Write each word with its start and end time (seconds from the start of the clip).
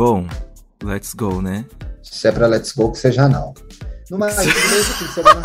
Bom, 0.00 0.24
let's 0.82 1.12
go, 1.12 1.42
né? 1.42 1.66
Se 2.02 2.26
é 2.26 2.32
pra 2.32 2.46
let's 2.46 2.72
go, 2.72 2.90
que 2.90 2.96
seja 2.96 3.28
não. 3.28 3.52
Numa 4.10 4.28
mesmo 4.32 4.54
que 4.96 5.04
você 5.12 5.22
não... 5.22 5.42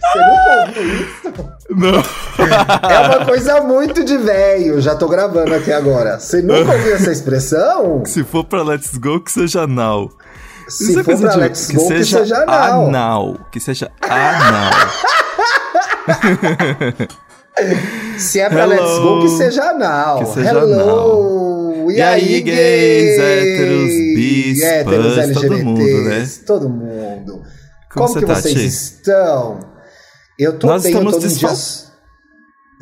Você 0.00 0.18
ouviu 0.78 1.02
isso? 1.02 1.34
Não. 1.68 2.02
É 2.88 3.00
uma 3.00 3.26
coisa 3.26 3.60
muito 3.60 4.02
de 4.02 4.16
velho. 4.16 4.80
Já 4.80 4.94
tô 4.94 5.06
gravando 5.06 5.54
aqui 5.54 5.70
agora. 5.70 6.18
Você 6.18 6.40
nunca 6.40 6.72
ouviu 6.72 6.94
essa 6.94 7.12
expressão? 7.12 8.06
Se 8.06 8.24
for 8.24 8.42
pra 8.42 8.62
let's 8.62 8.96
go, 8.96 9.20
que 9.20 9.30
seja 9.30 9.66
now. 9.66 10.10
Se 10.66 10.84
Isso 10.84 11.00
é 11.00 11.04
for 11.04 11.04
coisa 11.04 11.28
pra 11.28 11.36
let's 11.36 11.70
go, 11.70 11.86
que 11.86 12.04
seja 12.06 12.46
não. 12.46 12.86
anal. 12.86 13.38
Que 13.52 13.60
seja 13.60 13.92
anal. 14.00 14.72
Se 18.16 18.40
é 18.40 18.48
pra 18.48 18.62
Hello. 18.62 18.74
let's 18.74 18.98
go, 18.98 19.20
que 19.20 19.28
seja 19.28 19.74
não. 19.74 20.18
Que 20.20 20.26
seja 20.26 20.48
Hello. 20.48 21.43
E 21.90 22.00
aí, 22.00 22.40
gays, 22.40 23.18
héteros, 23.18 23.88
bis, 24.14 24.62
héteros, 24.62 25.14
pans, 25.14 25.32
todo 25.34 25.44
LGBTs, 25.54 25.64
mundo, 25.64 26.04
né? 26.08 26.28
Todo 26.46 26.68
mundo. 26.68 27.42
Como 27.92 28.06
Como, 28.08 28.20
que 28.20 28.26
tá, 28.26 28.34
vocês 28.34 28.56
estão? 28.74 29.60
Eu 30.38 30.58
tô 30.58 30.66
Nós 30.66 30.82
bem, 30.82 30.92
estamos 30.92 31.14
eu 31.14 31.20
tô 31.20 31.26
desfal- 31.26 31.54
dia- 31.54 31.84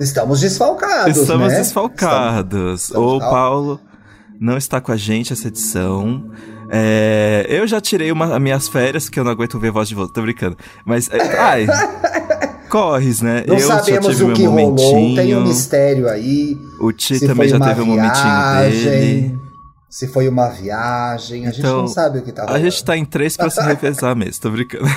Estamos 0.00 0.40
desfalcados, 0.40 1.16
Estamos 1.18 1.52
né? 1.52 1.58
desfalcados. 1.58 2.82
Estamos- 2.84 3.12
o 3.12 3.18
Paulo 3.20 3.80
não 4.40 4.56
está 4.56 4.80
com 4.80 4.90
a 4.90 4.96
gente 4.96 5.32
essa 5.32 5.48
edição. 5.48 6.30
É, 6.70 7.44
eu 7.48 7.66
já 7.66 7.78
tirei 7.80 8.10
uma, 8.10 8.34
as 8.34 8.40
minhas 8.40 8.68
férias, 8.68 9.08
que 9.10 9.20
eu 9.20 9.24
não 9.24 9.30
aguento 9.30 9.58
ver 9.60 9.70
voz 9.70 9.86
de 9.88 9.94
volta, 9.94 10.14
tô 10.14 10.22
brincando. 10.22 10.56
Mas, 10.86 11.08
é, 11.12 11.38
ai, 11.38 11.66
corres, 12.72 13.20
né? 13.20 13.44
Não 13.46 13.56
eu 13.56 13.66
sabemos 13.66 14.06
tive 14.16 14.24
o 14.24 14.32
que 14.32 14.46
rolou, 14.46 14.70
momentinho. 14.70 15.14
tem 15.16 15.36
um 15.36 15.42
mistério 15.46 16.08
aí. 16.08 16.56
O 16.80 16.90
Ti 16.90 17.20
também 17.20 17.46
já 17.48 17.60
teve 17.60 17.82
um 17.82 17.86
momentinho 17.86 18.24
viagem, 18.24 18.84
dele. 18.90 19.38
Se 19.90 20.08
foi 20.08 20.26
uma 20.26 20.48
viagem, 20.48 21.46
a 21.46 21.50
gente 21.50 21.58
Então, 21.60 21.80
não 21.82 21.86
sabe 21.86 22.20
o 22.20 22.22
que 22.22 22.32
tá 22.32 22.44
A 22.44 22.46
rolando. 22.46 22.64
gente 22.64 22.82
tá 22.82 22.96
em 22.96 23.04
três 23.04 23.36
pra 23.36 23.50
se 23.50 23.60
revezar 23.62 24.16
mesmo, 24.16 24.40
tô 24.40 24.50
brincando. 24.50 24.84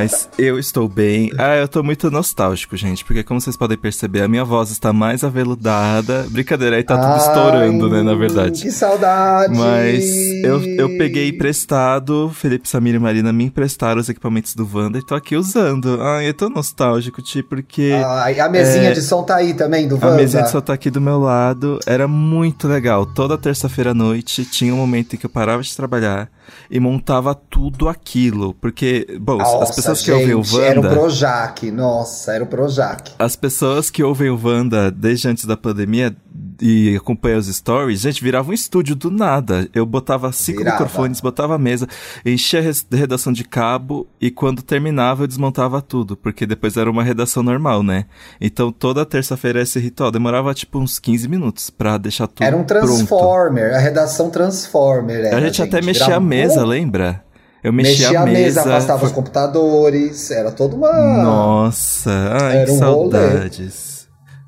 Mas 0.00 0.28
eu 0.38 0.58
estou 0.58 0.88
bem. 0.88 1.30
Ah, 1.38 1.56
eu 1.56 1.68
tô 1.68 1.82
muito 1.82 2.10
nostálgico, 2.10 2.74
gente, 2.76 3.04
porque 3.04 3.22
como 3.22 3.38
vocês 3.38 3.54
podem 3.56 3.76
perceber, 3.76 4.22
a 4.22 4.28
minha 4.28 4.44
voz 4.44 4.70
está 4.70 4.92
mais 4.94 5.22
aveludada. 5.22 6.26
Brincadeira, 6.30 6.76
aí 6.76 6.82
tá 6.82 6.96
tudo 6.96 7.12
Ai, 7.12 7.18
estourando, 7.18 7.90
né, 7.90 8.02
na 8.02 8.14
verdade. 8.14 8.62
Que 8.62 8.70
saudade! 8.70 9.54
Mas 9.54 10.04
eu, 10.42 10.62
eu 10.64 10.88
peguei 10.96 11.28
emprestado, 11.28 12.30
Felipe, 12.34 12.66
Samir 12.66 12.94
e 12.94 12.98
Marina 12.98 13.30
me 13.32 13.44
emprestaram 13.44 14.00
os 14.00 14.08
equipamentos 14.08 14.54
do 14.54 14.66
Wanda 14.72 14.98
e 14.98 15.02
tô 15.02 15.14
aqui 15.14 15.36
usando. 15.36 16.00
Ai, 16.00 16.28
eu 16.28 16.34
tô 16.34 16.48
nostálgico, 16.48 17.20
Ti, 17.20 17.42
porque 17.42 17.92
Ai, 18.02 18.40
a 18.40 18.48
mesinha 18.48 18.90
É, 18.90 18.92
de 18.92 19.02
som 19.02 19.22
tá 19.22 19.36
aí 19.36 19.52
também, 19.52 19.86
do 19.86 19.96
a 19.96 19.98
Wanda. 20.06 20.16
mesinha 20.16 20.42
de 20.42 20.50
som 20.50 20.60
tá 20.62 20.72
aqui 20.72 20.90
do 20.90 21.00
meu 21.00 21.18
lado. 21.20 21.78
Era 21.86 22.08
muito 22.08 22.66
legal. 22.66 23.04
Toda 23.04 23.36
terça-feira 23.36 23.90
à 23.90 23.94
noite 23.94 24.46
tinha 24.46 24.72
um 24.72 24.78
momento 24.78 25.14
em 25.14 25.18
que 25.18 25.26
eu 25.26 25.30
parava 25.30 25.62
de 25.62 25.76
trabalhar 25.76 26.28
e 26.70 26.80
montava 26.80 27.34
tudo 27.34 27.88
aquilo. 27.88 28.54
Porque, 28.54 29.06
bom, 29.20 29.38
Nossa, 29.38 29.64
as 29.64 29.76
pessoas 29.76 30.00
que 30.00 30.12
gente, 30.12 30.32
ouvem 30.34 30.34
o 30.34 30.62
Era 30.62 30.80
o 30.80 30.82
Wanda. 30.82 30.94
Projac, 30.94 31.70
nossa, 31.70 32.32
era 32.32 32.44
o 32.44 32.46
Projac. 32.46 33.12
As 33.18 33.36
pessoas 33.36 33.90
que 33.90 34.02
ouvem 34.02 34.30
o 34.30 34.40
Wanda 34.42 34.90
desde 34.90 35.28
antes 35.28 35.44
da 35.44 35.56
pandemia 35.56 36.14
e 36.60 36.96
acompanham 36.96 37.38
os 37.38 37.46
stories, 37.46 38.00
gente, 38.00 38.22
virava 38.22 38.50
um 38.50 38.52
estúdio 38.52 38.94
do 38.94 39.10
nada. 39.10 39.68
Eu 39.74 39.86
botava 39.86 40.30
cinco 40.32 40.58
Virava. 40.58 40.76
microfones, 40.78 41.20
botava 41.20 41.54
a 41.54 41.58
mesa, 41.58 41.86
enchia 42.24 42.60
a 42.60 42.96
redação 42.96 43.32
de 43.32 43.44
cabo 43.44 44.06
e 44.20 44.30
quando 44.30 44.62
terminava 44.62 45.22
eu 45.22 45.26
desmontava 45.26 45.80
tudo, 45.80 46.16
porque 46.16 46.46
depois 46.46 46.76
era 46.76 46.90
uma 46.90 47.02
redação 47.02 47.42
normal, 47.42 47.82
né? 47.82 48.04
Então 48.40 48.70
toda 48.70 49.06
terça-feira 49.06 49.62
esse 49.62 49.78
ritual 49.78 50.10
demorava 50.10 50.52
tipo 50.54 50.78
uns 50.78 50.98
15 50.98 51.28
minutos 51.28 51.70
pra 51.70 51.96
deixar 51.96 52.26
tudo 52.26 52.44
Era 52.44 52.56
um 52.56 52.64
pronto. 52.64 52.86
Transformer, 52.86 53.74
a 53.74 53.78
redação 53.78 54.30
Transformer. 54.30 55.24
Era, 55.24 55.36
A 55.36 55.40
gente, 55.40 55.62
até 55.62 55.80
mexia 55.80 56.16
a 56.16 56.20
mesa, 56.20 56.64
lembra? 56.64 57.24
Eu 57.62 57.72
mexia, 57.74 58.08
Mexia 58.08 58.20
a 58.20 58.26
mesa. 58.26 58.60
afastava 58.62 59.04
os 59.04 59.12
computadores, 59.12 60.30
era 60.30 60.50
toda 60.50 60.74
uma... 60.74 60.90
Nossa, 61.22 62.10
ai, 62.40 62.64
que 62.64 62.70
um 62.72 62.78
rolê. 62.78 63.18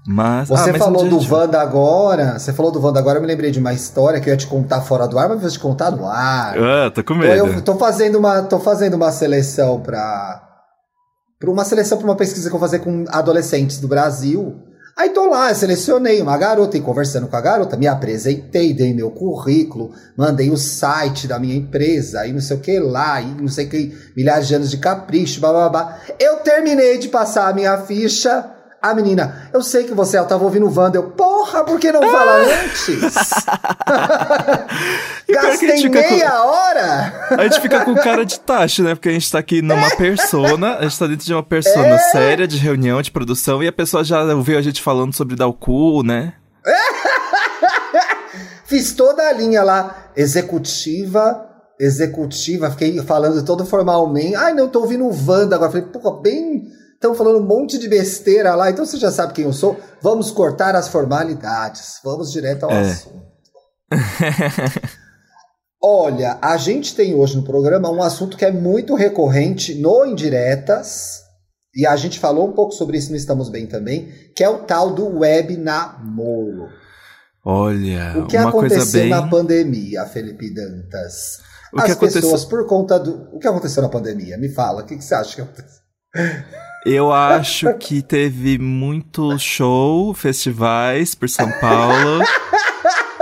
Mas, 0.06 0.48
Você 0.48 0.70
ah, 0.70 0.72
mas 0.72 0.78
falou 0.82 1.04
do 1.08 1.16
a 1.16 1.20
gente- 1.20 1.32
Wanda 1.32 1.60
agora, 1.60 2.36
você 2.38 2.52
falou 2.52 2.72
do 2.72 2.80
Wanda 2.84 2.98
agora, 2.98 3.18
eu 3.18 3.22
me 3.22 3.28
lembrei 3.28 3.52
de 3.52 3.60
uma 3.60 3.72
história 3.72 4.20
que 4.20 4.28
eu 4.28 4.32
ia 4.32 4.36
te 4.36 4.48
contar 4.48 4.80
fora 4.80 5.06
do 5.06 5.16
ar, 5.16 5.28
mas 5.28 5.36
eu 5.36 5.40
vou 5.42 5.50
te 5.50 5.58
contar 5.60 5.92
no 5.92 6.06
ar. 6.06 6.56
Ah, 6.58 6.90
tô 6.90 7.04
com 7.04 7.14
Então, 7.14 7.46
medo. 7.46 7.58
eu 7.58 7.62
tô 7.62 7.76
fazendo 7.76 8.18
uma, 8.18 8.42
tô 8.42 8.58
fazendo 8.58 8.94
uma 8.94 9.12
seleção 9.12 9.80
para 9.80 10.48
para 11.38 11.50
uma 11.50 11.64
seleção 11.64 11.98
para 11.98 12.04
uma 12.06 12.14
pesquisa 12.16 12.48
que 12.48 12.54
eu 12.54 12.58
vou 12.60 12.68
fazer 12.68 12.78
com 12.80 13.04
adolescentes 13.08 13.78
do 13.78 13.88
Brasil. 13.88 14.54
Aí 14.96 15.08
tô 15.10 15.28
lá, 15.28 15.52
selecionei 15.54 16.20
uma 16.22 16.36
garota 16.36 16.76
e 16.76 16.80
conversando 16.80 17.26
com 17.26 17.34
a 17.34 17.40
garota, 17.40 17.76
me 17.76 17.88
apresentei, 17.88 18.72
dei 18.74 18.94
meu 18.94 19.10
currículo, 19.10 19.90
mandei 20.16 20.50
o 20.50 20.56
site 20.56 21.26
da 21.26 21.38
minha 21.40 21.56
empresa, 21.56 22.26
e 22.26 22.32
não 22.32 22.40
sei 22.40 22.56
o 22.56 22.60
que 22.60 22.78
lá, 22.78 23.20
e 23.20 23.26
não 23.40 23.48
sei 23.48 23.66
o 23.66 23.70
que, 23.70 23.92
milhares 24.16 24.46
de 24.46 24.54
anos 24.54 24.70
de 24.70 24.76
capricho, 24.76 25.40
blá. 25.40 25.98
Eu 26.20 26.36
terminei 26.40 26.98
de 26.98 27.08
passar 27.08 27.48
a 27.48 27.52
minha 27.52 27.76
ficha. 27.78 28.48
A 28.82 28.94
menina, 28.94 29.48
eu 29.52 29.62
sei 29.62 29.84
que 29.84 29.94
você, 29.94 30.18
eu 30.18 30.24
tava 30.26 30.42
ouvindo 30.42 30.66
o 30.66 30.76
Wanda, 30.76 30.98
eu, 30.98 31.04
porra, 31.10 31.62
por 31.62 31.78
que 31.78 31.92
não 31.92 32.02
fala 32.02 32.38
antes? 32.38 32.88
E 35.28 35.32
pior 35.32 35.40
que 35.42 35.46
a 35.46 35.50
Gastei 35.50 35.76
fica 35.78 36.02
com- 36.02 36.10
meia 36.14 36.44
hora! 36.44 37.26
A 37.38 37.42
gente 37.44 37.60
fica 37.60 37.84
com 37.84 37.94
cara 37.94 38.24
de 38.26 38.38
taxa, 38.40 38.82
né? 38.82 38.94
Porque 38.94 39.08
a 39.08 39.12
gente 39.12 39.30
tá 39.30 39.38
aqui 39.38 39.62
numa 39.62 39.88
persona, 39.96 40.76
a 40.78 40.82
gente 40.82 40.98
tá 40.98 41.06
dentro 41.06 41.24
de 41.24 41.32
uma 41.32 41.42
persona 41.42 41.96
séria 42.10 42.46
de 42.46 42.58
reunião, 42.58 43.00
de 43.00 43.10
produção, 43.10 43.62
e 43.62 43.68
a 43.68 43.72
pessoa 43.72 44.04
já 44.04 44.22
ouviu 44.34 44.58
a 44.58 44.62
gente 44.62 44.82
falando 44.82 45.14
sobre 45.14 45.36
dar 45.36 45.46
o 45.46 45.54
cu, 45.54 46.02
né? 46.02 46.34
Fiz 48.66 48.92
toda 48.92 49.22
a 49.28 49.32
linha 49.32 49.62
lá, 49.62 50.08
executiva, 50.16 51.46
executiva, 51.78 52.70
fiquei 52.70 53.00
falando 53.02 53.44
todo 53.44 53.64
formalmente. 53.64 54.34
Ai, 54.34 54.54
não, 54.54 54.68
tô 54.68 54.80
ouvindo 54.80 55.04
o 55.06 55.30
Wanda 55.30 55.56
agora. 55.56 55.70
Falei, 55.70 55.86
pô, 55.86 56.10
bem. 56.20 56.64
Estão 57.02 57.16
falando 57.16 57.40
um 57.40 57.44
monte 57.44 57.78
de 57.80 57.88
besteira 57.88 58.54
lá, 58.54 58.70
então 58.70 58.86
você 58.86 58.96
já 58.96 59.10
sabe 59.10 59.32
quem 59.32 59.44
eu 59.44 59.52
sou. 59.52 59.76
Vamos 60.00 60.30
cortar 60.30 60.76
as 60.76 60.86
formalidades. 60.86 61.98
Vamos 62.04 62.30
direto 62.30 62.62
ao 62.62 62.70
É. 62.70 62.80
assunto. 62.80 63.22
Olha, 65.82 66.38
a 66.40 66.56
gente 66.56 66.94
tem 66.94 67.12
hoje 67.12 67.36
no 67.36 67.42
programa 67.42 67.90
um 67.90 68.00
assunto 68.00 68.36
que 68.36 68.44
é 68.44 68.52
muito 68.52 68.94
recorrente 68.94 69.74
no 69.74 70.06
Indiretas, 70.06 71.22
e 71.74 71.84
a 71.84 71.96
gente 71.96 72.20
falou 72.20 72.48
um 72.48 72.52
pouco 72.52 72.72
sobre 72.72 72.96
isso 72.98 73.10
no 73.10 73.16
Estamos 73.16 73.48
Bem 73.48 73.66
também, 73.66 74.06
que 74.36 74.44
é 74.44 74.48
o 74.48 74.58
tal 74.58 74.94
do 74.94 75.18
web 75.18 75.56
namoro. 75.56 76.68
Olha, 77.44 78.16
O 78.16 78.26
que 78.28 78.36
aconteceu 78.36 79.00
bem. 79.00 79.10
na 79.10 79.26
pandemia, 79.28 80.04
Felipe 80.06 80.54
Dantas? 80.54 81.40
O 81.74 81.80
As 81.80 81.86
que 81.86 81.92
aconteceu- 81.92 82.22
pessoas, 82.22 82.44
por 82.44 82.64
conta 82.68 82.96
do. 83.00 83.28
O 83.34 83.40
que 83.40 83.48
aconteceu 83.48 83.82
na 83.82 83.88
pandemia? 83.88 84.38
Me 84.38 84.48
fala, 84.50 84.82
o 84.82 84.86
que, 84.86 84.96
que 84.96 85.02
você 85.04 85.16
acha 85.16 85.34
que 85.34 85.40
aconteceu? 85.42 85.82
Eu 86.84 87.12
acho 87.12 87.72
que 87.74 88.02
teve 88.02 88.58
muito 88.58 89.38
show, 89.38 90.12
festivais 90.14 91.14
por 91.14 91.28
São 91.28 91.50
Paulo. 91.60 92.24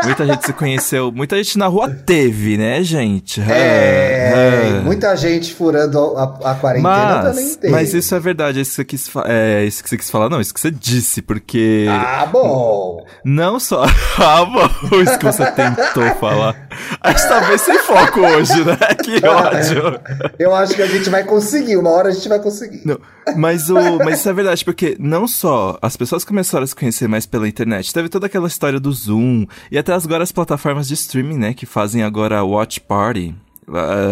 Muita 0.05 0.27
gente 0.27 0.47
se 0.47 0.53
conheceu, 0.53 1.12
muita 1.12 1.37
gente 1.37 1.59
na 1.59 1.66
rua 1.66 1.88
teve, 1.91 2.56
né, 2.56 2.83
gente? 2.83 3.41
É, 3.41 4.78
ah. 4.78 4.81
muita 4.83 5.15
gente 5.16 5.55
furando 5.55 6.16
a, 6.16 6.25
a 6.50 6.55
quarentena 6.55 7.22
também 7.22 7.44
Mas, 7.44 7.56
teve. 7.56 7.72
mas 7.72 7.94
isso 7.94 8.15
é 8.15 8.21
verdade, 8.21 8.60
isso 8.60 8.71
que 8.71 8.77
você 8.77 8.84
quis 8.84 9.10
é 9.27 9.65
isso 9.65 9.83
que 9.83 9.89
você 9.91 9.97
quis 9.97 10.10
falar, 10.10 10.28
não, 10.28 10.41
isso 10.41 10.53
que 10.55 10.60
você 10.60 10.71
disse, 10.71 11.22
porque 11.22 11.87
Ah, 11.89 12.27
bom. 12.31 13.05
não 13.25 13.60
só. 13.60 13.84
ah, 14.19 14.44
bom, 14.44 15.00
isso 15.03 15.19
que 15.19 15.25
você 15.25 15.50
tentou 15.53 16.15
falar. 16.16 16.69
A 17.00 17.12
gente 17.12 17.28
tá 17.28 17.41
bem 17.41 17.59
sem 17.59 17.78
foco 17.78 18.21
hoje, 18.21 18.65
né? 18.65 18.77
Que 19.00 19.27
ódio. 19.27 20.00
Eu 20.39 20.55
acho 20.55 20.75
que 20.75 20.83
a 20.83 20.87
gente 20.87 21.09
vai 21.09 21.25
conseguir, 21.25 21.77
uma 21.77 21.91
hora 21.91 22.09
a 22.09 22.12
gente 22.12 22.28
vai 22.28 22.39
conseguir. 22.39 22.83
Não, 22.84 22.99
mas, 23.36 23.71
o, 23.71 23.74
mas 23.98 24.21
isso 24.21 24.28
é 24.28 24.33
verdade, 24.33 24.65
porque 24.65 24.97
não 24.98 25.27
só 25.27 25.78
as 25.80 25.97
pessoas 25.97 26.24
começaram 26.24 26.65
a 26.65 26.66
se 26.66 26.74
conhecer 26.74 27.09
mais 27.09 27.27
pela 27.27 27.48
internet, 27.48 27.92
teve 27.92 28.09
toda 28.09 28.27
aquela 28.27 28.48
história 28.48 28.78
do 28.80 28.92
Zoom, 28.92 29.47
e 29.71 29.78
até 29.78 29.90
agora 29.91 30.22
as 30.22 30.33
plataformas 30.33 30.89
de 30.89 30.95
streaming, 30.95 31.39
né, 31.39 31.54
que 31.54 31.66
fazem 31.66 32.03
agora 32.03 32.39
a 32.39 32.45
Watch 32.45 32.81
Party. 32.81 33.34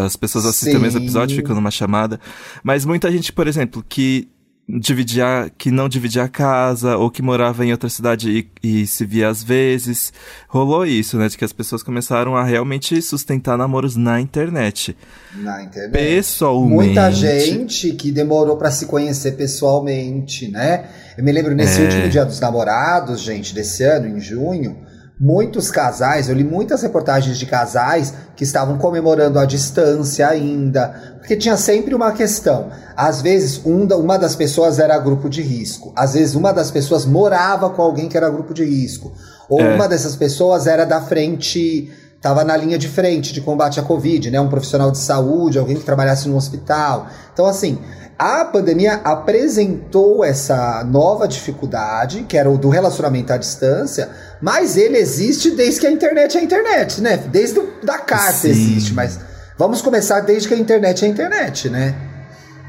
As 0.05 0.15
pessoas 0.17 0.47
assistem 0.47 0.77
o 0.77 0.81
mesmo 0.81 0.99
Sim. 1.01 1.05
episódio, 1.07 1.37
ficam 1.37 1.55
numa 1.55 1.71
chamada. 1.71 2.21
Mas 2.63 2.85
muita 2.85 3.11
gente, 3.11 3.33
por 3.33 3.47
exemplo, 3.49 3.85
que 3.89 4.29
dividia, 4.69 5.51
que 5.57 5.71
não 5.71 5.89
dividia 5.89 6.25
a 6.25 6.29
casa, 6.29 6.97
ou 6.97 7.11
que 7.11 7.23
morava 7.23 7.65
em 7.65 7.73
outra 7.73 7.89
cidade 7.89 8.31
e, 8.63 8.83
e 8.83 8.87
se 8.87 9.05
via 9.05 9.29
às 9.29 9.43
vezes. 9.43 10.13
Rolou 10.47 10.85
isso, 10.87 11.17
né? 11.17 11.27
De 11.29 11.37
que 11.39 11.45
as 11.45 11.53
pessoas 11.55 11.83
começaram 11.83 12.37
a 12.37 12.45
realmente 12.45 13.01
sustentar 13.01 13.57
namoros 13.57 13.97
na 13.97 14.21
internet. 14.21 14.95
Na 15.37 15.63
internet. 15.63 15.91
Pessoalmente. 15.93 16.75
Muita 16.75 17.11
gente 17.11 17.93
que 17.93 18.13
demorou 18.13 18.57
pra 18.59 18.71
se 18.71 18.87
conhecer 18.87 19.33
pessoalmente, 19.33 20.49
né? 20.49 20.89
Eu 21.17 21.25
me 21.25 21.33
lembro 21.33 21.55
nesse 21.55 21.81
É. 21.81 21.85
último 21.85 22.09
dia 22.11 22.25
dos 22.25 22.39
namorados, 22.39 23.21
gente, 23.23 23.55
desse 23.55 23.83
ano, 23.83 24.07
em 24.07 24.21
junho, 24.21 24.77
muitos 25.21 25.71
casais, 25.71 26.29
eu 26.29 26.35
li 26.35 26.45
muitas 26.45 26.83
reportagens 26.83 27.39
de 27.39 27.47
casais 27.47 28.15
que 28.37 28.45
estavam 28.45 28.79
comemorando 28.79 29.39
a 29.39 29.45
distância 29.45 30.29
ainda, 30.29 31.17
porque 31.19 31.37
tinha 31.37 31.57
sempre 31.57 31.95
uma 31.95 32.13
questão. 32.13 32.69
Às 32.97 33.21
vezes, 33.21 33.61
um 33.65 33.87
uma 33.89 34.19
das 34.19 34.37
pessoas 34.37 34.79
era 34.79 34.99
grupo 34.99 35.29
de 35.29 35.43
risco, 35.43 35.93
às 35.97 36.15
vezes, 36.15 36.35
uma 36.35 36.53
das 36.53 36.71
pessoas 36.71 37.05
morava 37.05 37.71
com 37.71 37.83
alguém 37.83 38.09
que 38.09 38.17
era 38.17 38.31
grupo 38.31 38.55
de 38.55 38.65
risco. 38.65 39.13
Ou 39.49 39.61
É. 39.61 39.75
uma 39.75 39.89
dessas 39.89 40.15
pessoas 40.15 40.67
era 40.67 40.85
da 40.85 41.01
frente, 41.01 41.91
estava 42.15 42.45
na 42.45 42.57
linha 42.57 42.77
de 42.79 42.89
frente 42.89 43.33
de 43.33 43.41
combate 43.41 43.81
à 43.81 43.83
Covid, 43.83 44.31
né? 44.31 44.41
Um 44.41 44.49
profissional 44.49 44.91
de 44.91 44.99
saúde, 44.99 45.59
alguém 45.59 45.77
que 45.77 45.85
trabalhasse 45.85 46.29
no 46.29 46.37
hospital. 46.37 47.07
Então, 47.33 47.47
assim, 47.47 47.79
a 48.19 48.45
pandemia 48.45 49.01
apresentou 49.05 50.25
essa 50.25 50.83
nova 50.85 51.29
dificuldade, 51.29 52.25
que 52.29 52.37
era 52.37 52.51
o 52.51 52.59
do 52.59 52.69
relacionamento 52.69 53.33
à 53.33 53.37
distância, 53.37 54.11
mas 54.41 54.77
ele 54.77 54.97
existe 54.99 55.51
desde 55.51 55.81
que 55.81 55.87
a 55.87 55.91
internet 55.91 56.37
é 56.37 56.41
a 56.41 56.45
internet, 56.45 57.01
né? 57.01 57.17
Desde 57.17 57.59
o, 57.59 57.73
da 57.83 57.99
carta 57.99 58.33
Sim. 58.33 58.51
existe, 58.51 58.95
mas 58.95 59.19
vamos 59.57 59.83
começar 59.83 60.21
desde 60.21 60.49
que 60.49 60.55
a 60.55 60.59
internet 60.59 61.05
é 61.05 61.09
a 61.09 61.11
internet, 61.11 61.69
né? 61.69 61.95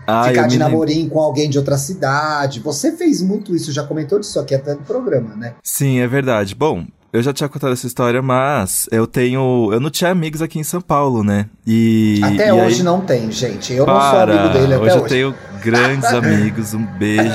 Ah, 0.08 0.24
Ficar 0.24 0.48
de 0.48 0.58
me 0.58 0.64
lembro. 0.64 0.72
namorinho 0.72 1.10
com 1.10 1.20
alguém 1.20 1.48
de 1.50 1.58
outra 1.60 1.78
cidade. 1.78 2.60
Você 2.62 2.94
fez 2.94 3.22
muito 3.22 3.56
isso, 3.56 3.72
já 3.72 3.84
comentou 3.84 4.20
disso 4.20 4.40
aqui 4.40 4.56
até 4.56 4.74
no 4.74 4.82
programa, 4.82 5.36
né? 5.36 5.54
Sim, 5.64 6.00
é 6.00 6.08
verdade. 6.08 6.56
Bom, 6.56 6.84
eu 7.12 7.24
já 7.24 7.34
tinha 7.34 7.50
contado 7.50 7.74
essa 7.74 7.88
história, 7.88 8.22
mas 8.22 8.88
eu 8.92 9.08
tenho. 9.08 9.70
Eu 9.72 9.80
não 9.80 9.90
tinha 9.90 10.12
amigos 10.12 10.42
aqui 10.42 10.60
em 10.60 10.64
São 10.64 10.80
Paulo, 10.80 11.24
né? 11.24 11.48
E. 11.66 12.20
Até 12.24 12.50
e 12.50 12.52
hoje 12.52 12.78
aí... 12.78 12.84
não 12.84 13.02
tem, 13.02 13.32
gente. 13.32 13.74
Eu 13.74 13.86
não 13.86 14.00
sou 14.00 14.12
Para, 14.12 14.40
amigo 14.40 14.54
dele 14.54 14.74
até 14.76 14.84
hoje 14.84 14.94
hoje. 14.94 15.04
eu 15.04 15.08
tenho 15.08 15.36
grandes 15.64 16.06
amigos, 16.14 16.74
um 16.74 16.86
beijo. 16.86 17.30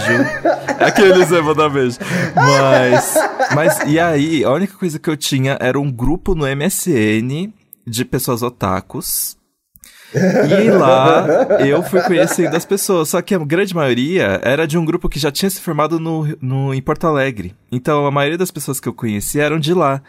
Aqueles 0.79 1.31
eu 1.31 1.43
vou 1.43 1.55
dar 1.55 1.69
beijo. 1.69 1.99
Mas, 2.35 3.15
mas, 3.55 3.79
e 3.87 3.99
aí, 3.99 4.45
a 4.45 4.51
única 4.53 4.75
coisa 4.77 4.99
que 4.99 5.11
eu 5.11 5.17
tinha 5.17 5.57
era 5.61 5.79
um 5.79 5.91
grupo 5.91 6.35
no 6.35 6.45
MSN 6.45 7.53
de 7.87 8.05
pessoas 8.05 8.43
otakus. 8.43 9.37
E 10.15 10.71
lá 10.71 11.27
eu 11.61 11.83
fui 11.83 12.01
conhecendo 12.03 12.57
as 12.57 12.65
pessoas, 12.65 13.09
só 13.09 13.21
que 13.21 13.35
a 13.35 13.39
grande 13.39 13.75
maioria 13.75 14.41
era 14.43 14.67
de 14.67 14.79
um 14.79 14.85
grupo 14.85 15.09
que 15.09 15.19
já 15.19 15.33
tinha 15.33 15.51
se 15.51 15.61
formado 15.61 15.99
no, 15.99 16.37
no, 16.41 16.73
em 16.73 16.81
Porto 16.81 17.07
Alegre. 17.07 17.55
Então 17.71 18.07
a 18.07 18.11
maioria 18.11 18.39
das 18.39 18.51
pessoas 18.51 18.79
que 18.79 18.89
eu 18.89 18.95
conheci 18.95 19.41
eram 19.41 19.59
de 19.59 19.75
lá. 19.75 20.01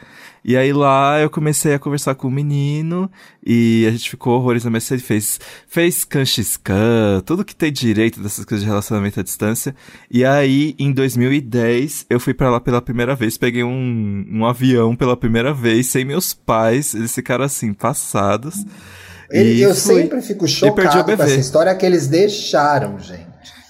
E 0.47 0.55
aí 0.55 0.71
lá 0.71 1.19
eu 1.19 1.27
comecei 1.27 1.73
a 1.73 1.79
conversar 1.79 2.13
com 2.13 2.27
o 2.27 2.31
menino 2.31 3.09
e 3.43 3.83
a 3.87 3.91
gente 3.91 4.11
ficou 4.11 4.35
horrores 4.37 4.63
na 4.63 4.69
MSN, 4.69 4.99
fez, 4.99 5.39
fez 5.67 6.05
canxiscan, 6.05 7.23
tudo 7.25 7.43
que 7.43 7.55
tem 7.55 7.71
direito 7.71 8.21
dessas 8.21 8.45
coisas 8.45 8.63
de 8.63 8.69
relacionamento 8.69 9.19
à 9.19 9.23
distância. 9.23 9.75
E 10.09 10.23
aí 10.23 10.75
em 10.77 10.91
2010 10.91 12.05
eu 12.11 12.19
fui 12.19 12.35
pra 12.35 12.51
lá 12.51 12.59
pela 12.59 12.79
primeira 12.79 13.15
vez, 13.15 13.39
peguei 13.39 13.63
um, 13.63 14.25
um 14.31 14.45
avião 14.45 14.95
pela 14.95 15.17
primeira 15.17 15.51
vez, 15.51 15.87
sem 15.87 16.05
meus 16.05 16.35
pais, 16.35 16.93
eles 16.93 17.15
ficaram 17.15 17.43
assim, 17.43 17.73
passados. 17.73 18.63
Ele- 19.31 19.61
eu 19.61 19.73
fui. 19.75 20.01
sempre 20.01 20.21
fico 20.21 20.47
chocado 20.47 21.03
com 21.03 21.11
essa 21.23 21.35
história 21.39 21.73
que 21.75 21.85
eles 21.85 22.07
deixaram, 22.07 22.99
gente. 22.99 23.25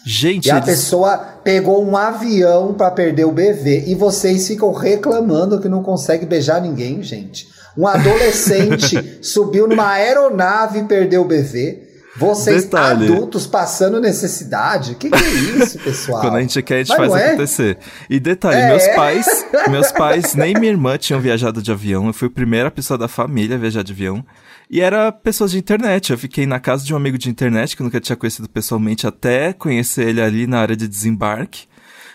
Gente, 0.08 0.48
E 0.48 0.52
a 0.52 0.58
eles- 0.58 0.66
pessoa 0.66 1.18
pegou 1.44 1.84
um 1.84 1.98
avião 1.98 2.74
pra 2.76 2.92
perder 2.92 3.26
o 3.26 3.32
bebê 3.32 3.86
e 3.88 3.96
vocês 3.96 4.48
ficam 4.48 4.72
reclamando 4.72 5.60
que 5.60 5.68
não 5.68 5.82
consegue 5.82 6.26
beijar 6.28 6.62
ninguém, 6.62 7.02
gente. 7.02 7.48
Um 7.76 7.88
adolescente 7.88 9.20
subiu 9.22 9.68
numa 9.68 9.92
aeronave 9.94 10.80
e 10.80 10.84
perdeu 10.84 11.24
o 11.24 11.26
bebê. 11.28 11.85
Vocês 12.18 12.64
Detalhe. 12.64 13.12
adultos 13.12 13.46
passando 13.46 14.00
necessidade. 14.00 14.94
O 14.94 14.96
que, 14.96 15.10
que 15.10 15.16
é 15.16 15.34
isso, 15.34 15.78
pessoal? 15.80 16.22
Quando 16.24 16.36
a 16.38 16.42
gente 16.42 16.62
quer, 16.62 16.76
a 16.76 16.84
gente 16.84 16.98
Mas 16.98 17.12
faz 17.12 17.22
é? 17.22 17.28
acontecer. 17.28 17.78
E 18.10 18.20
detalhe, 18.20 18.58
É. 18.62 18.70
meus 18.70 18.88
pais, 18.96 19.46
meus 19.70 19.92
pais 19.92 20.34
nem 20.34 20.54
minha 20.54 20.72
irmã 20.72 20.98
tinham 20.98 21.20
viajado 21.20 21.62
de 21.62 21.72
avião. 21.72 22.08
Eu 22.08 22.14
fui 22.14 22.28
a 22.28 22.32
primeira 22.32 22.72
pessoa 22.72 22.98
da 22.98 23.08
família 23.10 23.58
a 23.58 23.60
viajar 23.60 23.84
de 23.84 23.92
avião. 23.92 24.26
E 24.70 24.80
era 24.82 25.12
pessoas 25.12 25.52
de 25.52 25.58
internet. 25.60 26.12
Eu 26.12 26.18
fiquei 26.18 26.46
na 26.46 26.60
casa 26.60 26.86
de 26.86 26.94
um 26.94 26.98
amigo 26.98 27.18
de 27.18 27.30
internet 27.30 27.76
que 27.76 27.82
eu 27.82 27.86
nunca 27.86 28.00
tinha 28.00 28.16
conhecido 28.16 28.48
pessoalmente 28.50 29.06
até 29.06 29.52
conhecer 29.52 30.08
ele 30.08 30.22
ali 30.22 30.48
na 30.48 30.60
área 30.60 30.76
de 30.76 30.88
desembarque. 30.88 31.68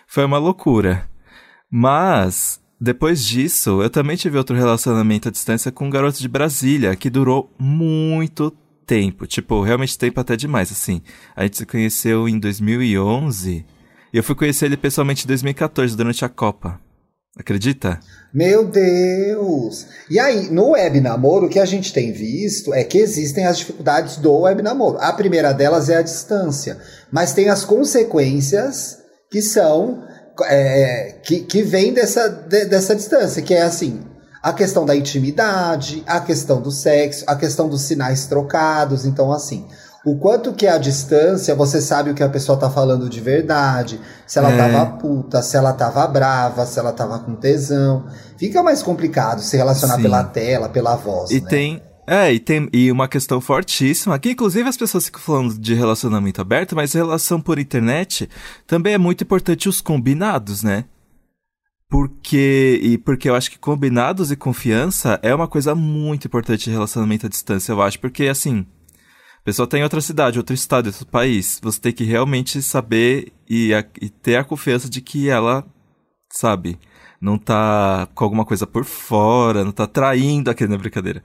Foi 0.06 0.24
uma 0.24 0.38
loucura. 0.38 1.06
Mas 1.70 2.58
depois 2.80 3.24
disso, 3.24 3.82
eu 3.82 3.90
também 3.90 4.16
tive 4.16 4.38
outro 4.38 4.56
relacionamento 4.56 5.28
à 5.28 5.30
distância 5.30 5.70
com 5.70 5.86
um 5.86 5.90
garoto 5.90 6.18
de 6.18 6.26
Brasília, 6.26 6.96
que 6.96 7.10
durou 7.10 7.54
muito 7.58 8.52
tempo. 8.90 9.24
Tipo, 9.24 9.62
realmente 9.62 9.96
tempo 9.96 10.18
até 10.18 10.36
demais, 10.36 10.72
assim. 10.72 11.00
A 11.36 11.44
gente 11.44 11.58
se 11.58 11.64
conheceu 11.64 12.28
em 12.28 12.40
2011 12.40 13.64
e 14.12 14.16
eu 14.16 14.24
fui 14.24 14.34
conhecer 14.34 14.66
ele 14.66 14.76
pessoalmente 14.76 15.24
em 15.24 15.28
2014, 15.28 15.96
durante 15.96 16.24
a 16.24 16.28
Copa. 16.28 16.80
Acredita? 17.38 18.00
Meu 18.34 18.66
Deus! 18.66 19.86
E 20.10 20.18
aí, 20.18 20.50
no 20.50 20.70
web 20.70 21.00
namoro, 21.00 21.46
o 21.46 21.48
que 21.48 21.60
a 21.60 21.64
gente 21.64 21.92
tem 21.92 22.10
visto 22.12 22.74
é 22.74 22.82
que 22.82 22.98
existem 22.98 23.46
as 23.46 23.58
dificuldades 23.58 24.16
do 24.16 24.40
web 24.40 24.60
namoro. 24.60 24.98
A 25.00 25.12
primeira 25.12 25.52
delas 25.52 25.88
é 25.88 25.98
a 25.98 26.02
distância, 26.02 26.76
mas 27.12 27.32
tem 27.32 27.48
as 27.48 27.64
consequências 27.64 28.98
que 29.30 29.40
são 29.40 30.04
é, 30.46 31.20
que, 31.22 31.42
que 31.42 31.62
vêm 31.62 31.92
dessa, 31.92 32.28
de- 32.28 32.64
dessa 32.64 32.96
distância, 32.96 33.40
que 33.40 33.54
é 33.54 33.62
assim. 33.62 34.00
A 34.42 34.52
questão 34.52 34.86
da 34.86 34.96
intimidade, 34.96 36.02
a 36.06 36.20
questão 36.20 36.60
do 36.60 36.70
sexo, 36.70 37.24
a 37.26 37.36
questão 37.36 37.68
dos 37.68 37.82
sinais 37.82 38.26
trocados. 38.26 39.04
Então, 39.04 39.32
assim, 39.32 39.66
o 40.04 40.16
quanto 40.16 40.54
que 40.54 40.66
é 40.66 40.70
a 40.72 40.78
distância, 40.78 41.54
você 41.54 41.80
sabe 41.80 42.10
o 42.10 42.14
que 42.14 42.22
a 42.22 42.28
pessoa 42.28 42.56
tá 42.58 42.70
falando 42.70 43.08
de 43.08 43.20
verdade, 43.20 44.00
se 44.26 44.38
ela 44.38 44.50
É. 44.50 44.56
tava 44.56 44.86
puta, 44.96 45.42
se 45.42 45.56
ela 45.56 45.74
tava 45.74 46.06
brava, 46.06 46.64
se 46.64 46.78
ela 46.78 46.92
tava 46.92 47.18
com 47.18 47.34
tesão. 47.34 48.06
Fica 48.38 48.62
mais 48.62 48.82
complicado 48.82 49.42
se 49.42 49.56
relacionar 49.58 49.96
Sim. 49.96 50.02
pela 50.02 50.24
tela, 50.24 50.68
pela 50.70 50.96
voz. 50.96 51.30
E 51.30 51.40
né? 51.40 51.46
tem. 51.48 51.82
É, 52.06 52.32
e 52.32 52.40
tem 52.40 52.68
e 52.72 52.90
uma 52.90 53.06
questão 53.06 53.40
fortíssima, 53.40 54.18
que 54.18 54.30
inclusive 54.30 54.68
as 54.68 54.76
pessoas 54.76 55.04
ficam 55.04 55.20
falando 55.20 55.56
de 55.56 55.74
relacionamento 55.74 56.40
aberto, 56.40 56.74
mas 56.74 56.92
relação 56.92 57.40
por 57.40 57.56
internet 57.56 58.28
também 58.66 58.94
é 58.94 58.98
muito 58.98 59.22
importante 59.22 59.68
os 59.68 59.80
combinados, 59.80 60.64
né? 60.64 60.86
Porque, 61.90 62.78
e 62.82 62.96
porque 62.98 63.28
eu 63.28 63.34
acho 63.34 63.50
que 63.50 63.58
combinados 63.58 64.30
e 64.30 64.36
confiança 64.36 65.18
é 65.24 65.34
uma 65.34 65.48
coisa 65.48 65.74
muito 65.74 66.26
importante 66.28 66.70
em 66.70 66.72
relacionamento 66.72 67.26
à 67.26 67.28
distância, 67.28 67.72
eu 67.72 67.82
acho, 67.82 67.98
porque 67.98 68.28
assim, 68.28 68.64
a 69.40 69.42
pessoa 69.44 69.66
tá 69.66 69.76
em 69.76 69.82
outra 69.82 70.00
cidade, 70.00 70.38
outro 70.38 70.54
estado, 70.54 70.86
outro 70.86 71.04
país, 71.06 71.58
você 71.60 71.80
tem 71.80 71.92
que 71.92 72.04
realmente 72.04 72.62
saber 72.62 73.32
e, 73.48 73.74
a- 73.74 73.84
e 74.00 74.08
ter 74.08 74.36
a 74.36 74.44
confiança 74.44 74.88
de 74.88 75.00
que 75.00 75.28
ela, 75.28 75.64
sabe, 76.32 76.78
não 77.20 77.36
tá 77.36 78.06
com 78.14 78.22
alguma 78.22 78.44
coisa 78.44 78.68
por 78.68 78.84
fora, 78.84 79.64
não 79.64 79.72
tá 79.72 79.86
traindo 79.86 80.48
aquele 80.48 80.70
na 80.70 80.78
brincadeira. 80.78 81.22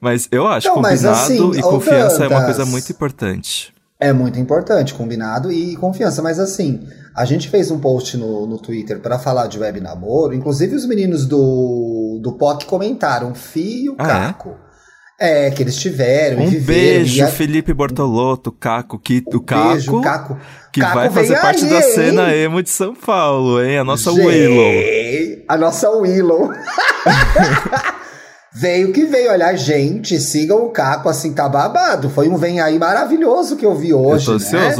Mas 0.00 0.28
eu 0.32 0.48
acho 0.48 0.66
Não, 0.66 0.82
mas 0.82 1.00
combinado 1.00 1.22
assim, 1.52 1.58
e 1.60 1.62
confiança 1.62 2.24
é 2.24 2.28
uma 2.28 2.44
coisa 2.44 2.66
muito 2.66 2.90
importante. 2.90 3.72
É 4.00 4.12
muito 4.12 4.38
importante, 4.38 4.94
combinado 4.94 5.50
e 5.50 5.74
confiança. 5.76 6.22
Mas 6.22 6.38
assim, 6.38 6.86
a 7.20 7.24
gente 7.24 7.48
fez 7.48 7.70
um 7.70 7.80
post 7.80 8.16
no, 8.16 8.46
no 8.46 8.58
Twitter 8.58 9.00
pra 9.00 9.18
falar 9.18 9.46
de 9.48 9.58
web 9.58 9.80
namoro. 9.80 10.32
Inclusive 10.34 10.76
os 10.76 10.86
meninos 10.86 11.26
do, 11.26 12.20
do 12.22 12.32
POC 12.38 12.64
comentaram, 12.66 13.34
fio 13.34 13.96
Ah, 13.98 14.04
é? 14.04 14.06
caco. 14.06 14.56
É? 15.20 15.50
que 15.50 15.60
eles 15.64 15.74
tiveram 15.76 16.44
Um 16.44 16.48
viveram. 16.48 16.80
beijo, 16.80 17.24
a- 17.24 17.26
Felipe 17.26 17.74
Bortolotto, 17.74 18.52
Caco, 18.52 19.00
que, 19.00 19.20
o 19.34 19.40
Caco, 19.40 19.68
Beijo, 19.70 20.00
Caco. 20.00 20.38
que 20.72 20.80
Caco 20.80 20.94
vai 20.94 21.10
fazer 21.10 21.40
parte 21.40 21.64
aí, 21.64 21.70
da 21.70 21.76
hein? 21.78 21.82
cena 21.92 22.36
emo 22.36 22.62
de 22.62 22.70
São 22.70 22.94
Paulo, 22.94 23.60
hein? 23.60 23.78
A 23.78 23.84
nossa 23.84 24.12
Gente, 24.12 24.24
Willow. 24.24 25.42
A 25.48 25.56
nossa 25.56 25.90
Willow. 25.90 26.50
veio 28.54 28.92
que 28.92 29.04
veio. 29.04 29.30
Olha, 29.32 29.54
gente, 29.56 30.18
sigam 30.20 30.64
o 30.64 30.70
Caco, 30.70 31.08
assim, 31.08 31.32
tá 31.32 31.48
babado. 31.48 32.08
Foi 32.10 32.28
um 32.28 32.36
vem 32.36 32.60
aí 32.60 32.78
maravilhoso 32.78 33.56
que 33.56 33.66
eu 33.66 33.74
vi 33.74 33.92
hoje, 33.92 34.28
eu 34.30 34.38
tô 34.38 34.56
né? 34.56 34.76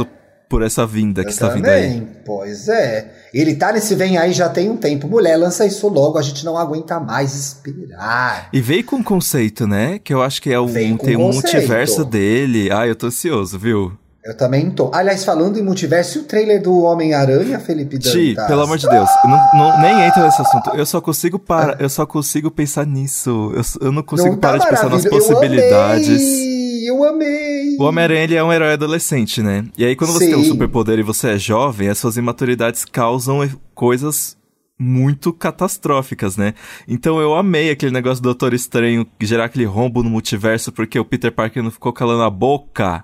Por 0.49 0.63
essa 0.63 0.85
vinda 0.85 1.21
que 1.21 1.27
Eu 1.29 1.31
está 1.31 1.49
vindo 1.49 1.67
aí. 1.67 2.05
pois 2.25 2.67
é. 2.67 3.29
Ele 3.31 3.55
tá 3.55 3.71
nesse 3.71 3.93
vem 3.93 4.17
aí 4.17 4.33
já 4.33 4.49
tem 4.49 4.67
um 4.69 4.75
tempo. 4.75 5.07
Mulher, 5.07 5.37
lança 5.37 5.63
isso 5.63 5.87
logo, 5.87 6.17
a 6.17 6.21
gente 6.23 6.43
não 6.43 6.57
aguenta 6.57 6.99
mais 6.99 7.35
esperar. 7.35 8.49
E 8.51 8.59
veio 8.59 8.83
com 8.83 8.95
um 8.97 9.03
conceito, 9.03 9.67
né? 9.67 9.99
Que 9.99 10.11
eu 10.11 10.23
acho 10.23 10.41
que 10.41 10.51
é 10.51 10.59
um, 10.59 10.67
tem 10.97 11.15
um 11.15 11.31
multiverso 11.31 12.03
dele. 12.03 12.71
Ah, 12.71 12.87
eu 12.87 12.95
tô 12.95 13.07
ansioso, 13.07 13.59
viu? 13.59 13.93
Eu 14.29 14.37
também 14.37 14.69
tô. 14.69 14.91
Aliás, 14.93 15.25
falando 15.25 15.57
em 15.57 15.63
multiverso, 15.63 16.19
e 16.19 16.21
o 16.21 16.23
trailer 16.23 16.61
do 16.61 16.83
Homem-Aranha, 16.83 17.59
Felipe 17.59 17.97
Dantas? 17.97 18.11
Ti, 18.11 18.35
pelo 18.47 18.61
amor 18.61 18.77
de 18.77 18.87
Deus, 18.87 19.09
eu 19.23 19.29
não, 19.31 19.39
não- 19.55 19.81
nem 19.81 20.03
entra 20.05 20.23
nesse 20.23 20.39
assunto. 20.39 20.69
Eu 20.75 20.85
só 20.85 21.01
consigo 21.01 21.39
parar, 21.39 21.81
eu 21.81 21.89
só 21.89 22.05
consigo 22.05 22.51
pensar 22.51 22.85
nisso. 22.85 23.51
Eu, 23.55 23.87
eu 23.87 23.91
não 23.91 24.03
consigo 24.03 24.29
Não 24.29 24.37
tá 24.37 24.49
parar 24.49 24.59
de 24.59 24.69
pensar 24.69 24.87
nas 24.87 25.03
possibilidades. 25.03 26.21
Eu 26.21 26.23
amei, 26.27 26.89
eu 26.91 27.03
amei. 27.03 27.77
O 27.79 27.83
Homem-Aranha 27.85 28.23
ele 28.23 28.35
é 28.35 28.43
um 28.43 28.53
herói 28.53 28.73
adolescente, 28.73 29.41
né? 29.41 29.65
E 29.75 29.83
aí, 29.83 29.95
quando 29.95 30.13
você 30.13 30.27
tem 30.27 30.35
um 30.35 30.43
Sim. 30.43 30.49
superpoder 30.49 30.99
e 30.99 31.03
você 31.03 31.29
é 31.29 31.37
jovem, 31.39 31.89
as 31.89 31.97
suas 31.97 32.15
imaturidades 32.15 32.85
causam 32.85 33.49
coisas 33.73 34.37
muito 34.77 35.33
catastróficas, 35.33 36.37
né? 36.37 36.53
Então 36.87 37.19
eu 37.19 37.33
amei 37.33 37.71
aquele 37.71 37.91
negócio 37.91 38.21
do 38.21 38.25
Doutor 38.25 38.53
Estranho 38.53 39.07
gerar 39.19 39.45
aquele 39.45 39.65
rombo 39.65 40.03
no 40.03 40.09
multiverso 40.11 40.71
porque 40.71 40.99
o 40.99 41.03
Peter 41.03 41.31
Parker 41.31 41.63
não 41.63 41.71
ficou 41.71 41.91
calando 41.91 42.21
a 42.21 42.29
boca. 42.29 43.03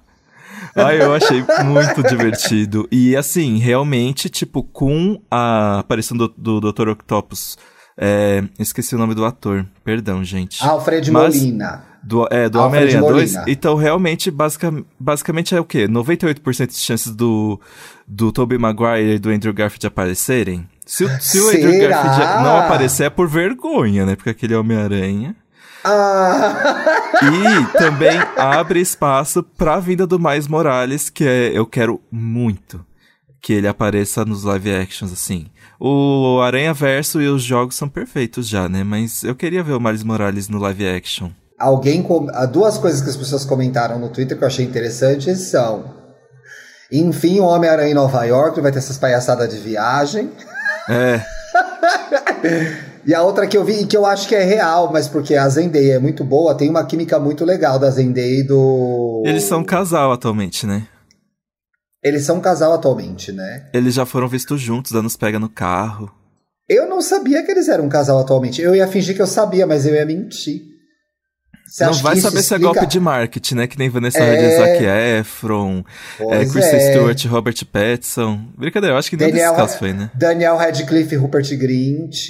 Ai, 0.76 1.02
eu 1.02 1.14
achei 1.14 1.44
muito 1.66 2.04
divertido. 2.04 2.88
E 2.92 3.16
assim, 3.16 3.58
realmente, 3.58 4.30
tipo, 4.30 4.62
com 4.64 5.22
a 5.32 5.80
aparição 5.80 6.16
do, 6.18 6.28
do 6.38 6.60
Dr. 6.72 6.90
Octopus 6.90 7.58
É, 7.98 8.44
esqueci 8.60 8.94
o 8.94 8.98
nome 8.98 9.16
do 9.16 9.24
ator. 9.24 9.66
Perdão, 9.84 10.22
gente. 10.24 10.62
Alfred 10.64 11.10
Mas- 11.12 11.36
Molina. 11.36 11.84
Do, 12.04 12.28
é, 12.30 12.48
do 12.48 12.60
Homem-Aranha 12.60 13.00
2. 13.02 13.34
Molina. 13.34 13.46
Então, 13.52 13.76
realmente, 13.76 14.30
basica, 14.30 14.72
basicamente 15.00 15.56
é 15.56 15.60
o 15.60 15.66
quê? 15.66 15.88
98% 15.88 16.68
de 16.68 16.76
chances 16.78 17.16
do, 17.16 17.60
do 18.08 18.32
Tobey 18.32 18.60
Maguire 18.60 19.16
e 19.16 19.18
do 19.18 19.30
Andrew 19.32 19.52
Garfield 19.52 19.88
aparecerem? 19.88 20.68
Se, 20.86 21.04
o- 21.04 21.10
se 21.20 21.40
o 21.40 21.48
Andrew? 21.50 21.90
Garfield 21.90 22.44
não 22.44 22.58
aparecer 22.58 23.06
é 23.06 23.10
por 23.10 23.28
vergonha, 23.28 24.06
né? 24.06 24.16
Porque 24.16 24.30
aquele 24.30 24.54
Homem-Aranha. 24.54 25.36
Ah! 25.88 26.84
E 27.22 27.78
também 27.78 28.18
abre 28.36 28.82
espaço 28.82 29.44
pra 29.44 29.80
vinda 29.80 30.08
do 30.08 30.20
Miles 30.20 30.48
Morales, 30.48 31.10
que 31.10 31.24
é, 31.24 31.52
eu 31.54 31.66
quero 31.66 32.02
muito 32.12 32.84
que 33.40 33.54
ele 33.54 33.68
apareça 33.68 34.26
nos 34.26 34.44
live 34.44 34.74
actions, 34.76 35.14
assim. 35.14 35.46
O 35.80 36.42
Aranha 36.42 36.74
Verso 36.74 37.22
e 37.22 37.28
os 37.28 37.44
jogos 37.44 37.76
são 37.76 37.88
perfeitos 37.88 38.48
já, 38.48 38.68
né? 38.68 38.84
Mas 38.84 39.24
eu 39.24 39.36
queria 39.36 39.62
ver 39.64 39.74
o 39.74 39.80
Miles 39.80 40.04
Morales 40.04 40.50
no 40.50 40.58
live 40.58 40.88
action. 40.88 41.30
Alguém. 41.60 42.02
Com... 42.02 42.28
ah, 42.34 42.48
Duas 42.48 42.80
coisas 42.80 43.02
que 43.02 43.10
as 43.10 43.16
pessoas 43.16 43.46
comentaram 43.46 44.00
no 44.00 44.10
Twitter 44.10 44.36
que 44.36 44.44
eu 44.44 44.48
achei 44.48 44.66
interessantes 44.66 45.42
são. 45.42 45.94
Enfim, 46.92 47.40
o 47.40 47.44
Homem-Aranha 47.44 47.92
em 47.92 47.94
Nova 47.94 48.24
York 48.26 48.60
vai 48.62 48.72
ter 48.72 48.80
essas 48.80 48.98
palhaçadas 48.98 49.48
de 49.54 49.60
viagem. 49.60 50.32
É, 50.90 51.22
E 53.06 53.14
a 53.14 53.22
outra 53.22 53.46
que 53.46 53.56
eu 53.56 53.64
vi 53.64 53.82
e 53.82 53.86
que 53.86 53.96
eu 53.96 54.06
acho 54.06 54.28
que 54.28 54.34
é 54.34 54.44
real, 54.44 54.92
mas 54.92 55.08
porque 55.08 55.36
a 55.36 55.48
Zendaya 55.48 55.96
é 55.96 56.00
muito 56.00 56.24
boa, 56.24 56.56
tem 56.56 56.70
uma 56.70 56.86
química 56.86 57.20
muito 57.20 57.46
legal 57.46 57.78
da 57.78 57.90
Zendaya 57.90 58.40
e 58.40 58.44
do. 58.44 59.22
eles 59.26 59.44
são 59.44 59.60
um 59.60 59.64
casal 59.64 60.12
atualmente, 60.12 60.66
né? 60.66 60.88
Eles 62.04 62.24
são 62.24 62.38
um 62.38 62.42
casal 62.42 62.74
atualmente, 62.74 63.32
né? 63.32 63.68
Eles 63.74 63.94
já 63.94 64.06
foram 64.06 64.28
vistos 64.28 64.62
juntos, 64.62 64.92
dando 64.92 65.08
os 65.08 65.16
pega 65.16 65.40
no 65.40 65.50
carro. 65.50 66.12
Eu 66.68 66.90
não 66.90 67.02
sabia 67.02 67.44
que 67.44 67.52
eles 67.52 67.68
eram 67.68 67.86
um 67.86 67.90
casal 67.90 68.20
atualmente. 68.20 68.62
Eu 68.62 68.76
ia 68.76 68.88
fingir 68.88 69.16
que 69.16 69.22
eu 69.22 69.28
sabia, 69.28 69.68
mas 69.68 69.86
eu 69.86 69.94
ia 69.94 70.06
mentir. 70.06 70.75
Você 71.68 71.84
não 71.84 71.94
vai 71.94 72.16
saber 72.18 72.44
se 72.44 72.54
é 72.54 72.60
golpe 72.60 72.86
de 72.86 73.00
marketing, 73.00 73.56
né? 73.56 73.68
Que 73.68 73.78
nem 73.78 73.90
Vanessa 73.90 74.20
É. 74.20 74.34
Hudgens, 74.34 74.56
Zac 74.56 74.84
Efron, 75.20 75.84
é, 76.20 76.46
Kristen 76.46 76.80
é. 76.80 76.92
Stewart, 76.92 77.26
Robert 77.26 77.66
Pattinson. 77.66 78.40
Brincadeira, 78.56 78.94
eu 78.94 79.00
acho 79.00 79.10
que 79.10 79.18
nenhum 79.18 79.32
Daniel, 79.32 79.56
desses 79.56 79.76
foi, 79.78 79.92
né? 79.92 80.12
Daniel 80.16 80.58
Radcliffe 80.58 81.16
Rupert 81.16 81.58
Grint. 81.58 82.14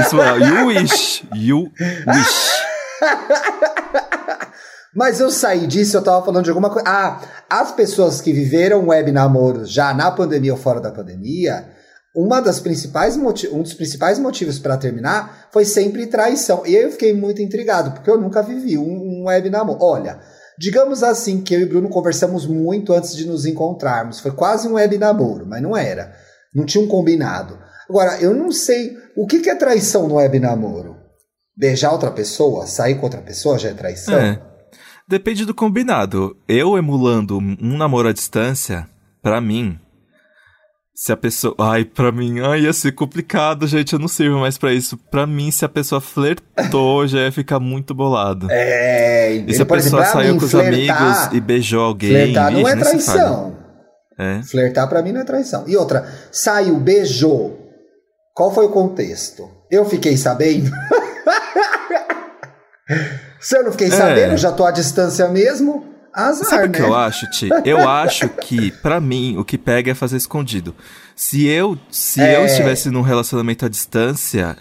Isso, 0.00 0.18
ó, 0.18 0.36
you 0.36 0.66
wish, 0.66 1.24
you 1.34 1.70
wish. 2.06 2.52
Mas 4.94 5.18
eu 5.18 5.30
saí 5.30 5.66
disso, 5.66 5.96
eu 5.96 6.02
tava 6.02 6.24
falando 6.24 6.44
de 6.44 6.50
alguma 6.50 6.70
coisa. 6.70 6.88
Ah, 6.88 7.20
as 7.50 7.72
pessoas 7.72 8.20
que 8.20 8.32
viveram 8.32 8.86
web 8.86 9.10
namoros 9.10 9.68
já 9.68 9.92
na 9.92 10.10
pandemia 10.10 10.52
ou 10.52 10.58
fora 10.58 10.80
da 10.80 10.92
pandemia, 10.92 11.68
uma 12.14 12.40
das 12.40 12.60
principais 12.60 13.16
um 13.16 13.62
dos 13.62 13.74
principais 13.74 14.18
motivos 14.18 14.58
para 14.58 14.76
terminar 14.76 15.48
foi 15.52 15.64
sempre 15.64 16.06
traição. 16.06 16.64
E 16.64 16.74
eu 16.74 16.90
fiquei 16.92 17.12
muito 17.12 17.42
intrigado, 17.42 17.90
porque 17.90 18.08
eu 18.08 18.20
nunca 18.20 18.42
vivi 18.42 18.78
um, 18.78 19.22
um 19.22 19.24
web 19.26 19.50
namoro. 19.50 19.78
Olha, 19.82 20.20
digamos 20.56 21.02
assim 21.02 21.42
que 21.42 21.54
eu 21.54 21.60
e 21.60 21.66
Bruno 21.66 21.88
conversamos 21.88 22.46
muito 22.46 22.92
antes 22.92 23.16
de 23.16 23.26
nos 23.26 23.44
encontrarmos. 23.44 24.20
Foi 24.20 24.30
quase 24.30 24.68
um 24.68 24.74
web 24.74 24.96
namoro, 24.96 25.44
mas 25.44 25.60
não 25.60 25.76
era. 25.76 26.14
Não 26.54 26.64
tinha 26.64 26.84
um 26.84 26.88
combinado. 26.88 27.58
Agora, 27.88 28.20
eu 28.20 28.32
não 28.32 28.52
sei 28.52 28.96
o 29.16 29.26
que 29.26 29.40
que 29.40 29.50
é 29.50 29.54
traição 29.56 30.06
no 30.06 30.14
web 30.14 30.38
namoro. 30.38 30.96
Beijar 31.56 31.92
outra 31.92 32.10
pessoa, 32.10 32.66
sair 32.66 32.94
com 32.96 33.06
outra 33.06 33.20
pessoa 33.20 33.58
já 33.58 33.70
é 33.70 33.74
traição? 33.74 34.18
É. 34.18 34.40
Depende 35.06 35.44
do 35.44 35.54
combinado. 35.54 36.36
Eu 36.48 36.78
emulando 36.78 37.38
um 37.38 37.76
namoro 37.76 38.08
à 38.08 38.12
distância, 38.12 38.88
pra 39.20 39.40
mim, 39.40 39.78
se 40.94 41.12
a 41.12 41.16
pessoa. 41.16 41.54
Ai, 41.58 41.84
pra 41.84 42.12
mim, 42.12 42.40
ai, 42.40 42.60
ia 42.62 42.72
ser 42.72 42.92
complicado, 42.92 43.66
gente. 43.66 43.92
Eu 43.94 43.98
não 43.98 44.06
sirvo 44.08 44.38
mais 44.38 44.56
pra 44.56 44.72
isso. 44.72 44.96
Pra 45.10 45.26
mim, 45.26 45.50
se 45.50 45.64
a 45.64 45.68
pessoa 45.68 46.00
flertou, 46.00 47.06
já 47.06 47.20
ia 47.20 47.32
ficar 47.32 47.58
muito 47.58 47.92
bolado. 47.94 48.46
É, 48.50 49.32
E 49.32 49.52
se 49.54 49.62
a 49.62 49.66
por 49.66 49.76
exemplo, 49.78 49.98
pessoa 49.98 50.02
pra 50.02 50.22
saiu 50.22 50.34
mim, 50.34 50.38
com 50.40 50.44
os 50.46 50.50
flertar- 50.52 51.02
amigos 51.02 51.32
e 51.36 51.40
beijou 51.40 51.82
alguém, 51.82 52.10
Flertar 52.10 52.52
não 52.52 52.68
é 52.68 52.76
traição. 52.76 53.56
É. 54.18 54.42
Flertar 54.44 54.88
pra 54.88 55.02
mim 55.02 55.12
não 55.12 55.20
é 55.20 55.24
traição. 55.24 55.64
E 55.66 55.76
outra, 55.76 56.06
saiu, 56.30 56.76
beijou. 56.76 57.58
Qual 58.32 58.52
foi 58.54 58.66
o 58.66 58.70
contexto? 58.70 59.48
Eu 59.70 59.84
fiquei 59.84 60.16
sabendo. 60.16 60.70
Se 63.40 63.56
eu 63.58 63.64
não 63.64 63.72
fiquei 63.72 63.88
É. 63.88 63.90
sabendo, 63.90 64.36
já 64.36 64.52
tô 64.52 64.64
à 64.64 64.70
distância 64.70 65.28
mesmo. 65.28 65.93
Azar, 66.14 66.48
Sabe 66.48 66.64
o 66.64 66.66
né? 66.68 66.72
que 66.72 66.82
eu 66.82 66.94
acho, 66.94 67.28
Ti? 67.30 67.48
Eu 67.64 67.88
acho 67.88 68.28
que, 68.28 68.70
pra 68.70 69.00
mim, 69.00 69.36
o 69.36 69.44
que 69.44 69.58
pega 69.58 69.90
é 69.90 69.94
fazer 69.94 70.16
escondido. 70.16 70.74
Se 71.16 71.46
eu, 71.46 71.76
se 71.90 72.20
É. 72.20 72.36
eu 72.36 72.44
estivesse 72.46 72.88
num 72.90 73.02
relacionamento 73.02 73.64
à 73.66 73.68
distância, 73.68 74.56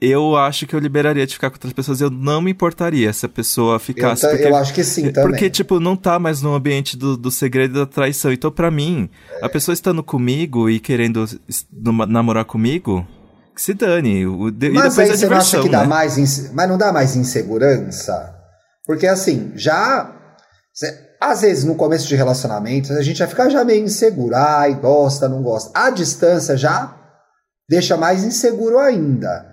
eu 0.00 0.36
acho 0.36 0.66
que 0.66 0.74
eu 0.76 0.78
liberaria 0.78 1.26
de 1.26 1.34
ficar 1.34 1.50
com 1.50 1.56
outras 1.56 1.72
pessoas. 1.72 2.00
Eu 2.00 2.10
não 2.10 2.40
me 2.42 2.50
importaria 2.50 3.12
se 3.12 3.26
a 3.26 3.28
pessoa 3.28 3.76
eu, 3.76 3.80
ficasse. 3.80 4.22
ta- 4.22 4.28
porque, 4.28 4.44
eu 4.46 4.54
acho 4.56 4.72
que 4.74 4.84
sim 4.84 5.10
também. 5.10 5.30
porque, 5.30 5.50
tipo, 5.50 5.80
não 5.80 5.96
tá 5.96 6.18
mais 6.18 6.40
no 6.42 6.54
ambiente 6.54 6.96
do, 6.96 7.16
do 7.16 7.30
segredo 7.30 7.76
e 7.76 7.80
da 7.80 7.86
traição. 7.86 8.30
Então, 8.32 8.50
pra 8.50 8.70
mim, 8.70 9.08
a 9.42 9.48
pessoa 9.48 9.72
estando 9.72 10.02
comigo 10.02 10.68
e 10.70 10.78
querendo 10.78 11.26
namorar 12.08 12.44
comigo, 12.44 13.06
que 13.54 13.62
se 13.62 13.74
dane. 13.74 14.24
O, 14.26 14.50
de- 14.50 14.68
e 14.68 14.70
Mas 14.70 14.94
depois 14.94 14.98
aí 15.08 15.14
a 15.14 15.16
você 15.18 15.26
não 15.28 15.36
acha 15.36 15.44
diversão, 15.58 15.62
que 15.62 15.68
dá 15.70 15.80
né? 15.80 15.86
mais. 15.86 16.16
inse- 16.18 16.50
Mas 16.54 16.68
não 16.68 16.78
dá 16.78 16.92
mais 16.92 17.16
insegurança? 17.16 18.34
Porque 18.86 19.06
assim, 19.06 19.52
já. 19.56 20.14
Às 21.20 21.40
vezes, 21.40 21.64
no 21.64 21.74
começo 21.74 22.06
de 22.06 22.14
relacionamento, 22.14 22.92
a 22.92 23.02
gente 23.02 23.18
vai 23.18 23.26
ficar 23.28 23.48
já 23.48 23.64
meio 23.64 23.84
inseguro. 23.84 24.34
Ai, 24.36 24.74
gosta, 24.74 25.28
não 25.28 25.42
gosta. 25.42 25.70
A 25.74 25.90
distância 25.90 26.56
já 26.56 26.94
deixa 27.68 27.96
mais 27.96 28.22
inseguro 28.24 28.78
ainda. 28.78 29.46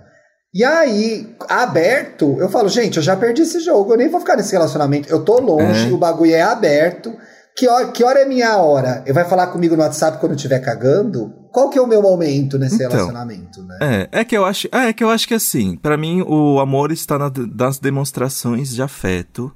E 0.54 0.64
aí, 0.64 1.34
aberto, 1.48 2.36
eu 2.38 2.48
falo, 2.48 2.68
gente, 2.68 2.96
eu 2.96 3.02
já 3.02 3.16
perdi 3.16 3.42
esse 3.42 3.60
jogo, 3.60 3.92
eu 3.92 3.96
nem 3.98 4.08
vou 4.08 4.20
ficar 4.20 4.36
nesse 4.36 4.52
relacionamento. 4.52 5.08
Eu 5.10 5.22
tô 5.24 5.38
longe, 5.40 5.90
É. 5.90 5.92
o 5.92 5.98
bagulho 5.98 6.32
é 6.34 6.40
aberto. 6.42 7.12
Que 7.58 7.66
hora, 7.68 7.88
que 7.88 8.04
hora 8.04 8.20
é 8.20 8.24
minha 8.26 8.56
hora? 8.58 9.02
Eu 9.06 9.12
vai 9.14 9.24
falar 9.24 9.46
comigo 9.48 9.74
no 9.76 9.82
WhatsApp 9.82 10.18
quando 10.18 10.34
estiver 10.36 10.58
cagando? 10.60 11.32
Qual 11.52 11.68
que 11.70 11.78
é 11.78 11.82
o 11.82 11.86
meu 11.86 12.00
momento 12.02 12.58
nesse 12.58 12.76
Então. 12.76 12.90
relacionamento, 12.90 13.62
né? 13.64 13.78
É, 14.12 14.20
é 14.20 14.24
que 14.24 14.36
eu 14.36 14.44
acho, 14.44 14.68
é, 14.70 14.88
é 14.88 14.92
que 14.92 15.02
eu 15.02 15.10
acho 15.10 15.26
que 15.26 15.34
assim, 15.34 15.74
pra 15.76 15.96
mim 15.96 16.22
o 16.22 16.60
amor 16.60 16.92
está 16.92 17.18
na- 17.18 17.32
nas 17.58 17.78
demonstrações 17.78 18.70
de 18.74 18.82
afeto, 18.82 19.50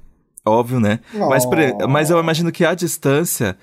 óbvio, 0.46 0.80
né? 0.80 1.00
Mas, 1.28 1.44
Oh. 1.44 1.88
mas 1.88 2.10
eu 2.10 2.18
imagino 2.20 2.50
que 2.52 2.64
à 2.64 2.74
distância, 2.74 3.56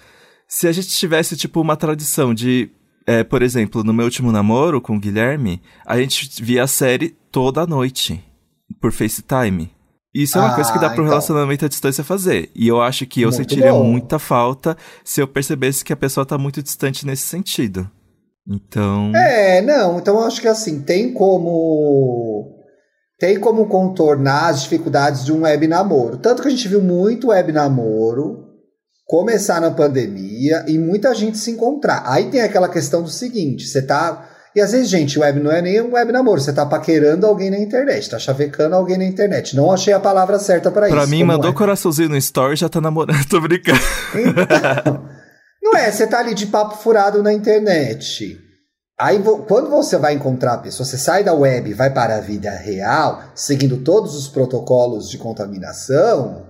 se 0.48 0.68
a 0.68 0.72
gente 0.72 0.88
tivesse 0.90 1.36
tipo 1.36 1.60
uma 1.62 1.76
tradição 1.76 2.34
de, 2.34 2.70
é, 3.06 3.24
por 3.24 3.42
exemplo, 3.42 3.84
no 3.84 3.94
meu 3.94 4.06
último 4.06 4.32
namoro 4.32 4.80
com 4.82 4.96
o 4.96 5.00
Guilherme, 5.00 5.62
a 5.86 5.98
gente 5.98 6.42
via 6.44 6.64
a 6.64 6.68
série 6.68 7.16
toda 7.32 7.66
noite 7.68 8.24
por 8.82 8.92
FaceTime. 8.92 9.72
Isso 10.14 10.38
é 10.38 10.42
uma 10.42 10.52
Ah, 10.52 10.56
coisa 10.56 10.72
que 10.74 10.80
dá 10.80 10.88
pro 10.90 11.04
então. 11.04 11.10
relacionamento 11.10 11.66
à 11.66 11.68
distância 11.68 12.04
fazer. 12.04 12.50
E 12.56 12.68
eu 12.68 12.82
acho 12.82 13.06
que 13.06 13.22
eu 13.22 13.28
Muito 13.30 13.38
sentiria 13.38 13.72
bom. 13.72 13.84
muita 13.84 14.18
falta 14.18 14.76
se 15.04 15.22
eu 15.22 15.28
percebesse 15.28 15.84
que 15.86 15.94
a 15.94 15.98
pessoa 15.98 16.26
tá 16.26 16.38
muito 16.40 16.64
distante 16.64 17.06
nesse 17.06 17.24
sentido. 17.28 17.88
Então. 18.50 19.12
É, 19.16 19.62
não, 19.62 20.00
então 20.00 20.16
eu 20.16 20.24
acho 20.26 20.42
que 20.42 20.48
assim, 20.48 20.82
tem 20.82 21.14
como. 21.14 22.57
Tem 23.20 23.40
como 23.40 23.68
contornar 23.68 24.50
as 24.50 24.62
dificuldades 24.62 25.26
de 25.26 25.34
um 25.34 25.42
web 25.42 25.68
namoro. 25.68 26.18
Tanto 26.18 26.42
que 26.42 26.48
a 26.48 26.52
gente 26.52 26.68
viu 26.68 26.82
muito 26.82 27.30
web 27.30 27.52
namoro 27.52 28.46
começar 29.08 29.60
na 29.60 29.72
pandemia 29.72 30.66
e 30.68 30.78
muita 30.78 31.16
gente 31.16 31.38
se 31.38 31.50
encontrar. 31.50 32.04
Aí 32.06 32.26
tem 32.30 32.42
aquela 32.42 32.70
questão 32.70 33.02
do 33.02 33.10
seguinte: 33.10 33.66
você 33.66 33.82
tá. 33.82 34.30
E 34.56 34.62
às 34.62 34.72
vezes, 34.72 34.90
gente, 34.90 35.20
web 35.20 35.40
não 35.40 35.52
é 35.52 35.62
nem 35.62 35.82
um 35.82 35.94
web 35.94 36.12
namoro, 36.12 36.42
você 36.42 36.52
tá 36.52 36.66
paquerando 36.66 37.28
alguém 37.28 37.50
na 37.50 37.60
internet, 37.60 38.10
tá 38.10 38.18
chavecando 38.18 38.76
alguém 38.76 38.98
na 38.98 39.06
internet. 39.06 39.56
Não 39.56 39.72
achei 39.72 39.94
a 39.94 40.00
palavra 40.00 40.40
certa 40.40 40.72
pra 40.72 40.88
isso. 40.88 40.96
Pra 40.96 41.06
mim, 41.06 41.24
mandou 41.24 41.52
é. 41.52 41.54
coraçãozinho 41.54 42.10
no 42.10 42.18
story 42.18 42.56
já 42.56 42.68
tá 42.70 42.82
namorando. 42.82 43.24
Tô 43.30 43.40
brincando. 43.40 43.80
Então, 44.16 45.10
não 45.62 45.76
é, 45.76 45.92
você 45.92 46.08
tá 46.08 46.20
ali 46.20 46.34
de 46.34 46.48
papo 46.48 46.78
furado 46.78 47.22
na 47.22 47.34
internet. 47.34 48.47
Aí, 49.00 49.22
quando 49.48 49.70
você 49.70 49.96
vai 49.96 50.14
encontrar 50.16 50.54
a 50.54 50.58
pessoa, 50.58 50.86
você 50.86 50.98
sai 50.98 51.24
da 51.24 51.34
web 51.34 51.70
e 51.70 51.74
vai 51.74 51.94
para 51.94 52.16
a 52.16 52.22
vida 52.22 52.50
real, 52.50 53.22
seguindo 53.36 53.78
todos 53.78 54.16
os 54.16 54.28
protocolos 54.28 55.08
de 55.08 55.20
contaminação, 55.20 56.48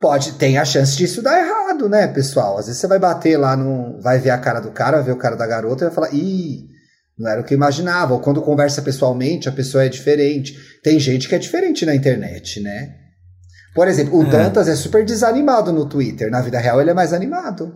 pode, 0.00 0.32
tem 0.32 0.58
a 0.58 0.64
chance 0.64 0.96
disso 0.96 1.22
dar 1.22 1.38
errado, 1.38 1.88
né, 1.88 2.08
pessoal? 2.08 2.58
Às 2.58 2.66
vezes 2.66 2.80
você 2.80 2.88
vai 2.88 2.98
bater 2.98 3.36
lá 3.36 3.56
no. 3.56 4.00
Vai 4.00 4.18
ver 4.18 4.30
a 4.30 4.38
cara 4.38 4.58
do 4.58 4.72
cara, 4.72 4.96
vai 4.96 5.06
ver 5.06 5.12
o 5.12 5.18
cara 5.18 5.36
da 5.36 5.46
garota 5.46 5.84
e 5.84 5.86
vai 5.86 5.94
falar, 5.94 6.12
ih, 6.12 6.66
não 7.16 7.30
era 7.30 7.40
o 7.40 7.44
que 7.44 7.54
eu 7.54 7.56
imaginava. 7.56 8.14
Ou 8.14 8.20
quando 8.20 8.42
conversa 8.42 8.82
pessoalmente, 8.82 9.48
a 9.48 9.52
pessoa 9.52 9.84
é 9.84 9.88
diferente. 9.88 10.56
Tem 10.82 10.98
gente 10.98 11.28
que 11.28 11.36
é 11.36 11.38
diferente 11.38 11.86
na 11.86 11.94
internet, 11.94 12.60
né? 12.60 12.96
Por 13.76 13.86
exemplo, 13.86 14.18
o 14.18 14.22
É. 14.24 14.26
Dantas 14.26 14.66
é 14.66 14.74
super 14.74 15.04
desanimado 15.04 15.72
no 15.72 15.88
Twitter. 15.88 16.30
Na 16.32 16.40
vida 16.40 16.58
real, 16.58 16.80
ele 16.80 16.90
é 16.90 16.94
mais 16.94 17.12
animado. 17.12 17.72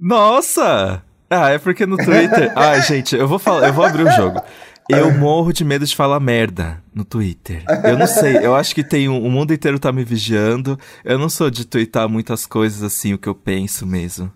Nossa! 0.00 1.02
Ah, 1.30 1.50
é 1.50 1.58
porque 1.58 1.86
no 1.86 1.96
Twitter. 1.96 2.52
Ai, 2.58 2.82
gente, 2.82 3.14
eu 3.14 3.28
vou 3.28 3.38
falar, 3.38 3.68
eu 3.68 3.72
vou 3.72 3.84
abrir 3.84 4.02
o 4.02 4.10
jogo. 4.10 4.42
Eu 4.88 5.12
morro 5.12 5.52
de 5.52 5.64
medo 5.64 5.86
de 5.86 5.94
falar 5.94 6.18
merda 6.18 6.82
no 6.92 7.04
Twitter. 7.04 7.62
Eu 7.84 7.96
não 7.96 8.08
sei, 8.08 8.38
eu 8.38 8.56
acho 8.56 8.74
que 8.74 8.82
tem 8.82 9.08
um, 9.08 9.24
o 9.24 9.30
mundo 9.30 9.54
inteiro 9.54 9.78
tá 9.78 9.92
me 9.92 10.02
vigiando. 10.02 10.76
Eu 11.04 11.16
não 11.16 11.28
sou 11.28 11.48
de 11.48 11.64
twittar 11.64 12.08
muitas 12.08 12.44
coisas 12.44 12.82
assim, 12.82 13.14
o 13.14 13.18
que 13.18 13.28
eu 13.28 13.34
penso 13.34 13.86
mesmo. 13.86 14.32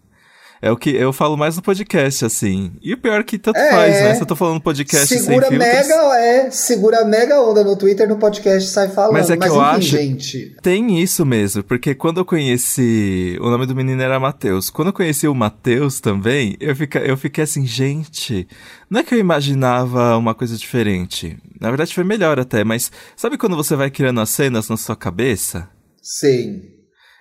É 0.64 0.70
o 0.70 0.78
que 0.78 0.88
eu 0.96 1.12
falo 1.12 1.36
mais 1.36 1.56
no 1.56 1.62
podcast, 1.62 2.24
assim. 2.24 2.72
E 2.80 2.94
o 2.94 2.96
pior 2.96 3.20
é 3.20 3.22
que 3.22 3.36
tanto 3.36 3.58
É, 3.58 3.70
faz, 3.70 3.92
né? 3.96 4.14
Se 4.14 4.22
eu 4.22 4.26
tô 4.26 4.34
falando 4.34 4.62
podcast 4.62 5.06
Segura 5.06 5.46
sem 5.46 5.58
filtros... 5.58 5.58
mega, 5.88 6.18
é, 6.18 6.50
segura 6.50 7.04
mega 7.04 7.38
onda 7.38 7.62
no 7.62 7.76
Twitter, 7.76 8.08
no 8.08 8.16
podcast 8.16 8.70
sai 8.70 8.88
falando. 8.88 9.12
Mas 9.12 9.28
é 9.28 9.36
que 9.36 9.46
eu 9.46 9.52
enfim, 9.56 9.60
acho- 9.60 9.82
gente. 9.82 10.56
Tem 10.62 11.02
isso 11.02 11.26
mesmo, 11.26 11.62
porque 11.62 11.94
quando 11.94 12.16
eu 12.20 12.24
conheci. 12.24 13.36
O 13.42 13.50
nome 13.50 13.66
do 13.66 13.76
menino 13.76 14.00
era 14.00 14.18
Matheus. 14.18 14.70
Quando 14.70 14.88
eu 14.88 14.94
conheci 14.94 15.28
o 15.28 15.34
Matheus 15.34 16.00
também, 16.00 16.56
eu, 16.58 16.74
fica, 16.74 16.98
eu 17.00 17.18
fiquei 17.18 17.44
assim, 17.44 17.66
gente. 17.66 18.48
Não 18.88 19.00
é 19.00 19.04
que 19.04 19.14
eu 19.14 19.18
imaginava 19.18 20.16
uma 20.16 20.34
coisa 20.34 20.56
diferente. 20.56 21.36
Na 21.60 21.68
verdade, 21.68 21.94
foi 21.94 22.04
melhor 22.04 22.40
até, 22.40 22.64
mas 22.64 22.90
sabe 23.14 23.36
quando 23.36 23.54
você 23.54 23.76
vai 23.76 23.90
criando 23.90 24.18
as 24.22 24.30
cenas 24.30 24.70
na 24.70 24.78
sua 24.78 24.96
cabeça? 24.96 25.68
Sim. 26.00 26.62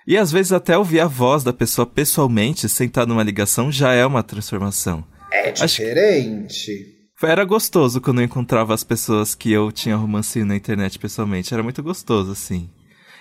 E 0.06 0.18
às 0.18 0.30
vezes 0.30 0.52
até 0.52 0.76
ouvir 0.76 1.00
a 1.00 1.06
voz 1.06 1.42
da 1.42 1.52
pessoa 1.52 1.86
pessoalmente, 1.86 2.68
sentar 2.68 3.06
numa 3.06 3.22
ligação, 3.22 3.72
já 3.72 3.92
é 3.92 4.04
uma 4.04 4.22
transformação. 4.22 5.04
É 5.32 5.50
diferente. 5.50 6.94
Era 7.22 7.44
gostoso 7.44 8.00
quando 8.02 8.20
eu 8.20 8.24
encontrava 8.24 8.74
as 8.74 8.84
pessoas 8.84 9.34
que 9.34 9.50
eu 9.50 9.72
tinha 9.72 9.96
romancinho 9.96 10.44
na 10.44 10.56
internet 10.56 10.98
pessoalmente. 10.98 11.54
Era 11.54 11.62
muito 11.62 11.82
gostoso, 11.82 12.30
assim. 12.32 12.68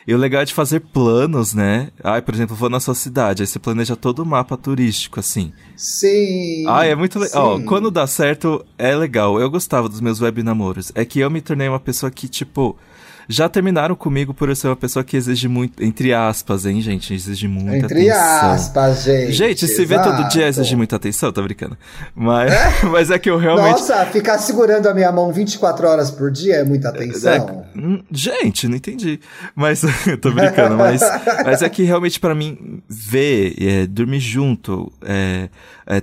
E 0.06 0.14
o 0.14 0.18
legal 0.18 0.42
é 0.42 0.46
de 0.46 0.54
fazer 0.54 0.82
planos, 0.82 1.54
né? 1.54 1.90
Ai, 2.04 2.22
por 2.22 2.34
exemplo, 2.34 2.56
vou 2.56 2.70
na 2.70 2.82
sua 2.82 2.94
cidade, 2.94 3.42
aí 3.42 3.48
você 3.48 3.58
planeja 3.58 3.96
todo 3.96 4.20
o 4.20 4.26
mapa 4.26 4.58
turístico, 4.58 5.22
assim. 5.22 5.54
Sim. 5.78 6.66
Ai, 6.68 6.92
é 6.92 6.96
muito 6.96 7.18
legal. 7.18 7.62
Quando 7.62 7.90
dá 7.90 8.06
certo, 8.06 8.66
é 8.78 8.94
legal. 8.94 9.40
Eu 9.40 9.50
gostava 9.50 9.88
dos 9.88 10.02
meus 10.02 10.20
web 10.20 10.44
namoros. 10.44 10.92
É 10.94 11.06
que 11.06 11.22
eu 11.22 11.32
me 11.32 11.40
tornei 11.40 11.70
uma 11.70 11.80
pessoa 11.80 12.12
que, 12.12 12.28
tipo, 12.28 12.78
já 13.28 13.48
terminaram 13.48 13.96
comigo 13.96 14.34
por 14.34 14.50
eu 14.50 14.56
ser 14.56 14.68
uma 14.68 14.76
pessoa 14.76 15.04
que 15.04 15.16
exige 15.16 15.48
muito, 15.48 15.84
entre 15.84 16.14
aspas, 16.14 16.66
hein, 16.66 16.82
gente? 16.82 17.14
Exige 17.14 17.48
muita 17.48 17.86
Entre 17.86 18.10
atenção. 18.10 18.52
aspas, 18.52 19.04
gente. 19.04 19.32
Gente, 19.34 19.68
se 19.68 19.86
vê 19.86 20.02
todo 20.02 20.28
dia 20.30 20.48
exige 20.48 20.76
muita 20.76 20.96
atenção, 20.96 21.32
tô 21.32 21.42
brincando. 21.42 21.78
Mas, 22.16 22.54
mas 22.92 23.12
é 23.12 23.20
que 23.20 23.30
eu 23.30 23.38
realmente. 23.38 23.80
Nossa, 23.80 24.06
ficar 24.08 24.38
segurando 24.38 24.88
a 24.88 24.94
minha 24.94 25.12
mão 25.12 25.32
24 25.32 25.88
horas 25.88 26.12
por 26.12 26.32
dia 26.32 26.56
é 26.56 26.64
muita 26.64 26.90
atenção. 26.90 27.66
É, 27.76 27.80
hum, 27.80 28.04
gente, 28.12 28.68
não 28.68 28.76
entendi. 28.76 29.20
Mas, 29.56 29.82
tô 30.22 30.32
brincando, 30.32 30.76
mas, 30.76 31.02
mas 31.46 31.62
é 31.62 31.70
que 31.70 31.84
realmente 31.84 32.20
pra 32.20 32.36
mim, 32.36 32.82
ver, 32.88 33.56
é, 33.60 33.88
dormir 33.88 34.20
junto, 34.20 34.92
é, 35.04 35.50
é, 35.88 36.02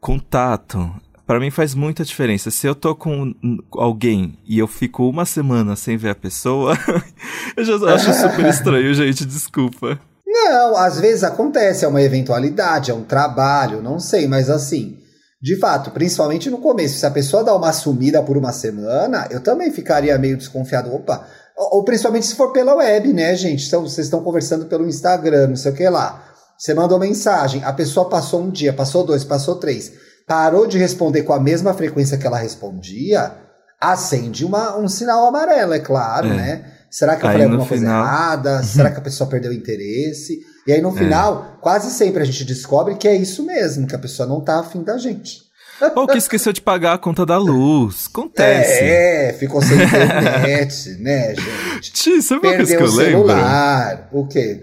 contato, 0.00 0.90
pra 1.30 1.38
mim 1.38 1.48
faz 1.48 1.76
muita 1.76 2.04
diferença. 2.04 2.50
Se 2.50 2.66
eu 2.66 2.74
tô 2.74 2.92
com 2.92 3.32
alguém 3.74 4.36
e 4.44 4.58
eu 4.58 4.66
fico 4.66 5.08
uma 5.08 5.24
semana 5.24 5.76
sem 5.76 5.96
ver 5.96 6.08
a 6.08 6.14
pessoa, 6.16 6.76
eu 7.56 7.64
já 7.64 7.94
acho 7.94 8.12
super 8.14 8.46
estranho, 8.46 8.92
gente, 8.92 9.24
desculpa. 9.24 9.96
Não, 10.26 10.76
às 10.76 10.98
vezes 10.98 11.22
acontece, 11.22 11.84
é 11.84 11.88
uma 11.88 12.02
eventualidade, 12.02 12.90
é 12.90 12.94
um 12.94 13.04
trabalho, 13.04 13.80
não 13.80 14.00
sei, 14.00 14.26
mas 14.26 14.50
assim, 14.50 14.98
de 15.40 15.56
fato, 15.56 15.92
principalmente 15.92 16.50
no 16.50 16.58
começo, 16.58 16.98
se 16.98 17.06
a 17.06 17.12
pessoa 17.12 17.44
dá 17.44 17.54
uma 17.54 17.72
sumida 17.72 18.20
por 18.24 18.36
uma 18.36 18.50
semana, 18.50 19.28
eu 19.30 19.40
também 19.40 19.70
ficaria 19.70 20.18
meio 20.18 20.36
desconfiado. 20.36 20.92
Opa, 20.92 21.24
ou, 21.56 21.76
ou 21.76 21.84
principalmente 21.84 22.26
se 22.26 22.34
for 22.34 22.52
pela 22.52 22.74
web, 22.74 23.12
né, 23.12 23.36
gente? 23.36 23.68
Então, 23.68 23.82
vocês 23.82 24.08
estão 24.08 24.24
conversando 24.24 24.66
pelo 24.66 24.84
Instagram, 24.88 25.46
não 25.46 25.56
sei 25.56 25.70
o 25.70 25.76
que 25.76 25.88
lá. 25.88 26.24
Você 26.58 26.74
mandou 26.74 26.98
mensagem, 26.98 27.62
a 27.62 27.72
pessoa 27.72 28.08
passou 28.08 28.42
um 28.42 28.50
dia, 28.50 28.72
passou 28.72 29.06
dois, 29.06 29.22
passou 29.22 29.54
três, 29.54 29.92
parou 30.30 30.64
de 30.64 30.78
responder 30.78 31.24
com 31.24 31.32
a 31.32 31.40
mesma 31.40 31.74
frequência 31.74 32.16
que 32.16 32.24
ela 32.24 32.38
respondia, 32.38 33.32
acende 33.80 34.44
uma, 34.44 34.78
um 34.78 34.86
sinal 34.88 35.26
amarelo, 35.26 35.72
é 35.74 35.80
claro, 35.80 36.28
É. 36.28 36.34
né? 36.36 36.64
Será 36.88 37.16
que 37.16 37.24
eu 37.24 37.28
Aí, 37.28 37.34
falei 37.34 37.46
alguma 37.48 37.66
coisa 37.66 37.84
final- 37.84 38.04
errada? 38.04 38.62
Será 38.64 38.90
que 38.92 38.98
a 38.98 39.02
pessoa 39.02 39.28
perdeu 39.28 39.50
o 39.50 39.54
interesse? 39.54 40.38
E 40.68 40.72
aí 40.72 40.80
no 40.80 40.92
final, 40.92 41.56
quase 41.60 41.90
sempre 41.90 42.22
a 42.22 42.24
gente 42.24 42.44
descobre 42.44 42.94
que 42.94 43.08
é 43.08 43.16
isso 43.16 43.44
mesmo, 43.44 43.88
que 43.88 43.94
a 43.94 43.98
pessoa 43.98 44.28
não 44.28 44.40
tá 44.40 44.60
afim 44.60 44.84
da 44.84 44.96
gente. 44.98 45.38
Ou 45.96 46.06
que 46.06 46.18
esqueceu 46.18 46.52
de 46.52 46.60
pagar 46.60 46.92
a 46.94 46.98
conta 46.98 47.26
da 47.26 47.36
luz. 47.38 48.06
Acontece. 48.12 48.84
É, 48.84 49.32
ficou 49.36 49.60
sem 49.60 49.82
internet, 49.82 50.90
né, 51.02 51.34
gente? 51.34 51.92
Ti, 51.92 52.22
sabe 52.22 52.46
uma 52.46 52.56
coisa 52.56 52.76
Perdeu 52.76 52.78
que 52.78 52.82
o 52.84 52.86
eu 52.86 53.04
lembro? 53.04 53.28
celular. 53.28 54.08
O 54.12 54.26
quê? 54.28 54.62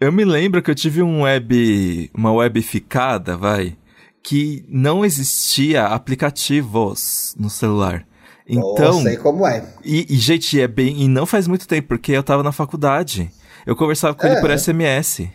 Eu 0.00 0.12
me 0.12 0.24
lembro 0.24 0.62
que 0.62 0.70
eu 0.70 0.74
tive 0.76 1.02
um 1.02 1.22
web, 1.22 2.08
uma 2.14 2.32
web 2.32 2.60
ficada, 2.62 3.36
vai, 3.36 3.76
que 4.22 4.64
não 4.68 5.04
existia 5.04 5.86
aplicativos 5.86 7.34
no 7.38 7.48
celular. 7.50 8.06
Então, 8.46 8.98
Oh, 8.98 9.02
sei 9.02 9.16
como 9.16 9.46
é. 9.46 9.62
e, 9.84 10.06
e, 10.08 10.16
gente, 10.16 10.58
é 10.60 10.66
bem, 10.66 11.02
e 11.02 11.08
não 11.08 11.26
faz 11.26 11.46
muito 11.46 11.68
tempo, 11.68 11.88
porque 11.88 12.12
eu 12.12 12.22
tava 12.22 12.42
na 12.42 12.52
faculdade. 12.52 13.30
Eu 13.66 13.76
conversava 13.76 14.14
com 14.14 14.26
ele 14.26 14.36
É. 14.36 14.40
por 14.40 14.50
SMS. 14.50 15.28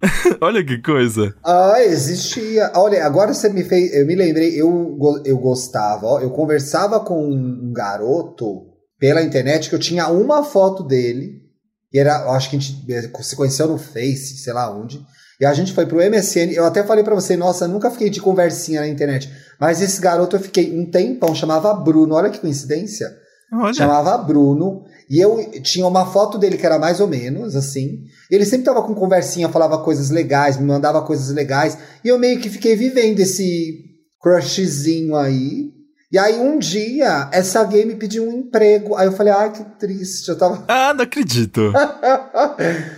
Olha 0.40 0.64
que 0.64 0.78
coisa. 0.78 1.34
Ah, 1.44 1.76
existia. 1.82 2.70
Olha, 2.74 3.04
agora 3.04 3.32
você 3.34 3.48
me 3.48 3.64
fez. 3.64 3.92
Eu 3.94 4.06
me 4.06 4.14
lembrei, 4.14 4.60
eu, 4.60 4.96
eu 5.24 5.38
gostava, 5.38 6.06
ó, 6.06 6.20
eu 6.20 6.30
conversava 6.30 7.00
com 7.00 7.28
um 7.30 7.72
garoto 7.72 8.66
pela 8.98 9.22
internet 9.22 9.68
que 9.68 9.74
eu 9.74 9.78
tinha 9.80 10.08
uma 10.08 10.42
foto 10.44 10.82
dele. 10.84 11.42
E 11.92 11.98
era, 11.98 12.22
eu 12.22 12.30
acho 12.32 12.50
que 12.50 12.56
a 12.56 12.58
gente 12.58 12.84
eh, 12.92 13.10
se 13.22 13.34
conheceu 13.36 13.66
no 13.68 13.78
Face, 13.78 14.38
sei 14.38 14.52
lá 14.52 14.70
onde. 14.72 15.00
E 15.40 15.46
a 15.46 15.54
gente 15.54 15.72
foi 15.72 15.86
pro 15.86 15.98
MSN. 15.98 16.52
Eu 16.52 16.64
até 16.64 16.82
falei 16.82 17.04
pra 17.04 17.14
você, 17.14 17.36
nossa, 17.36 17.68
nunca 17.68 17.90
fiquei 17.90 18.10
de 18.10 18.20
conversinha 18.20 18.80
na 18.80 18.88
internet. 18.88 19.30
Mas 19.60 19.80
esse 19.80 20.00
garoto 20.00 20.36
eu 20.36 20.40
fiquei 20.40 20.76
um 20.76 20.90
tempão, 20.90 21.34
chamava 21.34 21.72
Bruno. 21.74 22.14
Olha 22.14 22.30
que 22.30 22.40
coincidência. 22.40 23.08
Olha. 23.52 23.72
Chamava 23.72 24.18
Bruno. 24.18 24.84
E 25.08 25.18
eu 25.20 25.50
tinha 25.62 25.86
uma 25.86 26.06
foto 26.06 26.36
dele 26.36 26.58
que 26.58 26.66
era 26.66 26.78
mais 26.78 27.00
ou 27.00 27.06
menos 27.06 27.56
assim. 27.56 28.00
Ele 28.30 28.44
sempre 28.44 28.66
tava 28.66 28.82
com 28.82 28.94
conversinha, 28.94 29.48
falava 29.48 29.78
coisas 29.78 30.10
legais, 30.10 30.58
me 30.58 30.66
mandava 30.66 31.02
coisas 31.02 31.30
legais. 31.34 31.78
E 32.04 32.08
eu 32.08 32.18
meio 32.18 32.40
que 32.40 32.50
fiquei 32.50 32.76
vivendo 32.76 33.20
esse 33.20 33.84
crushzinho 34.20 35.16
aí. 35.16 35.72
E 36.10 36.18
aí 36.18 36.38
um 36.40 36.58
dia, 36.58 37.28
essa 37.32 37.62
gay 37.64 37.84
me 37.84 37.94
pediu 37.94 38.28
um 38.28 38.38
emprego. 38.38 38.96
Aí 38.96 39.06
eu 39.06 39.12
falei, 39.12 39.32
ai, 39.32 39.52
que 39.52 39.64
triste. 39.78 40.28
Eu 40.28 40.36
tava. 40.36 40.64
Ah, 40.66 40.92
não 40.92 41.04
acredito. 41.04 41.72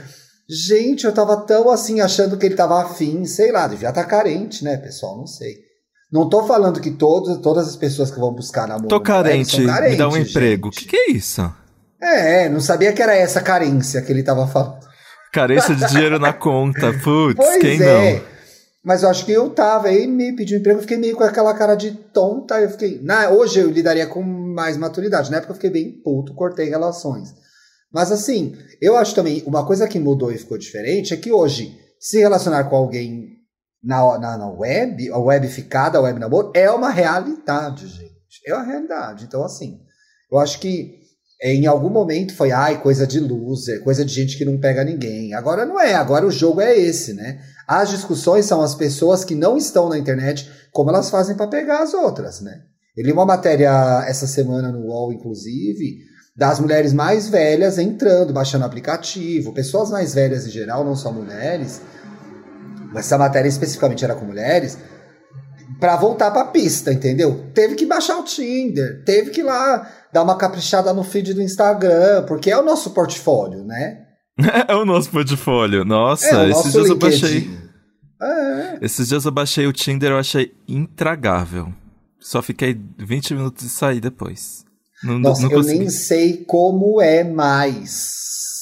Gente, 0.51 1.05
eu 1.05 1.13
tava 1.13 1.37
tão 1.37 1.71
assim, 1.71 2.01
achando 2.01 2.37
que 2.37 2.45
ele 2.45 2.57
tava 2.57 2.83
afim, 2.83 3.25
sei 3.25 3.53
lá, 3.53 3.69
devia 3.69 3.91
estar 3.91 4.05
carente, 4.05 4.65
né, 4.65 4.77
pessoal? 4.77 5.17
Não 5.17 5.27
sei. 5.27 5.55
Não 6.13 6.29
tô 6.29 6.45
falando 6.45 6.81
que 6.81 6.91
todos, 6.91 7.39
todas 7.39 7.69
as 7.69 7.77
pessoas 7.77 8.11
que 8.11 8.19
vão 8.19 8.35
buscar 8.35 8.67
namoro. 8.67 8.89
Tô 8.89 9.01
carente, 9.01 9.53
são 9.53 9.61
me 9.61 9.67
dá 9.97 10.09
um 10.09 10.11
carentes, 10.11 10.31
emprego. 10.31 10.69
O 10.69 10.71
que, 10.73 10.87
que 10.87 10.97
é 10.97 11.11
isso? 11.13 11.55
É, 12.03 12.49
não 12.49 12.61
sabia 12.61 12.93
que 12.93 13.01
era 13.01 13.15
essa 13.15 13.41
carência 13.41 14.03
que 14.03 14.11
ele 14.11 14.25
tava 14.25 14.47
falando. 14.49 14.81
Carência 15.33 15.75
de 15.75 15.87
dinheiro 15.87 16.19
na 16.19 16.33
conta. 16.35 16.93
Putz, 16.95 17.37
Pois 17.37 17.59
quem 17.59 17.81
é. 17.81 18.15
não? 18.15 18.23
Mas 18.83 19.03
eu 19.03 19.11
acho 19.11 19.25
que 19.27 19.33
eu 19.33 19.51
tava, 19.51 19.89
aí 19.89 20.07
me 20.07 20.35
pediu 20.35 20.59
emprego, 20.59 20.79
eu 20.79 20.83
fiquei 20.83 20.97
meio 20.97 21.15
com 21.15 21.23
aquela 21.23 21.53
cara 21.55 21.75
de 21.75 21.91
tonta, 21.93 22.59
eu 22.61 22.71
fiquei, 22.71 22.99
na, 23.03 23.29
hoje 23.29 23.61
eu 23.61 23.71
lidaria 23.71 24.07
com 24.07 24.23
mais 24.23 24.79
maturidade, 24.79 25.31
na 25.31 25.37
época 25.37 25.53
eu 25.53 25.57
fiquei 25.57 25.71
bem 25.71 25.93
puto, 26.03 26.35
cortei 26.35 26.71
relações. 26.71 27.35
Mas 27.93 28.13
assim, 28.13 28.57
eu 28.81 28.97
acho 28.97 29.15
também, 29.15 29.43
uma 29.47 29.67
coisa 29.67 29.89
que 29.89 29.99
mudou 29.99 30.33
e 30.33 30.39
ficou 30.39 30.57
diferente 30.57 31.13
é 31.13 31.17
que 31.17 31.33
hoje, 31.33 31.77
se 31.99 32.19
relacionar 32.19 32.65
com 32.65 32.77
alguém 32.77 33.41
na, 33.83 34.19
na, 34.19 34.39
na 34.39 34.51
web, 34.51 35.11
a 35.11 35.19
web 35.19 35.49
ficada, 35.49 35.99
a 35.99 36.01
web 36.01 36.19
namoro, 36.19 36.53
é 36.55 36.71
uma 36.71 36.91
realidade, 36.91 37.87
gente. 37.87 38.11
É 38.47 38.55
uma 38.55 38.65
realidade. 38.65 39.25
Então, 39.25 39.45
assim, 39.45 39.81
eu 40.31 40.39
acho 40.39 40.61
que 40.61 41.01
em 41.43 41.67
algum 41.67 41.89
momento 41.89 42.35
foi, 42.35 42.53
ai, 42.53 42.83
coisa 42.83 43.07
de 43.07 43.19
loser, 43.19 43.83
coisa 43.83 44.05
de 44.05 44.13
gente 44.13 44.37
que 44.37 44.45
não 44.45 44.59
pega 44.59 44.85
ninguém. 44.85 45.33
Agora 45.33 45.65
não 45.65 45.81
é, 45.81 45.95
agora 45.95 46.27
o 46.27 46.31
jogo 46.31 46.61
é 46.61 46.79
esse, 46.79 47.15
né? 47.15 47.41
As 47.67 47.89
discussões 47.89 48.45
são 48.45 48.61
as 48.61 48.75
pessoas 48.75 49.25
que 49.25 49.35
não 49.35 49.57
estão 49.57 49.89
na 49.89 49.99
internet, 49.99 50.51
como 50.71 50.91
elas 50.91 51.09
fazem 51.09 51.35
para 51.35 51.47
pegar 51.47 51.83
as 51.83 51.95
outras, 51.95 52.41
né? 52.41 52.61
Eu 52.95 53.05
li 53.05 53.13
uma 53.13 53.25
matéria 53.25 54.05
essa 54.07 54.27
semana 54.27 54.71
no 54.71 54.87
UOL, 54.87 55.13
inclusive, 55.13 55.99
das 56.41 56.59
mulheres 56.59 56.95
mais 56.95 57.29
velhas 57.29 57.77
entrando, 57.77 58.33
baixando 58.33 58.65
o 58.65 58.67
aplicativo, 58.67 59.53
pessoas 59.53 59.91
mais 59.91 60.15
velhas 60.15 60.47
em 60.47 60.51
geral, 60.51 60.83
não 60.83 60.97
só 60.97 61.13
mulheres, 61.13 61.83
mas 62.95 63.05
essa 63.05 63.19
matéria 63.19 63.47
especificamente 63.47 64.03
era 64.03 64.15
com 64.15 64.25
mulheres, 64.25 64.79
para 65.79 65.97
voltar 65.97 66.31
pra 66.31 66.47
pista, 66.47 66.95
entendeu? 66.95 67.51
Teve 67.53 67.75
que 67.75 67.85
baixar 67.85 68.17
o 68.17 68.25
Tinder, 68.25 69.05
teve 69.05 69.31
que 69.33 69.41
ir 69.41 69.43
lá 69.43 69.87
dar 70.11 70.23
uma 70.23 70.35
caprichada 70.35 70.95
no 70.95 71.05
feed 71.05 71.35
do 71.35 71.43
Instagram, 71.43 72.25
porque 72.27 72.51
é 72.51 72.57
o 72.57 72.65
nosso 72.65 72.93
portfólio, 72.93 73.63
né? 73.63 74.07
É 74.67 74.75
o 74.75 74.87
nosso 74.87 75.11
portfólio. 75.11 75.85
Nossa, 75.85 76.45
é 76.45 76.49
esses 76.49 76.73
dias 76.73 76.89
eu 76.89 76.95
LinkedIn. 76.95 77.21
baixei. 77.21 77.51
É. 78.23 78.79
Esses 78.81 79.09
dias 79.09 79.27
eu 79.27 79.31
baixei 79.31 79.67
o 79.67 79.73
Tinder, 79.75 80.13
eu 80.13 80.19
achei 80.19 80.55
intragável. 80.67 81.71
Só 82.19 82.41
fiquei 82.41 82.81
20 82.97 83.35
minutos 83.35 83.67
e 83.67 83.69
saí 83.69 84.01
depois. 84.01 84.70
Não, 85.03 85.19
Nossa, 85.19 85.43
não 85.43 85.51
eu 85.51 85.57
consegui. 85.59 85.79
nem 85.79 85.89
sei 85.91 86.45
como 86.47 87.01
é 87.01 87.25
mais. 87.25 87.91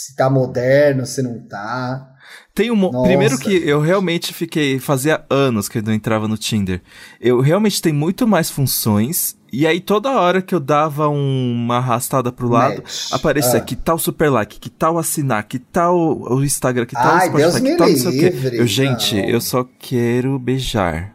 Se 0.07 0.17
tá 0.17 0.29
moderno, 0.31 1.05
se 1.07 1.23
não 1.23 1.39
tá. 1.41 2.07
Tem 2.55 2.71
um. 2.71 2.77
Nossa. 2.77 3.03
Primeiro 3.07 3.39
que 3.39 3.53
eu 3.69 3.81
realmente 3.81 4.33
fiquei. 4.35 4.79
Fazia 4.79 5.25
anos 5.31 5.69
que 5.69 5.79
eu 5.79 5.83
não 5.83 5.93
entrava 5.93 6.27
no 6.27 6.37
Tinder. 6.37 6.83
Eu 7.21 7.41
realmente 7.41 7.81
tem 7.81 7.93
muito 7.93 8.27
mais 8.27 8.51
funções. 8.51 9.37
E 9.53 9.67
aí, 9.67 9.81
toda 9.81 10.11
hora 10.21 10.43
que 10.43 10.55
eu 10.55 10.61
dava 10.61 11.09
um- 11.09 11.53
uma 11.55 11.79
arrastada 11.79 12.31
pro 12.31 12.49
lado, 12.49 12.83
Match. 12.83 13.13
aparecia 13.13 13.59
Ah. 13.59 13.61
que 13.63 13.75
tal 13.75 13.99
super 13.99 14.29
like, 14.31 14.59
que 14.61 14.69
tal 14.69 14.99
assinar, 14.99 15.43
que 15.45 15.59
tal 15.59 15.97
o 16.21 16.45
Instagram, 16.45 16.85
que 16.85 16.95
tal 16.95 17.15
Ai, 17.15 17.29
o 17.29 17.31
Spotify, 17.31 17.39
Deus 17.39 17.61
que 17.61 17.77
tal 17.77 17.89
não 17.89 17.97
sei 17.97 18.09
o 18.09 18.21
quê. 18.21 18.51
Eu, 18.53 18.67
gente, 18.67 19.15
não. 19.17 19.25
eu 19.25 19.41
só 19.41 19.65
quero 19.79 20.39
beijar. 20.39 21.15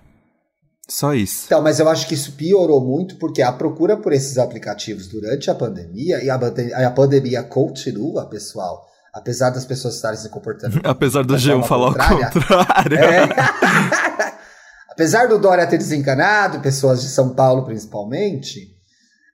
Só 0.94 1.12
isso. 1.16 1.46
Então, 1.48 1.60
mas 1.60 1.80
eu 1.80 1.90
acho 1.90 2.08
que 2.08 2.14
isso 2.14 2.34
piorou 2.34 2.80
muito 2.80 3.16
porque 3.16 3.42
a 3.42 3.52
procura 3.52 3.98
por 3.98 4.14
esses 4.14 4.38
aplicativos 4.38 5.08
durante 5.08 5.50
a 5.50 5.56
pandemia, 5.56 6.24
e 6.24 6.30
a, 6.30 6.36
a 6.36 6.92
pandemia 6.92 7.42
continua, 7.42 8.30
pessoal, 8.30 8.86
apesar 9.12 9.50
das 9.50 9.66
pessoas 9.66 9.96
estarem 9.96 10.20
se 10.20 10.30
comportando. 10.30 10.80
Apesar 10.86 11.24
do 11.24 11.34
da 11.34 11.40
G1 11.40 11.64
forma 11.64 11.64
falar 11.64 11.88
o 11.88 11.94
contrário. 11.94 12.96
É. 12.96 13.24
apesar 14.88 15.28
do 15.28 15.40
Dória 15.40 15.66
ter 15.66 15.80
desencanado, 15.80 16.60
pessoas 16.60 17.02
de 17.02 17.08
São 17.08 17.34
Paulo 17.34 17.66
principalmente, 17.66 18.68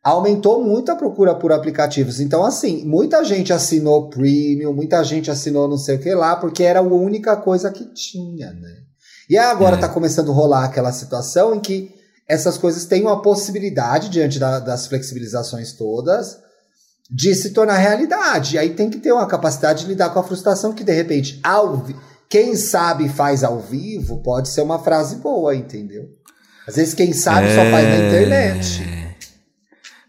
aumentou 0.02 0.64
muito 0.64 0.94
a 0.94 0.96
procura 0.96 1.36
por 1.36 1.52
aplicativos. 1.52 2.22
Então, 2.22 2.46
assim, 2.46 2.86
muita 2.86 3.22
gente 3.26 3.52
assinou 3.52 4.10
premium, 4.10 4.72
muita 4.72 5.04
gente 5.04 5.30
assinou 5.30 5.68
não 5.68 5.78
sei 5.78 5.98
o 5.98 6.00
que 6.00 6.16
lá, 6.16 6.38
porque 6.38 6.64
era 6.64 6.80
a 6.80 6.84
única 6.84 7.36
coisa 7.36 7.70
que 7.70 7.84
tinha, 7.94 8.54
né? 8.54 8.89
E 9.30 9.38
agora 9.38 9.76
É. 9.76 9.80
tá 9.80 9.88
começando 9.88 10.32
a 10.32 10.34
rolar 10.34 10.66
aquela 10.66 10.92
situação 10.92 11.54
em 11.56 11.60
que 11.60 11.94
essas 12.28 12.58
coisas 12.58 12.86
têm 12.86 13.02
uma 13.04 13.22
possibilidade, 13.22 14.10
diante 14.10 14.40
da- 14.40 14.60
das 14.60 14.88
flexibilizações 14.88 15.74
todas, 15.74 16.38
de 17.10 17.34
se 17.36 17.52
tornar 17.52 17.78
realidade. 17.78 18.56
E 18.56 18.60
aí 18.60 18.70
tem 18.72 18.90
que 18.90 19.00
ter 19.00 19.12
uma 19.12 19.26
capacidade 19.28 19.82
de 19.84 19.88
lidar 19.88 20.10
com 20.12 20.20
a 20.20 20.24
frustração 20.24 20.74
que, 20.74 20.84
de 20.84 20.94
repente, 20.94 21.40
ao 21.44 21.86
quem 22.30 22.56
sabe 22.56 23.10
faz 23.10 23.44
ao 23.44 23.60
vivo, 23.60 24.22
pode 24.22 24.50
ser 24.50 24.62
uma 24.62 24.78
frase 24.78 25.16
boa, 25.16 25.56
entendeu? 25.56 26.04
Às 26.68 26.76
vezes 26.76 26.94
quem 26.94 27.12
sabe 27.14 27.48
só 27.50 27.62
faz 27.72 27.88
na 27.88 27.96
É. 27.96 28.08
internet. 28.08 28.84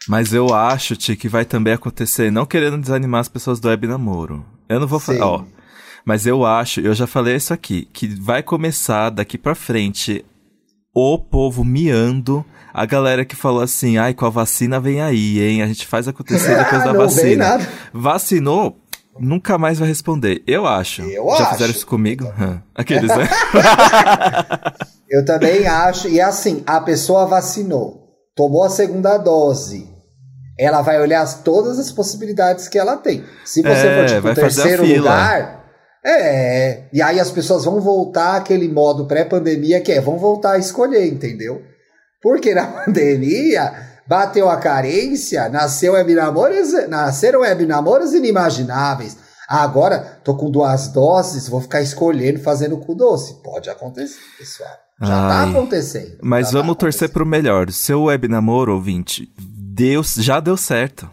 Mas 0.09 0.33
eu 0.35 0.53
acho, 0.53 0.97
Ti, 0.97 1.17
que 1.17 1.29
vai 1.29 1.45
também 1.47 1.73
acontecer, 1.73 2.31
não 2.31 2.45
querendo 2.45 2.79
desanimar 2.81 3.21
as 3.23 3.29
pessoas 3.29 3.61
do 3.61 3.69
web 3.69 3.87
namoro. 3.87 4.45
Eu 4.69 4.81
não 4.81 4.87
vou 4.87 5.01
falar, 5.01 5.27
ó. 5.27 5.45
Mas 6.05 6.27
eu 6.27 6.45
acho, 6.45 6.81
eu 6.81 6.95
já 6.95 7.07
falei 7.07 7.37
isso 7.37 7.53
aqui, 7.53 7.89
que 7.93 8.07
vai 8.09 8.43
começar 8.43 9.11
daqui 9.11 9.37
pra 9.39 9.55
frente 9.55 10.25
o 10.95 11.19
povo 11.19 11.65
miando, 11.65 12.45
a 12.75 12.85
galera 12.85 13.25
que 13.25 13.37
falou 13.37 13.63
assim, 13.63 13.97
ai, 13.99 14.13
com 14.15 14.27
a 14.27 14.31
vacina 14.31 14.81
vem 14.81 15.01
aí, 15.01 15.41
hein? 15.41 15.63
A 15.63 15.67
gente 15.67 15.87
faz 15.87 16.09
acontecer 16.09 16.57
depois 16.59 16.83
da 16.85 16.91
Ah, 16.91 16.93
não 16.93 17.09
vem 17.09 17.09
vacina. 17.09 17.49
nada. 17.49 17.69
Vacinou, 17.93 18.77
nunca 19.19 19.57
mais 19.59 19.79
vai 19.79 19.87
responder. 19.89 20.43
Eu 20.47 20.67
acho. 20.67 21.03
Eu 21.03 21.27
já 21.37 21.45
acho. 21.45 21.53
fizeram 21.53 21.71
isso 21.71 21.87
comigo? 21.87 22.25
Aqueles, 22.75 23.09
né? 23.15 23.29
Eu 25.09 25.25
também 25.25 25.67
acho. 25.67 26.09
E 26.09 26.21
assim, 26.21 26.63
a 26.67 26.81
pessoa 26.81 27.27
vacinou, 27.27 28.09
tomou 28.35 28.65
a 28.65 28.71
segunda 28.71 29.17
dose. 29.19 29.89
Ela 30.59 30.83
vai 30.83 31.01
olhar 31.01 31.23
as- 31.23 31.43
todas 31.43 31.79
as 31.79 31.91
possibilidades 31.91 32.69
que 32.69 32.79
ela 32.79 32.97
tem. 32.97 33.25
Se 33.45 33.63
você 33.63 33.69
É, 33.87 33.97
for 33.97 34.07
tipo 34.09 34.21
vai 34.23 34.35
terceiro 34.35 34.87
lugar, 34.87 35.60
é. 36.05 36.85
E 36.93 37.03
aí 37.03 37.21
as 37.21 37.31
pessoas 37.31 37.65
vão 37.65 37.81
voltar 37.81 38.37
àquele 38.37 38.69
modo 38.69 39.07
pré-pandemia 39.07 39.81
que 39.81 39.93
é, 39.93 40.01
vão 40.01 40.19
voltar 40.19 40.53
a 40.53 40.59
escolher, 40.59 41.07
entendeu? 41.07 41.63
Porque 42.23 42.55
na 42.55 42.67
pandemia 42.85 43.73
bateu 44.07 44.49
a 44.49 44.57
carência, 44.57 45.49
nasceu 45.49 45.93
web 45.93 46.15
namoros, 46.15 46.73
nasceram 46.89 47.41
web 47.41 47.67
namoros 47.67 48.13
inimagináveis. 48.13 49.17
Agora, 49.49 50.21
tô 50.23 50.37
com 50.37 50.51
duas 50.51 50.89
doses, 50.89 51.49
vou 51.49 51.61
ficar 51.61 51.83
escolhendo, 51.83 52.39
fazendo 52.39 52.79
cu 52.79 52.95
doce. 52.95 53.35
Pode 53.43 53.69
acontecer, 53.69 54.21
pessoal. 54.39 54.71
Já 55.03 55.29
tá 55.29 55.41
Ai. 55.43 55.51
acontecendo. 55.51 56.19
Mas 56.23 56.51
tá 56.51 56.59
vamos 56.59 56.77
torcer 56.77 57.07
acontecendo. 57.07 57.13
pro 57.13 57.27
melhor. 57.27 57.71
Seu 57.73 58.05
web 58.05 58.29
namoro, 58.29 58.75
ouvinte, 58.75 59.29
Deus 59.39 60.15
já 60.15 60.39
deu 60.39 60.57
certo. 60.57 61.11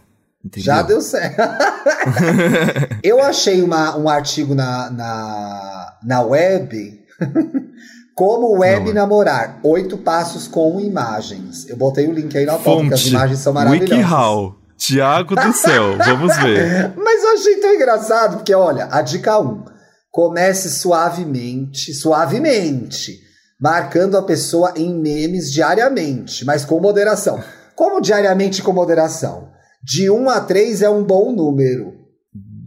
Entendeu? 0.47 0.63
Já 0.65 0.81
deu 0.81 1.01
certo. 1.01 1.37
Eu 3.03 3.21
achei 3.21 3.61
uma- 3.61 3.97
um 3.97 4.07
artigo 4.09 4.55
na, 4.55 4.89
na, 4.89 5.93
na 6.03 6.21
web. 6.21 6.99
Como 8.15 8.57
web 8.59 8.87
Não 8.87 8.93
namorar. 8.93 9.59
Oito 9.63 9.97
passos 9.97 10.47
com 10.47 10.79
imagens. 10.79 11.67
Eu 11.69 11.77
botei 11.77 12.07
o 12.07 12.13
link 12.13 12.35
aí 12.35 12.45
na 12.45 12.57
foto, 12.57 12.79
porque 12.79 12.93
as 12.95 13.05
imagens 13.05 13.39
são 13.39 13.53
maravilhosas. 13.53 13.91
WikiHow, 13.95 14.55
Tiago 14.75 15.35
do 15.35 15.53
Céu, 15.53 15.97
vamos 16.03 16.35
ver. 16.37 16.93
Mas 16.97 17.23
eu 17.23 17.33
achei 17.33 17.57
tão 17.57 17.73
engraçado, 17.75 18.37
porque 18.37 18.55
olha, 18.55 18.87
a 18.91 19.01
dica 19.01 19.37
1. 19.39 19.65
Comece 20.09 20.71
suavemente, 20.71 21.93
suavemente, 21.93 23.19
marcando 23.61 24.17
a 24.17 24.23
pessoa 24.23 24.73
em 24.75 24.91
memes 24.99 25.51
diariamente, 25.51 26.43
mas 26.43 26.65
com 26.65 26.79
moderação. 26.79 27.39
Como 27.75 28.01
diariamente 28.01 28.63
com 28.63 28.73
moderação? 28.73 29.49
De 29.83 30.09
1 30.09 30.29
a 30.29 30.41
3 30.41 30.81
é 30.81 30.89
um 30.89 31.03
bom 31.03 31.31
número. 31.31 31.93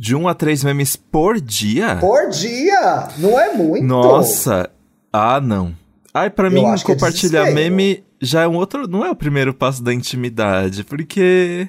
De 0.01 0.16
um 0.16 0.27
a 0.27 0.35
três 0.35 0.64
memes 0.64 0.96
por 0.96 1.38
dia? 1.38 1.96
Por 1.96 2.31
dia! 2.31 3.09
Não 3.18 3.38
é 3.38 3.53
muito. 3.53 3.85
Nossa! 3.85 4.70
Ah, 5.12 5.38
não. 5.40 5.77
Ai, 6.14 6.31
pra 6.31 6.49
Eu 6.49 6.53
mim, 6.53 6.64
é 6.64 6.79
compartilhar 6.83 7.44
desespero. 7.44 7.55
meme 7.55 8.03
já 8.18 8.42
é 8.42 8.49
um 8.49 8.57
outro. 8.57 8.88
Não 8.88 9.05
é 9.05 9.11
o 9.11 9.14
primeiro 9.14 9.53
passo 9.53 9.83
da 9.83 9.92
intimidade, 9.92 10.85
porque. 10.85 11.68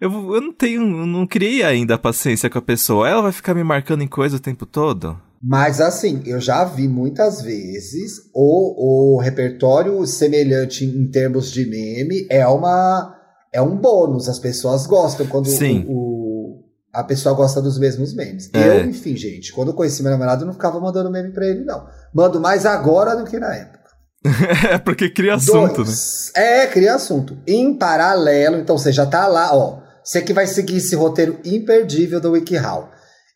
Eu, 0.00 0.34
eu 0.34 0.40
não 0.40 0.52
tenho. 0.52 0.82
eu 0.82 1.06
Não 1.06 1.26
criei 1.26 1.64
ainda 1.64 1.96
a 1.96 1.98
paciência 1.98 2.48
com 2.48 2.58
a 2.58 2.62
pessoa. 2.62 3.08
Ela 3.08 3.22
vai 3.22 3.32
ficar 3.32 3.54
me 3.54 3.64
marcando 3.64 4.02
em 4.02 4.08
coisa 4.08 4.36
o 4.36 4.40
tempo 4.40 4.64
todo? 4.64 5.20
Mas 5.42 5.80
assim, 5.80 6.22
eu 6.24 6.40
já 6.40 6.64
vi 6.64 6.86
muitas 6.86 7.42
vezes 7.42 8.30
o, 8.32 9.16
o 9.16 9.20
repertório 9.20 10.06
semelhante 10.06 10.84
em 10.84 11.10
termos 11.10 11.50
de 11.50 11.66
meme 11.68 12.24
é 12.30 12.46
uma 12.46 13.14
é 13.54 13.62
um 13.62 13.76
bônus. 13.76 14.28
As 14.28 14.38
pessoas 14.38 14.86
gostam 14.86 15.26
quando 15.26 15.46
Sim. 15.48 15.86
o, 15.88 15.92
o- 15.92 16.64
a 16.92 17.02
pessoa 17.04 17.34
gosta 17.34 17.62
dos 17.62 17.78
mesmos 17.78 18.14
memes. 18.14 18.50
É. 18.52 18.80
Eu, 18.80 18.84
enfim, 18.86 19.16
gente, 19.16 19.52
quando 19.52 19.68
eu 19.68 19.74
conheci 19.74 20.02
meu 20.02 20.12
namorado, 20.12 20.42
eu 20.42 20.46
não 20.46 20.52
ficava 20.52 20.78
mandando 20.80 21.10
meme 21.10 21.32
pra 21.32 21.46
ele, 21.46 21.64
não. 21.64 21.86
Mando 22.12 22.40
mais 22.40 22.66
agora 22.66 23.16
do 23.16 23.24
que 23.24 23.38
na 23.38 23.54
época. 23.54 23.84
é 24.70 24.78
porque 24.78 25.08
cria 25.10 25.34
assunto, 25.34 25.78
né? 25.80 25.84
Dois. 25.84 26.30
É, 26.34 26.66
cria 26.66 26.94
assunto. 26.94 27.36
Em 27.46 27.76
paralelo, 27.76 28.56
então 28.58 28.76
você 28.76 28.90
já 28.92 29.06
tá 29.06 29.26
lá, 29.26 29.54
ó. 29.54 29.82
Você 30.04 30.20
que 30.20 30.32
vai 30.32 30.46
seguir 30.46 30.76
esse 30.76 30.94
roteiro 30.94 31.38
imperdível 31.44 32.20
do 32.20 32.32
WikiHow. 32.32 32.88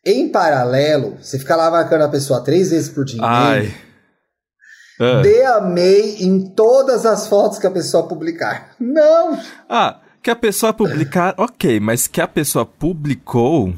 Em 0.05 0.29
paralelo, 0.31 1.17
você 1.21 1.37
fica 1.37 1.55
lá 1.55 1.69
marcando 1.69 2.03
a 2.03 2.09
pessoa 2.09 2.41
três 2.43 2.69
vezes 2.71 2.89
por 2.89 3.03
dia. 3.05 3.19
Ai. 3.21 3.73
Ah. 5.01 5.21
Dê 5.21 5.43
amei 5.45 6.17
em 6.21 6.53
todas 6.53 7.05
as 7.05 7.27
fotos 7.27 7.57
que 7.57 7.67
a 7.67 7.71
pessoa 7.71 8.07
publicar. 8.07 8.75
Não! 8.79 9.39
Ah, 9.69 10.01
que 10.21 10.29
a 10.29 10.35
pessoa 10.35 10.73
publicar, 10.73 11.33
ok, 11.39 11.79
mas 11.79 12.07
que 12.07 12.21
a 12.21 12.27
pessoa 12.27 12.65
publicou. 12.65 13.73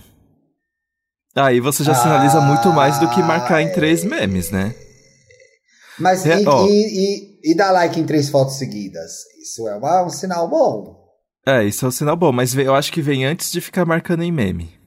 Aí 1.36 1.60
você 1.62 1.84
já 1.84 1.96
sinaliza 1.96 2.40
Ah, 2.40 2.42
muito 2.42 2.70
mais 2.74 3.00
do 3.00 3.10
que 3.10 3.22
marcar 3.22 3.62
em 3.62 3.72
três 3.72 4.04
memes, 4.04 4.52
né? 4.52 4.76
Mas 5.98 6.26
É, 6.26 6.42
e, 6.42 6.48
ó. 6.48 6.66
e, 6.68 6.70
e, 6.72 7.52
e 7.52 7.56
dar 7.56 7.72
like 7.72 7.98
em 8.00 8.06
três 8.06 8.30
fotos 8.30 8.56
seguidas? 8.56 9.12
Isso 9.42 9.66
é 9.68 9.76
uma- 9.76 10.04
um 10.04 10.10
sinal 10.10 10.50
bom. 10.50 11.00
É, 11.46 11.64
isso 11.64 11.86
é 11.86 11.88
um 11.88 11.92
sinal 11.92 12.18
bom, 12.18 12.32
mas 12.32 12.54
eu 12.56 12.76
acho 12.76 12.92
que 12.92 13.02
vem 13.02 13.26
antes 13.26 13.50
de 13.52 13.62
ficar 13.62 13.86
marcando 13.86 14.24
em 14.24 14.32
meme. 14.32 14.78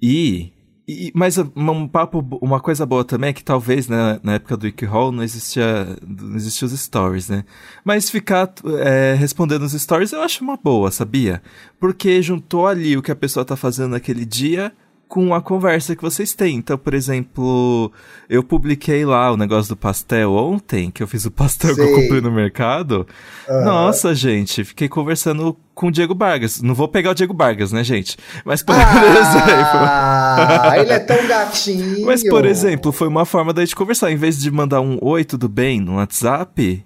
E. 0.00 0.52
e- 0.86 1.12
mas 1.14 1.38
um 1.38 1.88
papo, 1.88 2.24
uma 2.42 2.60
coisa 2.60 2.84
boa 2.84 3.04
também 3.04 3.30
é 3.30 3.32
que 3.32 3.42
talvez 3.42 3.88
né, 3.88 4.20
na 4.22 4.34
época 4.34 4.56
do 4.56 4.64
WikiHow 4.64 5.10
não 5.10 5.22
existia, 5.22 5.96
não 6.06 6.36
existia 6.36 6.66
os 6.66 6.78
stories, 6.78 7.28
né? 7.28 7.44
Mas 7.84 8.10
ficar 8.10 8.52
é, 8.80 9.14
respondendo 9.14 9.62
os 9.62 9.72
stories 9.72 10.12
eu 10.12 10.22
acho 10.22 10.42
uma 10.44 10.56
boa, 10.56 10.90
sabia? 10.90 11.42
Porque 11.80 12.20
juntou 12.22 12.66
ali 12.66 12.96
o 12.96 13.02
que 13.02 13.10
a 13.10 13.16
pessoa 13.16 13.44
tá 13.44 13.56
fazendo 13.56 13.90
naquele 13.92 14.24
dia 14.24 14.72
com 15.14 15.32
a 15.32 15.40
conversa 15.40 15.94
que 15.94 16.02
vocês 16.02 16.34
têm. 16.34 16.56
Então, 16.56 16.76
por 16.76 16.92
exemplo, 16.92 17.92
eu 18.28 18.42
publiquei 18.42 19.04
lá 19.04 19.30
o 19.30 19.36
negócio 19.36 19.68
do 19.68 19.76
pastel 19.76 20.32
ontem, 20.32 20.90
que 20.90 21.00
eu 21.00 21.06
fiz 21.06 21.24
o 21.24 21.30
pastel 21.30 21.72
que 21.76 21.80
eu 21.80 21.94
comprei 21.94 22.20
no 22.20 22.32
mercado. 22.32 23.06
Aham. 23.48 23.64
Nossa, 23.64 24.12
gente, 24.12 24.64
fiquei 24.64 24.88
conversando 24.88 25.56
com 25.72 25.86
o 25.86 25.90
Diego 25.92 26.16
Vargas. 26.16 26.60
Não 26.60 26.74
vou 26.74 26.88
pegar 26.88 27.12
o 27.12 27.14
Diego 27.14 27.32
Vargas, 27.32 27.70
né, 27.70 27.84
gente? 27.84 28.16
Mas, 28.44 28.60
por 28.60 28.74
Ah, 28.76 30.74
ele 30.82 30.92
é 30.92 30.98
tão 30.98 31.28
gatinho. 31.28 31.84
exemplo. 31.84 32.06
Mas, 32.06 32.28
por 32.28 32.44
exemplo, 32.44 32.90
foi 32.90 33.06
uma 33.06 33.24
forma 33.24 33.52
da 33.52 33.62
gente 33.64 33.76
conversar. 33.76 34.10
Em 34.10 34.16
vez 34.16 34.36
de 34.40 34.50
mandar 34.50 34.80
um 34.80 34.98
oi, 35.00 35.24
tudo 35.24 35.48
bem 35.48 35.80
no 35.80 35.94
WhatsApp, 35.94 36.84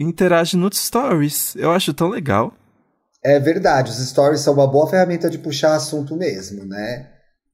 interage 0.00 0.56
nos 0.56 0.76
stories. 0.84 1.54
Eu 1.54 1.70
acho 1.70 1.94
tão 1.94 2.08
legal. 2.08 2.52
É 3.24 3.38
verdade, 3.38 3.92
os 3.92 3.98
stories 4.04 4.40
são 4.40 4.54
uma 4.54 4.66
boa 4.66 4.88
ferramenta 4.90 5.30
de 5.30 5.38
puxar 5.38 5.76
assunto 5.76 6.16
mesmo, 6.16 6.64
né? 6.64 7.06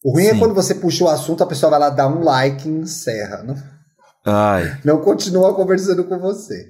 O 0.05 0.13
ruim 0.13 0.27
é 0.27 0.33
Sim. 0.33 0.39
quando 0.39 0.55
você 0.55 0.75
puxa 0.75 1.05
o 1.05 1.09
assunto, 1.09 1.43
a 1.43 1.47
pessoa 1.47 1.71
vai 1.71 1.81
lá 1.81 1.91
dar 1.91 2.09
um 2.09 2.23
like 2.23 2.69
e 2.69 2.73
encerra. 2.73 3.43
Não, 3.43 3.57
Ai, 4.25 4.79
não 4.85 5.01
continua 5.01 5.55
conversando 5.55 6.05
com 6.05 6.19
você. 6.19 6.67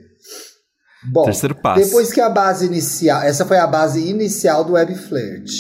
Bom, 1.11 1.25
terceiro 1.25 1.55
passo. 1.55 1.85
depois 1.85 2.13
que 2.13 2.21
a 2.21 2.29
base 2.29 2.67
inicial. 2.67 3.23
Essa 3.23 3.45
foi 3.45 3.59
a 3.59 3.67
base 3.67 4.01
inicial 4.09 4.65
do 4.65 4.75
Web 4.75 4.95
Flirt. 4.95 5.51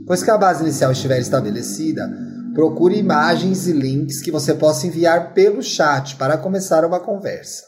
Depois 0.00 0.22
que 0.22 0.30
a 0.30 0.38
base 0.38 0.62
inicial 0.62 0.90
estiver 0.90 1.20
estabelecida, 1.20 2.08
Procure 2.54 2.98
imagens 2.98 3.66
e 3.68 3.72
links 3.72 4.20
que 4.20 4.30
você 4.30 4.54
possa 4.54 4.86
enviar 4.86 5.32
pelo 5.32 5.62
chat 5.62 6.16
para 6.16 6.36
começar 6.36 6.84
uma 6.84 6.98
conversa. 6.98 7.64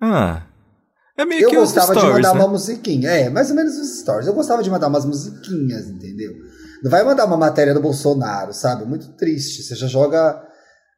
Ah. 0.00 0.42
É 1.16 1.24
meio 1.24 1.42
eu 1.42 1.50
que 1.50 1.56
gostava 1.56 1.92
stories, 1.92 2.02
de 2.02 2.12
mandar 2.14 2.34
né? 2.34 2.40
uma 2.40 2.48
musiquinha. 2.48 3.10
É, 3.10 3.28
mais 3.28 3.50
ou 3.50 3.56
menos 3.56 3.76
os 3.76 4.00
stories. 4.00 4.26
Eu 4.26 4.34
gostava 4.34 4.62
de 4.62 4.70
mandar 4.70 4.88
umas 4.88 5.04
musiquinhas, 5.04 5.88
entendeu? 5.88 6.32
Não 6.82 6.90
vai 6.90 7.02
mandar 7.04 7.24
uma 7.26 7.36
matéria 7.36 7.74
do 7.74 7.80
Bolsonaro, 7.80 8.52
sabe? 8.52 8.84
Muito 8.84 9.08
triste. 9.12 9.62
Você 9.62 9.74
já 9.74 9.86
joga. 9.86 10.42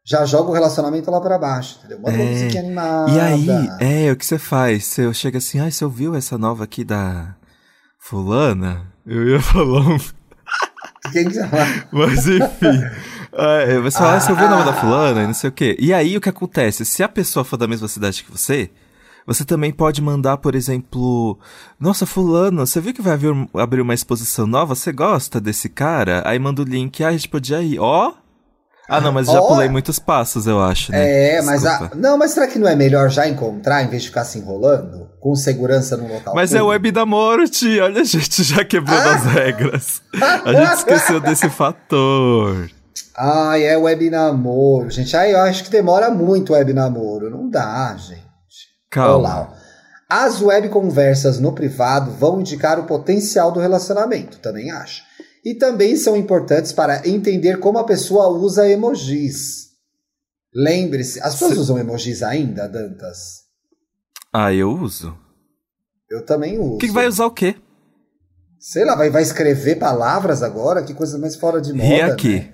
Já 0.05 0.25
joga 0.25 0.51
o 0.51 0.55
relacionamento 0.55 1.11
lá 1.11 1.21
para 1.21 1.39
baixo, 1.39 1.77
entendeu? 1.79 2.01
Manda 2.01 2.17
uma 2.17 2.25
É. 2.25 2.33
musiquinha 2.33 2.63
animada. 2.63 3.11
E 3.13 3.21
aí, 3.21 4.07
é, 4.09 4.11
o 4.13 4.17
que 4.17 4.25
você 4.25 4.39
faz? 4.39 4.85
Você 4.87 5.13
chega 5.15 5.39
assim, 5.39 5.61
ai, 5.61 5.71
você 5.71 5.85
ouviu 5.85 6.15
essa 6.15 6.39
nova 6.39 6.65
aqui 6.65 6.83
da 6.83 7.37
fulana? 7.99 8.87
Eu 9.07 9.29
ia 9.29 9.41
falar 9.41 9.81
um... 9.83 9.99
Quem 11.13 11.29
que? 11.29 11.39
Mas 11.93 12.27
enfim. 12.27 12.83
É, 13.33 13.79
você 13.81 13.99
fala, 13.99 14.17
ah, 14.17 14.21
você 14.21 14.33
ouviu 14.33 14.47
o 14.47 14.51
nome 14.51 14.65
da 14.65 14.71
Ah. 14.71 14.81
fulana 14.81 15.23
e 15.23 15.27
não 15.27 15.35
sei 15.35 15.51
o 15.51 15.53
quê. 15.53 15.77
E 15.79 15.93
aí, 15.93 16.17
o 16.17 16.21
que 16.21 16.29
acontece? 16.29 16.85
Se 16.85 17.03
a 17.03 17.09
pessoa 17.09 17.45
for 17.45 17.57
da 17.59 17.69
mesma 17.69 17.87
cidade 17.87 18.25
que 18.25 18.31
você, 18.33 18.71
você 19.33 19.45
também 19.45 19.73
pode 19.73 20.03
mandar, 20.03 20.39
por 20.39 20.57
exemplo, 20.57 21.39
nossa, 21.79 22.05
fulano, 22.05 22.67
você 22.67 22.81
viu 22.81 22.93
que 22.93 23.01
vai 23.01 23.15
abrir, 23.15 23.49
abrir 23.55 23.81
uma 23.81 23.95
exposição 23.95 24.45
nova? 24.45 24.75
Você 24.75 24.91
gosta 24.91 25.41
desse 25.41 25.69
cara? 25.69 26.21
Aí 26.27 26.37
manda 26.37 26.63
o 26.63 26.65
link, 26.65 27.05
ah, 27.05 27.09
a 27.09 27.13
gente 27.13 27.29
podia 27.29 27.63
ir. 27.63 27.79
Ó! 27.79 28.13
Ah, 28.89 29.01
não, 29.01 29.13
mas 29.13 29.29
já 29.29 29.41
Ó. 29.41 29.47
pulei 29.47 29.69
muitos 29.69 30.01
passos, 30.01 30.49
eu 30.49 30.61
acho, 30.61 30.91
né? 30.91 31.37
É, 31.37 31.43
mas 31.43 31.65
a, 31.65 31.93
não, 31.95 32.19
mas 32.19 32.33
será 32.33 32.49
que 32.49 32.59
não 32.59 32.67
é 32.67 32.75
melhor 32.75 33.09
já 33.09 33.29
encontrar 33.29 33.85
em 33.85 33.89
vez 33.89 34.03
de 34.03 34.09
ficar 34.09 34.25
se 34.25 34.37
enrolando 34.41 35.07
com 35.21 35.33
segurança 35.37 35.97
no 35.97 36.13
local? 36.13 36.35
Mas 36.35 36.51
é 36.53 36.59
público? 36.59 36.71
web 36.73 36.91
namoro, 36.93 37.49
tia. 37.49 37.85
Olha, 37.85 38.01
a 38.01 38.05
gente 38.05 38.43
já 38.43 38.65
quebrando 38.65 39.09
Ah. 39.09 39.15
as 39.15 39.25
regras. 39.27 40.03
A 40.45 40.53
gente 40.53 40.73
esqueceu 40.73 41.21
desse 41.23 41.49
fator. 41.49 42.69
Ai, 43.17 43.63
é 43.63 43.77
web 43.77 44.11
namoro, 44.11 44.91
gente. 44.91 45.17
Ai, 45.17 45.35
eu 45.35 45.39
acho 45.39 45.63
que 45.63 45.71
demora 45.71 46.11
muito 46.11 46.53
web 46.53 46.73
namoro. 46.73 47.31
Não 47.31 47.49
dá, 47.49 47.95
gente. 47.97 48.20
Calma. 48.91 49.17
Olá. 49.17 49.57
As 50.09 50.43
web 50.43 50.69
conversas 50.69 51.39
no 51.39 51.53
privado 51.53 52.11
vão 52.11 52.41
indicar 52.41 52.81
o 52.81 52.87
potencial 52.87 53.53
do 53.53 53.61
relacionamento, 53.61 54.39
também 54.41 54.71
acho. 54.73 55.05
E 55.45 55.55
também 55.55 55.97
são 55.97 56.17
importantes 56.17 56.73
para 56.73 57.09
entender 57.09 57.61
como 57.61 57.79
a 57.79 57.85
pessoa 57.85 58.29
usa 58.29 58.69
emojis. 58.69 59.69
Lembre-se, 60.53 61.21
as 61.21 61.35
pessoas 61.35 61.59
usam 61.59 61.79
emojis 61.79 62.25
ainda, 62.25 62.69
Dantas? 62.69 63.45
Ah, 64.33 64.53
eu 64.53 64.71
uso. 64.71 65.17
Eu 66.11 66.27
também 66.27 66.59
uso. 66.59 66.75
O 66.75 66.79
que, 66.79 66.91
vai 66.91 67.07
usar 67.07 67.27
o 67.27 67.31
quê? 67.31 67.55
Sei 68.59 68.85
lá, 68.85 68.97
vai, 68.97 69.11
vai 69.11 69.23
escrever 69.23 69.77
palavras 69.77 70.43
agora? 70.43 70.83
Que 70.83 70.93
coisa 70.93 71.17
mais 71.17 71.37
fora 71.37 71.61
de 71.61 71.73
moda. 71.73 71.85
Ri 71.85 72.03
aqui. 72.03 72.41
né? 72.41 72.53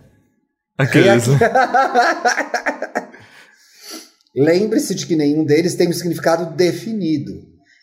Aqueles. 0.76 1.24
Lembre-se 4.36 4.94
de 4.94 5.06
que 5.06 5.16
nenhum 5.16 5.44
deles 5.44 5.74
tem 5.74 5.88
um 5.88 5.92
significado 5.92 6.54
definido. 6.54 7.32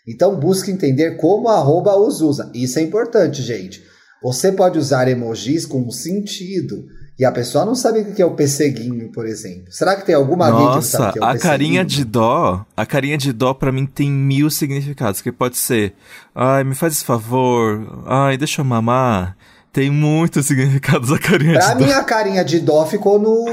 Então 0.08 0.40
busque 0.40 0.70
entender 0.72 1.18
como 1.18 1.48
a 1.50 1.58
arroba 1.58 1.96
os 1.98 2.22
usa. 2.22 2.52
Isso 2.54 2.78
é 2.78 2.82
importante, 2.82 3.42
gente. 3.42 3.82
Você 4.22 4.52
pode 4.52 4.78
usar 4.78 5.08
emojis 5.08 5.66
com 5.66 5.82
um 5.82 5.92
sentido. 5.92 6.86
E 7.18 7.24
a 7.26 7.32
pessoa 7.32 7.64
não 7.64 7.76
sabe 7.76 8.00
o 8.00 8.14
que 8.14 8.22
é 8.22 8.26
o 8.26 8.36
pesseguinho, 8.36 9.12
por 9.12 9.28
exemplo. 9.28 9.66
Será 9.72 9.96
que 9.96 10.04
tem 10.06 10.16
alguma 10.16 10.48
alguém 10.50 10.80
que 10.80 10.86
sabe 10.86 11.04
Nossa, 11.06 11.10
o 11.10 11.14
que 11.14 11.20
é 11.20 11.22
o 11.22 11.26
a 11.26 11.32
pesseguinho? 11.34 11.52
carinha 11.52 11.86
de 11.86 12.04
dó, 12.04 12.66
a 12.76 12.86
carinha 12.88 13.18
de 13.20 13.32
dó 13.32 13.54
pra 13.54 13.72
mim 13.72 13.86
tem 13.86 14.10
mil 14.10 14.50
significados, 14.50 15.22
que 15.22 15.32
pode 15.32 15.56
ser, 15.58 15.94
ai, 16.34 16.64
me 16.64 16.74
faz 16.74 16.94
esse 16.94 17.06
favor, 17.06 18.04
ai, 18.08 18.36
deixa 18.36 18.62
eu 18.62 18.66
mamar. 18.66 19.38
Tem 19.72 19.92
muitos 19.92 20.46
significados 20.48 21.12
a 21.12 21.20
carinha 21.20 21.54
Pra 21.54 21.74
de 21.76 21.80
dó. 21.82 21.86
mim, 21.86 21.92
a 21.92 22.04
carinha 22.04 22.44
de 22.44 22.60
dó 22.60 22.84
ficou 22.88 23.20
no. 23.20 23.46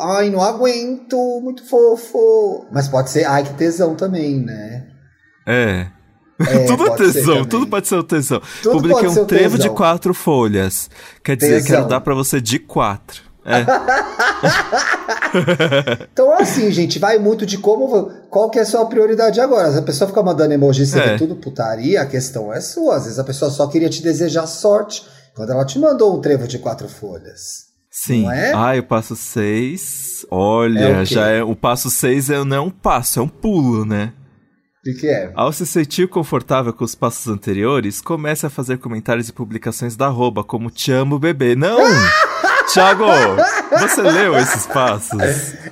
Ai, 0.00 0.30
não 0.30 0.42
aguento, 0.42 1.16
muito 1.42 1.64
fofo. 1.68 2.66
Mas 2.72 2.88
pode 2.88 3.10
ser, 3.10 3.24
ai, 3.24 3.44
que 3.44 3.54
tesão 3.54 3.94
também, 3.94 4.40
né? 4.40 4.86
É. 5.46 5.86
É, 6.40 6.64
tudo 6.66 6.86
é 6.86 6.96
tesão, 6.96 7.44
tudo 7.44 7.66
pode 7.66 7.88
ser 7.88 8.02
tesão. 8.04 8.40
Tudo 8.62 8.76
Publiquei 8.76 9.08
um 9.08 9.24
trevo 9.24 9.56
de 9.56 9.62
tesão. 9.62 9.74
quatro 9.74 10.14
folhas. 10.14 10.88
Quer 11.24 11.36
dizer, 11.36 11.62
Tesão. 11.62 11.66
quero 11.76 11.88
dar 11.88 12.00
pra 12.00 12.14
você 12.14 12.40
de 12.40 12.58
quatro. 12.58 13.22
É. 13.44 13.64
Então, 16.12 16.32
assim, 16.32 16.70
gente, 16.70 16.98
vai 16.98 17.18
muito 17.18 17.44
de 17.44 17.58
como. 17.58 18.10
Qual 18.30 18.48
que 18.50 18.58
é 18.58 18.62
a 18.62 18.66
sua 18.66 18.86
prioridade 18.86 19.40
agora? 19.40 19.70
Se 19.72 19.78
a 19.78 19.82
pessoa 19.82 20.08
fica 20.08 20.22
mandando 20.22 20.54
emoji 20.54 20.82
e 20.82 20.86
você 20.86 20.98
É. 20.98 21.18
tudo 21.18 21.36
putaria, 21.36 22.00
a 22.00 22.06
questão 22.06 22.52
é 22.52 22.60
sua. 22.60 22.96
Às 22.96 23.04
vezes 23.04 23.18
a 23.18 23.24
pessoa 23.24 23.50
só 23.50 23.66
queria 23.66 23.88
te 23.90 24.02
desejar 24.02 24.46
sorte 24.46 25.04
quando 25.34 25.52
ela 25.52 25.64
te 25.64 25.78
mandou 25.78 26.16
um 26.16 26.20
trevo 26.20 26.46
de 26.48 26.58
quatro 26.58 26.88
folhas. 26.88 27.67
Sim. 28.04 28.30
É? 28.30 28.52
Ah, 28.52 28.78
o 28.78 28.82
passo 28.84 29.16
seis. 29.16 30.24
Olha, 30.30 31.00
É 31.00 31.04
já 31.04 31.26
é. 31.26 31.42
O 31.42 31.56
passo 31.56 31.90
seis 31.90 32.30
é, 32.30 32.44
não 32.44 32.56
é 32.56 32.60
um 32.60 32.70
passo, 32.70 33.18
é 33.18 33.22
um 33.22 33.28
pulo, 33.28 33.84
né? 33.84 34.12
O 34.78 34.82
que, 34.84 35.00
que 35.00 35.06
é? 35.08 35.32
Ao 35.34 35.52
se 35.52 35.66
sentir 35.66 36.08
confortável 36.08 36.72
com 36.72 36.84
os 36.84 36.94
passos 36.94 37.26
anteriores, 37.26 38.00
comece 38.00 38.46
a 38.46 38.50
fazer 38.50 38.78
comentários 38.78 39.28
e 39.28 39.32
publicações 39.32 39.96
da 39.96 40.06
arroba, 40.06 40.44
como 40.44 40.70
te 40.70 40.92
amo, 40.92 41.18
bebê. 41.18 41.56
Não! 41.56 41.78
Thiago, 42.72 43.04
você 43.80 44.02
leu 44.02 44.36
esses 44.36 44.66
passos? 44.66 45.20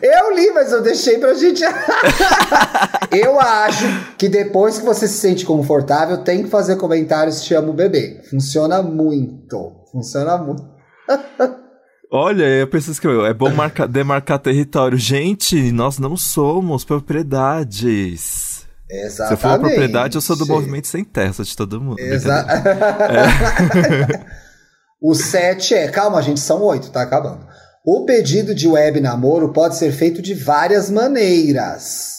Eu 0.02 0.34
li, 0.34 0.50
mas 0.52 0.72
eu 0.72 0.82
deixei 0.82 1.18
pra 1.18 1.34
gente. 1.34 1.62
eu 3.12 3.38
acho 3.38 3.84
que 4.16 4.28
depois 4.28 4.78
que 4.78 4.84
você 4.84 5.06
se 5.06 5.18
sente 5.18 5.44
confortável, 5.44 6.24
tem 6.24 6.42
que 6.42 6.50
fazer 6.50 6.76
comentários 6.76 7.42
te 7.42 7.54
amo 7.54 7.72
bebê. 7.74 8.22
Funciona 8.30 8.82
muito. 8.82 9.72
Funciona 9.92 10.38
muito. 10.38 10.64
Olha, 12.10 12.44
eu 12.44 12.66
preciso 12.68 12.92
escrever. 12.92 13.28
É 13.28 13.34
bom 13.34 13.50
marcar, 13.50 13.86
demarcar 13.86 14.38
território. 14.38 14.96
Gente, 14.96 15.72
nós 15.72 15.98
não 15.98 16.16
somos 16.16 16.84
propriedades. 16.84 18.64
Se 18.88 18.96
Exatamente. 18.96 19.44
eu 19.44 19.50
for 19.50 19.58
propriedade, 19.58 20.14
eu 20.16 20.20
sou 20.20 20.36
do 20.36 20.46
movimento 20.46 20.86
sem 20.86 21.02
terra, 21.02 21.32
de 21.42 21.56
todo 21.56 21.80
mundo. 21.80 21.98
Exa 21.98 22.44
Brincadeira. 22.44 24.26
o 25.02 25.14
7 25.14 25.74
é. 25.74 25.88
Calma, 25.88 26.22
gente, 26.22 26.38
são 26.38 26.62
oito, 26.62 26.90
tá 26.90 27.02
acabando. 27.02 27.44
O 27.84 28.04
pedido 28.04 28.54
de 28.54 28.68
web 28.68 29.00
namoro 29.00 29.52
pode 29.52 29.76
ser 29.76 29.90
feito 29.92 30.22
de 30.22 30.34
várias 30.34 30.88
maneiras. 30.90 32.16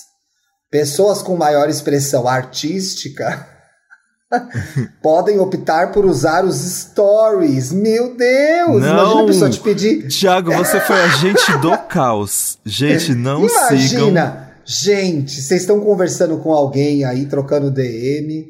Pessoas 0.70 1.22
com 1.22 1.38
maior 1.38 1.70
expressão 1.70 2.28
artística 2.28 3.57
podem 5.02 5.40
optar 5.40 5.92
por 5.92 6.06
usar 6.06 6.44
os 6.44 6.56
stories. 6.58 7.72
Meu 7.72 8.16
Deus! 8.16 8.82
Não. 8.82 8.90
Imagina 8.90 9.22
a 9.22 9.26
pessoa 9.26 9.50
te 9.50 9.60
pedir. 9.60 10.08
Thiago, 10.08 10.52
você 10.52 10.80
foi 10.82 11.00
agente 11.02 11.58
do 11.60 11.78
caos. 11.88 12.58
Gente, 12.66 13.14
não 13.14 13.48
sigam. 13.48 14.10
Imagina, 14.10 14.54
gente, 14.66 15.42
vocês 15.42 15.62
estão 15.62 15.80
conversando 15.80 16.38
com 16.40 16.52
alguém 16.52 17.04
aí, 17.06 17.26
trocando 17.26 17.72
DM, 17.72 18.46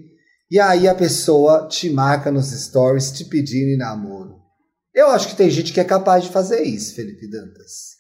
e 0.50 0.60
aí 0.60 0.88
a 0.88 0.96
pessoa 0.96 1.68
te 1.68 1.90
marca 1.90 2.32
nos 2.32 2.48
stories 2.52 3.12
te 3.12 3.26
pedindo 3.26 3.70
em 3.70 3.78
namoro. 3.78 4.36
Eu 4.94 5.12
acho 5.12 5.28
que 5.28 5.36
tem 5.36 5.50
gente 5.50 5.72
que 5.74 5.80
é 5.80 5.84
capaz 5.84 6.24
de 6.24 6.32
fazer 6.32 6.64
isso, 6.64 6.96
Felipe 6.96 7.30
Dantas. 7.30 7.98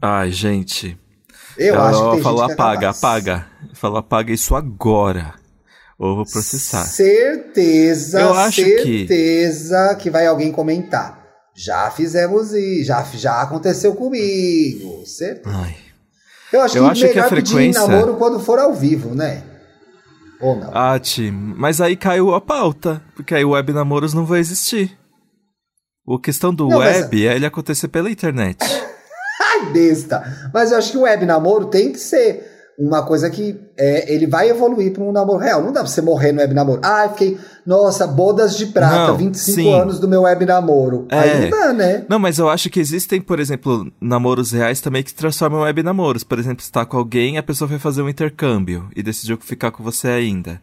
Ai, 0.00 0.30
gente. 0.30 0.98
Eu 1.58 1.74
Ela 1.74 1.90
acho 1.90 2.04
que 2.04 2.14
tem 2.14 2.22
falou 2.22 2.38
gente 2.38 2.46
que 2.46 2.52
é 2.52 2.54
apaga, 2.54 2.80
capaz. 2.80 2.96
apaga. 2.96 3.46
Falou 3.74 3.98
apaga 3.98 4.32
isso 4.32 4.54
agora. 4.54 5.41
Ou 6.02 6.16
vou 6.16 6.24
processar. 6.26 6.84
Certeza, 6.84 8.20
Eu 8.20 8.34
acho 8.34 8.56
que- 8.64 8.78
certeza 9.06 9.94
que... 10.00 10.10
vai 10.10 10.26
alguém 10.26 10.50
comentar. 10.50 11.22
Já 11.54 11.90
fizemos 11.90 12.52
isso, 12.52 12.86
já, 12.86 13.02
já 13.14 13.42
aconteceu 13.42 13.94
comigo, 13.94 15.06
certeza. 15.06 15.54
Ai. 15.56 15.76
Eu 16.52 16.60
acho 16.62 16.76
Eu 16.78 16.84
que 16.84 16.90
acho 16.90 17.12
que 17.12 17.18
a 17.20 17.28
pedir 17.28 17.50
frequência- 17.52 17.80
namoro 17.86 18.14
quando 18.16 18.40
for 18.40 18.58
ao 18.58 18.74
vivo, 18.74 19.14
né? 19.14 19.42
Ou 20.40 20.56
não? 20.56 20.70
Ah, 20.74 20.98
Tim, 20.98 21.30
mas 21.30 21.80
aí 21.80 21.96
caiu 21.96 22.34
a 22.34 22.40
pauta. 22.40 23.00
Porque 23.14 23.34
aí 23.34 23.44
o 23.44 23.50
web 23.50 23.72
namoros 23.72 24.12
não 24.12 24.26
vai 24.26 24.40
existir. 24.40 24.98
A 26.08 26.20
questão 26.20 26.52
do 26.52 26.66
Não, 26.68 26.78
mas- 26.78 27.02
web 27.02 27.26
é 27.28 27.36
ele 27.36 27.46
acontecer 27.46 27.86
pela 27.88 28.10
internet. 28.10 28.58
Ai, 29.40 29.72
besta. 29.72 30.50
Mas 30.52 30.72
eu 30.72 30.78
acho 30.78 30.90
que 30.90 30.98
o 30.98 31.02
web 31.02 31.24
namoro 31.24 31.66
tem 31.66 31.92
que 31.92 31.98
ser 32.00 32.51
uma 32.86 33.04
coisa 33.04 33.30
que 33.30 33.58
é, 33.78 34.12
ele 34.12 34.26
vai 34.26 34.50
evoluir 34.50 34.92
para 34.92 35.04
um 35.04 35.12
namoro 35.12 35.38
real. 35.38 35.62
Não 35.62 35.72
dá 35.72 35.80
pra 35.80 35.88
você 35.88 36.02
morrer 36.02 36.32
no 36.32 36.40
web 36.40 36.52
namoro. 36.52 36.80
Ah, 36.82 37.08
fiquei, 37.10 37.38
nossa, 37.64 38.06
bodas 38.06 38.56
de 38.56 38.66
prata, 38.66 39.08
Não, 39.12 39.16
25 39.16 39.54
sim. 39.54 39.72
anos 39.72 40.00
do 40.00 40.08
meu 40.08 40.22
web 40.22 40.44
namoro. 40.44 41.06
É. 41.08 41.18
Aí 41.18 41.40
não 41.42 41.50
dá, 41.50 41.72
né? 41.72 42.04
Não, 42.08 42.18
mas 42.18 42.38
eu 42.38 42.48
acho 42.48 42.68
que 42.68 42.80
existem, 42.80 43.20
por 43.20 43.38
exemplo, 43.38 43.90
namoros 44.00 44.50
reais 44.50 44.80
também 44.80 45.02
que 45.02 45.10
se 45.10 45.16
transformam 45.16 45.60
em 45.60 45.64
web 45.64 45.82
namoros. 45.82 46.24
Por 46.24 46.38
exemplo, 46.38 46.62
você 46.62 46.72
tá 46.72 46.84
com 46.84 46.96
alguém, 46.96 47.38
a 47.38 47.42
pessoa 47.42 47.68
vai 47.68 47.78
fazer 47.78 48.02
um 48.02 48.08
intercâmbio 48.08 48.88
e 48.96 49.02
decidiu 49.02 49.38
ficar 49.40 49.70
com 49.70 49.82
você 49.84 50.08
ainda. 50.08 50.60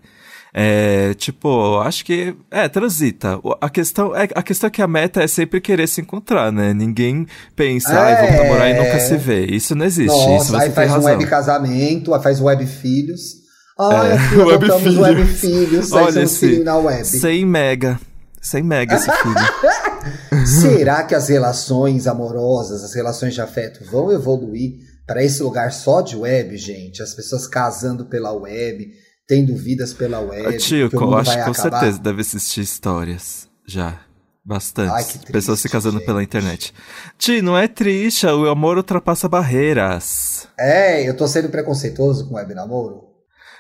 É, 0.53 1.13
tipo, 1.13 1.79
acho 1.79 2.03
que 2.03 2.35
é 2.49 2.67
transita. 2.67 3.39
A 3.61 3.69
questão 3.69 4.15
é 4.15 4.27
a 4.33 4.41
questão 4.41 4.67
é 4.67 4.71
que 4.71 4.81
a 4.81 4.87
meta 4.87 5.21
é 5.21 5.27
sempre 5.27 5.61
querer 5.61 5.87
se 5.87 6.01
encontrar, 6.01 6.51
né? 6.51 6.73
Ninguém 6.73 7.27
pensa, 7.55 7.91
ai, 7.99 8.15
vamos 8.15 8.31
É. 8.31 8.43
namorar 8.43 8.69
e 8.71 8.73
nunca 8.73 8.99
se 8.99 9.15
vê. 9.17 9.45
Isso 9.45 9.75
não 9.75 9.85
existe. 9.85 10.15
isso 10.15 10.27
Nossa, 10.27 10.51
você 10.57 10.63
aí 10.65 10.71
faz 10.71 10.89
um 10.89 10.93
razão. 10.95 11.11
web 11.11 11.25
casamento, 11.27 12.13
aí 12.13 12.23
faz 12.23 12.41
web 12.41 12.65
filhos. 12.65 13.21
Ai, 13.79 14.11
É, 14.11 14.13
aqui 14.15 14.35
web 14.41 14.65
filhos. 14.79 14.97
web 14.97 15.25
filhos, 15.25 15.91
Olha 15.91 16.21
esse 16.23 16.63
na 16.63 16.77
web. 16.77 17.05
100 17.05 17.45
mega. 17.45 17.99
100 18.41 18.63
mega 18.63 18.95
esse 18.95 19.11
filho. 19.11 20.45
Será 20.45 21.03
que 21.03 21.13
as 21.13 21.27
relações 21.29 22.07
amorosas, 22.07 22.83
as 22.83 22.93
relações 22.93 23.33
de 23.33 23.41
afeto 23.41 23.83
vão 23.91 24.11
evoluir 24.11 24.73
para 25.05 25.23
esse 25.23 25.41
lugar 25.43 25.71
só 25.71 26.01
de 26.01 26.15
web, 26.15 26.55
gente? 26.57 27.01
As 27.03 27.13
pessoas 27.13 27.45
casando 27.47 28.05
pela 28.05 28.31
web, 28.31 28.91
tendo 29.29 29.55
vidas 29.55 29.93
pela 29.93 30.19
web. 30.19 30.57
Tio, 30.57 30.89
eu 30.91 31.15
acho 31.17 31.31
com 31.31 31.51
acabar? 31.51 31.53
certeza 31.53 31.99
deve 31.99 32.21
assistir 32.21 32.61
histórias. 32.61 33.47
Já. 33.65 33.99
Bastante. 34.43 34.91
Ai, 34.91 35.03
que 35.03 35.11
triste, 35.19 35.31
Pessoas 35.31 35.59
se 35.59 35.69
casando 35.69 35.97
gente. 35.99 36.07
pela 36.07 36.23
internet. 36.23 36.73
Ti, 37.19 37.39
não 37.41 37.55
é 37.55 37.67
triste, 37.67 38.25
o 38.25 38.49
amor 38.49 38.77
ultrapassa 38.77 39.29
barreiras. 39.29 40.47
É, 40.59 41.07
eu 41.07 41.15
tô 41.15 41.27
sendo 41.27 41.49
preconceituoso 41.49 42.27
com 42.27 42.33
web 42.35 42.55
namoro. 42.55 43.03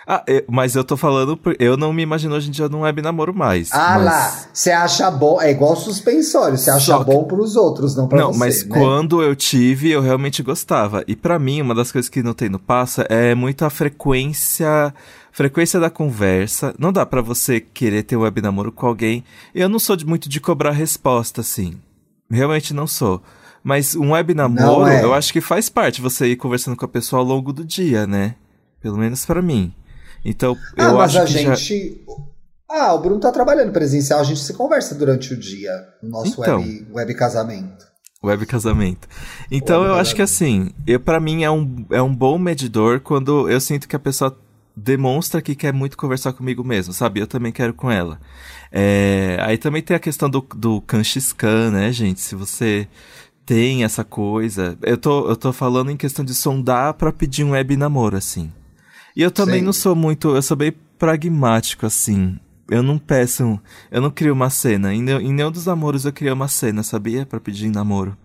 Ah, 0.07 0.23
eu- 0.25 0.43
mas 0.49 0.75
eu 0.75 0.83
tô 0.83 0.97
falando, 0.97 1.37
por- 1.37 1.55
eu 1.59 1.77
não 1.77 1.93
me 1.93 2.01
imagino 2.01 2.33
hoje 2.33 2.47
em 2.47 2.51
dia 2.51 2.67
num 2.67 2.79
web 2.79 2.99
namoro 3.03 3.31
mais. 3.31 3.69
Ah 3.71 3.91
mas- 3.97 4.05
lá, 4.05 4.45
você 4.51 4.71
acha 4.71 5.11
bom, 5.11 5.39
é 5.39 5.51
igual 5.51 5.75
suspensório, 5.75 6.57
você 6.57 6.71
acha 6.71 6.85
Só 6.87 7.03
que- 7.03 7.11
bom 7.11 7.25
pros 7.25 7.55
outros, 7.55 7.95
não 7.95 8.07
pra 8.07 8.17
Não, 8.17 8.33
você, 8.33 8.39
mas 8.39 8.65
né? 8.65 8.75
quando 8.79 9.21
eu 9.21 9.35
tive, 9.35 9.91
eu 9.91 10.01
realmente 10.01 10.41
gostava. 10.41 11.03
E 11.07 11.15
pra 11.15 11.37
mim, 11.37 11.61
uma 11.61 11.75
das 11.75 11.91
coisas 11.91 12.09
que 12.09 12.23
não 12.23 12.33
tem 12.33 12.49
no 12.49 12.57
passa 12.57 13.05
é 13.07 13.35
muito 13.35 13.63
a 13.63 13.69
frequência, 13.69 14.91
frequência 15.39 15.79
da 15.79 15.89
conversa. 15.89 16.75
Não 16.77 16.91
dá 16.91 17.05
pra 17.05 17.21
você 17.21 17.61
querer 17.61 18.03
ter 18.03 18.17
um 18.17 18.23
web 18.23 18.41
namoro 18.41 18.73
com 18.73 18.85
alguém. 18.85 19.23
Eu 19.55 19.69
não 19.69 19.79
sou 19.79 19.95
de- 19.95 20.05
muito 20.05 20.27
de 20.27 20.41
cobrar 20.41 20.71
resposta, 20.71 21.39
assim. 21.39 21.75
Realmente 22.29 22.73
não 22.73 22.85
sou. 22.85 23.23
Mas 23.63 23.95
um 23.95 24.11
web 24.11 24.33
namoro, 24.33 24.85
é. 24.89 25.01
eu 25.01 25.13
acho 25.13 25.31
que 25.31 25.39
faz 25.39 25.69
parte 25.69 26.01
você 26.01 26.27
ir 26.27 26.35
conversando 26.35 26.75
com 26.75 26.83
a 26.83 26.89
pessoa 26.89 27.21
ao 27.21 27.25
longo 27.25 27.53
do 27.53 27.63
dia, 27.63 28.05
né? 28.05 28.35
Pelo 28.81 28.97
menos 28.97 29.25
pra 29.25 29.41
mim. 29.41 29.73
Então, 30.25 30.57
Ah, 30.77 30.83
eu 30.89 30.97
mas 30.97 31.15
acho 31.15 31.19
a 31.19 31.25
que 31.25 31.43
já... 31.43 31.55
gente. 31.55 32.03
Ah, 32.69 32.93
o 32.93 32.99
Bruno 32.99 33.21
tá 33.21 33.31
trabalhando 33.31 33.71
presencial, 33.71 34.19
a 34.19 34.23
gente 34.25 34.41
se 34.41 34.53
conversa 34.53 34.93
durante 34.93 35.33
o 35.33 35.39
dia 35.39 35.71
no 36.03 36.09
nosso 36.09 36.41
Então. 36.41 36.59
web, 36.59 36.87
web 36.93 37.13
casamento. 37.15 37.85
Web 38.21 38.45
casamento. 38.45 39.07
Então 39.49 39.79
Web 39.83 39.93
eu 39.93 39.95
acho 40.01 40.13
que 40.13 40.21
assim, 40.21 40.71
eu 40.85 40.99
para 40.99 41.21
mim 41.21 41.43
é 41.45 41.49
um, 41.49 41.85
é 41.89 42.01
um 42.01 42.13
bom 42.13 42.37
medidor 42.37 42.99
quando 42.99 43.49
eu 43.49 43.61
sinto 43.61 43.87
que 43.87 43.95
a 43.95 43.99
pessoa 43.99 44.37
demonstra 44.83 45.41
que 45.41 45.55
quer 45.55 45.73
muito 45.73 45.97
conversar 45.97 46.33
comigo 46.33 46.63
mesmo, 46.63 46.93
sabe? 46.93 47.19
Eu 47.19 47.27
também 47.27 47.51
quero 47.51 47.73
com 47.73 47.89
ela. 47.91 48.19
É, 48.71 49.37
aí 49.41 49.57
também 49.57 49.81
tem 49.81 49.95
a 49.95 49.99
questão 49.99 50.29
do, 50.29 50.45
do 50.55 50.81
Kanshskan, 50.81 51.71
né, 51.71 51.91
gente? 51.91 52.19
Se 52.21 52.35
você 52.35 52.87
tem 53.45 53.83
essa 53.83 54.03
coisa. 54.03 54.77
Eu 54.83 54.97
tô, 54.97 55.27
eu 55.29 55.35
tô 55.35 55.51
falando 55.51 55.89
em 55.91 55.97
questão 55.97 56.23
de 56.23 56.33
sondar 56.35 56.93
pra 56.93 57.11
pedir 57.11 57.43
um 57.43 57.51
web 57.51 57.75
namoro, 57.75 58.15
assim. 58.17 58.51
E 59.15 59.21
eu 59.21 59.31
também 59.31 59.59
Sim. 59.59 59.65
não 59.65 59.73
sou 59.73 59.95
muito. 59.95 60.35
Eu 60.35 60.41
sou 60.41 60.55
bem 60.55 60.73
pragmático, 60.97 61.85
assim. 61.85 62.39
Eu 62.69 62.83
não 62.83 62.99
peço. 62.99 63.59
Eu 63.89 64.01
não 64.01 64.11
crio 64.11 64.33
uma 64.33 64.49
cena. 64.51 64.93
Em, 64.93 65.01
nenhum- 65.01 65.19
em 65.19 65.33
nenhum 65.33 65.51
dos 65.51 65.65
namoros 65.65 66.05
eu 66.05 66.13
criei 66.13 66.31
uma 66.31 66.47
cena, 66.47 66.83
sabia? 66.83 67.25
Pra 67.25 67.39
pedir 67.39 67.69
namoro. 67.71 68.15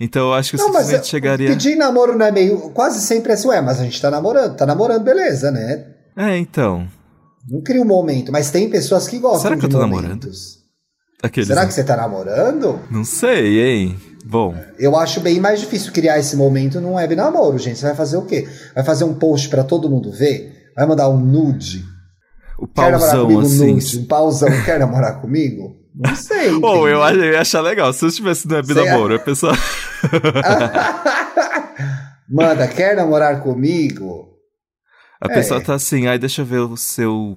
Então 0.00 0.28
eu 0.28 0.34
acho 0.34 0.50
que 0.50 0.56
eu 0.56 0.60
Não, 0.66 0.72
mas 0.72 0.84
simplesmente 0.86 1.10
chegaria. 1.10 1.48
pedir 1.50 1.76
namoro 1.76 2.16
não 2.16 2.24
é 2.24 2.32
meio. 2.32 2.70
Quase 2.70 3.00
sempre 3.00 3.32
é 3.32 3.34
assim, 3.34 3.48
ué, 3.48 3.60
mas 3.60 3.78
a 3.78 3.84
gente 3.84 4.00
tá 4.00 4.10
namorando, 4.10 4.56
tá 4.56 4.64
namorando, 4.64 5.04
beleza, 5.04 5.50
né? 5.50 5.84
É, 6.16 6.38
então. 6.38 6.88
Não 7.48 7.60
cria 7.62 7.82
um 7.82 7.86
momento, 7.86 8.32
mas 8.32 8.50
tem 8.50 8.70
pessoas 8.70 9.06
que 9.06 9.18
gostam 9.18 9.42
Será 9.42 9.56
que 9.56 9.64
eu 9.66 9.68
tô 9.68 9.86
momentos. 9.86 10.58
Aqueles. 11.22 11.48
Será 11.48 11.66
que 11.66 11.74
você 11.74 11.84
tá 11.84 11.96
namorando? 11.96 12.80
Não 12.90 13.04
sei, 13.04 13.60
hein? 13.60 14.00
Bom. 14.24 14.54
Eu 14.78 14.96
acho 14.96 15.20
bem 15.20 15.38
mais 15.38 15.60
difícil 15.60 15.92
criar 15.92 16.18
esse 16.18 16.34
momento 16.34 16.80
num 16.80 16.94
web 16.94 17.14
namoro, 17.14 17.58
gente. 17.58 17.78
Você 17.78 17.86
vai 17.86 17.94
fazer 17.94 18.16
o 18.16 18.22
quê? 18.22 18.48
Vai 18.74 18.84
fazer 18.84 19.04
um 19.04 19.14
post 19.14 19.48
pra 19.50 19.62
todo 19.64 19.90
mundo 19.90 20.10
ver? 20.10 20.70
Vai 20.74 20.86
mandar 20.86 21.08
um 21.10 21.18
nude? 21.18 21.84
O 22.58 22.66
Quer 22.66 22.92
namorar 22.92 23.16
comigo 23.20 23.40
assim. 23.40 23.74
nude? 23.74 23.98
Um 23.98 24.04
pauzão, 24.06 24.48
quer 24.64 24.78
namorar 24.78 25.20
comigo? 25.20 25.76
Não 25.94 26.14
sei. 26.14 26.50
Ou 26.50 26.88
entendeu? 26.88 26.88
eu, 26.88 27.24
eu 27.24 27.32
ia 27.32 27.40
achar 27.40 27.60
legal. 27.60 27.92
Se 27.92 28.04
eu 28.04 28.08
estivesse 28.08 28.46
no 28.46 28.54
web 28.54 28.72
Sei- 28.72 28.84
namoro, 28.84 29.14
a 29.16 29.18
pessoa. 29.18 29.52
Manda, 32.28 32.66
quer 32.68 32.94
namorar 32.96 33.42
comigo? 33.42 34.28
A 35.22 35.30
É. 35.30 35.34
pessoa 35.34 35.60
tá 35.60 35.74
assim, 35.74 36.06
ai, 36.06 36.18
deixa 36.18 36.42
eu 36.42 36.46
ver 36.46 36.60
o 36.60 36.76
seu 36.76 37.36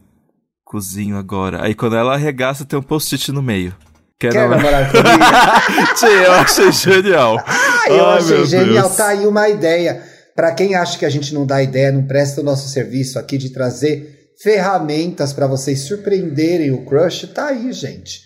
cozinho 0.63 1.17
agora. 1.17 1.63
Aí 1.63 1.73
quando 1.75 1.95
ela 1.95 2.13
arregaça, 2.13 2.65
tem 2.65 2.77
um 2.77 2.83
post-it 2.83 3.31
no 3.31 3.41
meio. 3.41 3.75
Quer, 4.19 4.31
Quer 4.31 4.47
namorar? 4.47 4.89
namorar 4.89 4.91
comigo? 4.91 5.93
Tia, 5.99 6.07
eu 6.09 6.31
achei 6.33 6.71
genial. 6.71 7.37
Ah, 7.45 7.89
eu 7.89 8.05
Ai, 8.05 8.17
achei 8.19 8.45
genial. 8.45 8.85
Deus. 8.85 8.95
Tá 8.95 9.07
aí 9.07 9.25
uma 9.27 9.49
ideia. 9.49 10.01
Pra 10.35 10.51
quem 10.53 10.75
acha 10.75 10.97
que 10.97 11.05
a 11.05 11.09
gente 11.09 11.33
não 11.33 11.45
dá 11.45 11.61
ideia, 11.61 11.91
não 11.91 12.05
presta 12.07 12.41
o 12.41 12.43
nosso 12.43 12.69
serviço 12.69 13.19
aqui 13.19 13.37
de 13.37 13.51
trazer 13.51 14.31
ferramentas 14.41 15.31
pra 15.33 15.45
vocês 15.47 15.81
surpreenderem 15.81 16.71
o 16.71 16.85
crush, 16.85 17.27
tá 17.33 17.47
aí, 17.47 17.71
gente. 17.71 18.21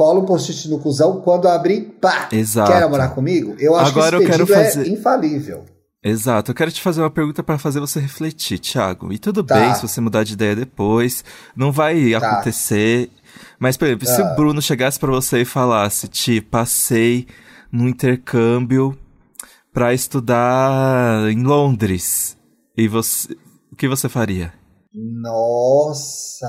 Cola 0.00 0.20
um 0.20 0.24
post-it 0.24 0.66
no 0.70 0.78
cuzão, 0.78 1.20
quando 1.20 1.46
abrir, 1.46 1.82
pá! 2.00 2.26
Exato. 2.32 2.72
Quer 2.72 2.80
namorar 2.80 3.14
comigo? 3.14 3.54
Eu 3.58 3.76
acho 3.76 3.90
Agora 3.90 4.12
que 4.12 4.16
eu 4.16 4.20
esse 4.22 4.30
quero 4.30 4.46
pedido 4.46 4.64
fazer- 4.64 4.86
é 4.86 4.92
infalível. 4.94 5.64
Exato, 6.02 6.50
eu 6.52 6.54
quero 6.54 6.72
te 6.72 6.80
fazer 6.80 7.02
uma 7.02 7.10
pergunta 7.10 7.42
pra 7.42 7.58
fazer 7.58 7.80
você 7.80 8.00
refletir, 8.00 8.58
Thiago. 8.58 9.12
E 9.12 9.18
tudo 9.18 9.44
Tá. 9.44 9.56
bem 9.56 9.74
se 9.74 9.82
você 9.86 10.00
mudar 10.00 10.24
de 10.24 10.32
ideia 10.32 10.56
depois, 10.56 11.22
não 11.54 11.70
vai 11.70 12.12
Tá. 12.12 12.16
acontecer. 12.30 13.10
Mas, 13.58 13.76
por 13.76 13.84
exemplo, 13.88 14.06
se 14.06 14.22
Ah. 14.22 14.32
o 14.32 14.36
Bruno 14.36 14.62
chegasse 14.62 14.98
pra 14.98 15.10
você 15.10 15.42
e 15.42 15.44
falasse, 15.44 16.08
Ti, 16.08 16.40
passei 16.40 17.26
no 17.70 17.86
intercâmbio 17.86 18.96
pra 19.70 19.92
estudar 19.92 21.30
em 21.30 21.42
Londres, 21.42 22.38
e 22.74 22.88
você, 22.88 23.36
o 23.70 23.76
que 23.76 23.86
você 23.86 24.08
faria? 24.08 24.50
Nossa! 24.92 26.46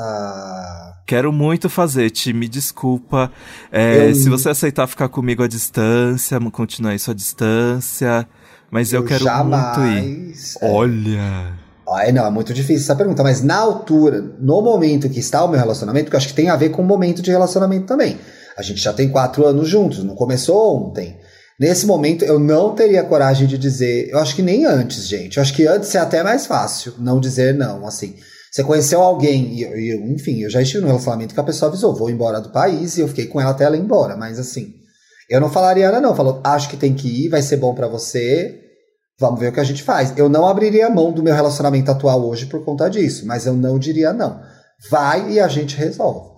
Quero 1.05 1.31
muito 1.31 1.69
fazer, 1.69 2.09
Ti, 2.09 2.33
me 2.33 2.47
desculpa. 2.47 3.31
É, 3.71 4.09
Eu- 4.09 4.15
Se 4.15 4.29
você 4.29 4.49
aceitar 4.49 4.87
ficar 4.87 5.09
comigo 5.09 5.43
à 5.43 5.47
distância, 5.47 6.39
continuar 6.51 6.95
isso 6.95 7.11
à 7.11 7.13
distância, 7.13 8.27
mas 8.69 8.93
eu, 8.93 9.03
quero 9.03 9.25
muito 9.25 9.81
ir. 9.81 10.33
jamais. 10.33 10.57
Olha. 10.61 11.53
Ai, 11.93 12.11
não, 12.11 12.25
é 12.25 12.31
muito 12.31 12.53
difícil 12.53 12.83
essa 12.83 12.95
pergunta, 12.95 13.21
mas 13.23 13.41
na 13.43 13.57
altura, 13.57 14.21
no 14.39 14.61
momento 14.61 15.09
que 15.09 15.19
está 15.19 15.43
o 15.43 15.47
meu 15.49 15.59
relacionamento, 15.59 16.09
que 16.09 16.15
eu 16.15 16.17
acho 16.17 16.27
que 16.29 16.33
tem 16.33 16.49
a 16.49 16.55
ver 16.55 16.69
com 16.69 16.81
o 16.81 16.85
momento 16.85 17.21
de 17.21 17.31
relacionamento 17.31 17.85
também. 17.85 18.17
A 18.57 18.61
gente 18.61 18.79
já 18.81 18.93
tem 18.93 19.09
quatro 19.09 19.45
anos 19.45 19.67
juntos, 19.67 20.03
não 20.03 20.15
começou 20.15 20.87
ontem. 20.87 21.17
Nesse 21.59 21.85
momento, 21.85 22.23
eu 22.25 22.39
não 22.39 22.73
teria 22.73 23.03
coragem 23.03 23.45
de 23.47 23.57
dizer. 23.57 24.09
Eu 24.09 24.19
acho 24.19 24.35
que 24.35 24.41
nem 24.41 24.65
antes, 24.65 25.07
gente. 25.07 25.37
Eu 25.37 25.43
acho 25.43 25.53
que 25.53 25.67
antes 25.67 25.93
é 25.93 25.99
até 25.99 26.23
mais 26.23 26.45
fácil 26.47 26.93
não 26.97 27.19
dizer 27.19 27.53
não. 27.53 27.85
Assim, 27.85 28.15
você 28.51 28.65
conheceu 28.65 29.01
alguém, 29.01 29.53
e, 29.53 29.91
eu, 29.91 30.05
enfim, 30.07 30.41
eu 30.41 30.49
já 30.49 30.61
estive 30.61 30.81
num 30.81 30.89
relacionamento 30.89 31.33
que 31.33 31.39
a 31.39 31.43
pessoa 31.43 31.69
avisou: 31.69 31.95
vou 31.95 32.09
embora 32.09 32.41
do 32.41 32.51
país, 32.51 32.97
e 32.97 33.01
eu 33.01 33.07
fiquei 33.07 33.25
com 33.27 33.39
ela 33.39 33.51
até 33.51 33.63
ela 33.63 33.77
ir 33.77 33.79
embora. 33.79 34.17
Mas 34.17 34.37
assim, 34.37 34.73
eu 35.29 35.39
não 35.39 35.49
falaria 35.49 35.85
nada, 35.85 36.01
não. 36.01 36.13
Falou, 36.13 36.41
acho 36.43 36.69
que 36.69 36.75
tem 36.75 36.93
que 36.93 37.07
ir, 37.25 37.29
vai 37.29 37.41
ser 37.41 37.55
bom 37.55 37.73
pra 37.73 37.87
você. 37.87 38.59
Vamos 39.17 39.39
ver 39.39 39.49
o 39.49 39.53
que 39.53 39.59
a 39.59 39.63
gente 39.63 39.83
faz. 39.83 40.13
Eu 40.17 40.27
não 40.27 40.45
abriria 40.45 40.89
mão 40.89 41.13
do 41.13 41.23
meu 41.23 41.33
relacionamento 41.33 41.89
atual 41.89 42.27
hoje 42.27 42.47
por 42.47 42.65
conta 42.65 42.89
disso, 42.89 43.25
mas 43.25 43.45
eu 43.45 43.53
não 43.53 43.79
diria 43.79 44.11
não. 44.11 44.41
Vai 44.89 45.31
e 45.31 45.39
a 45.39 45.47
gente 45.47 45.77
resolve. 45.77 46.31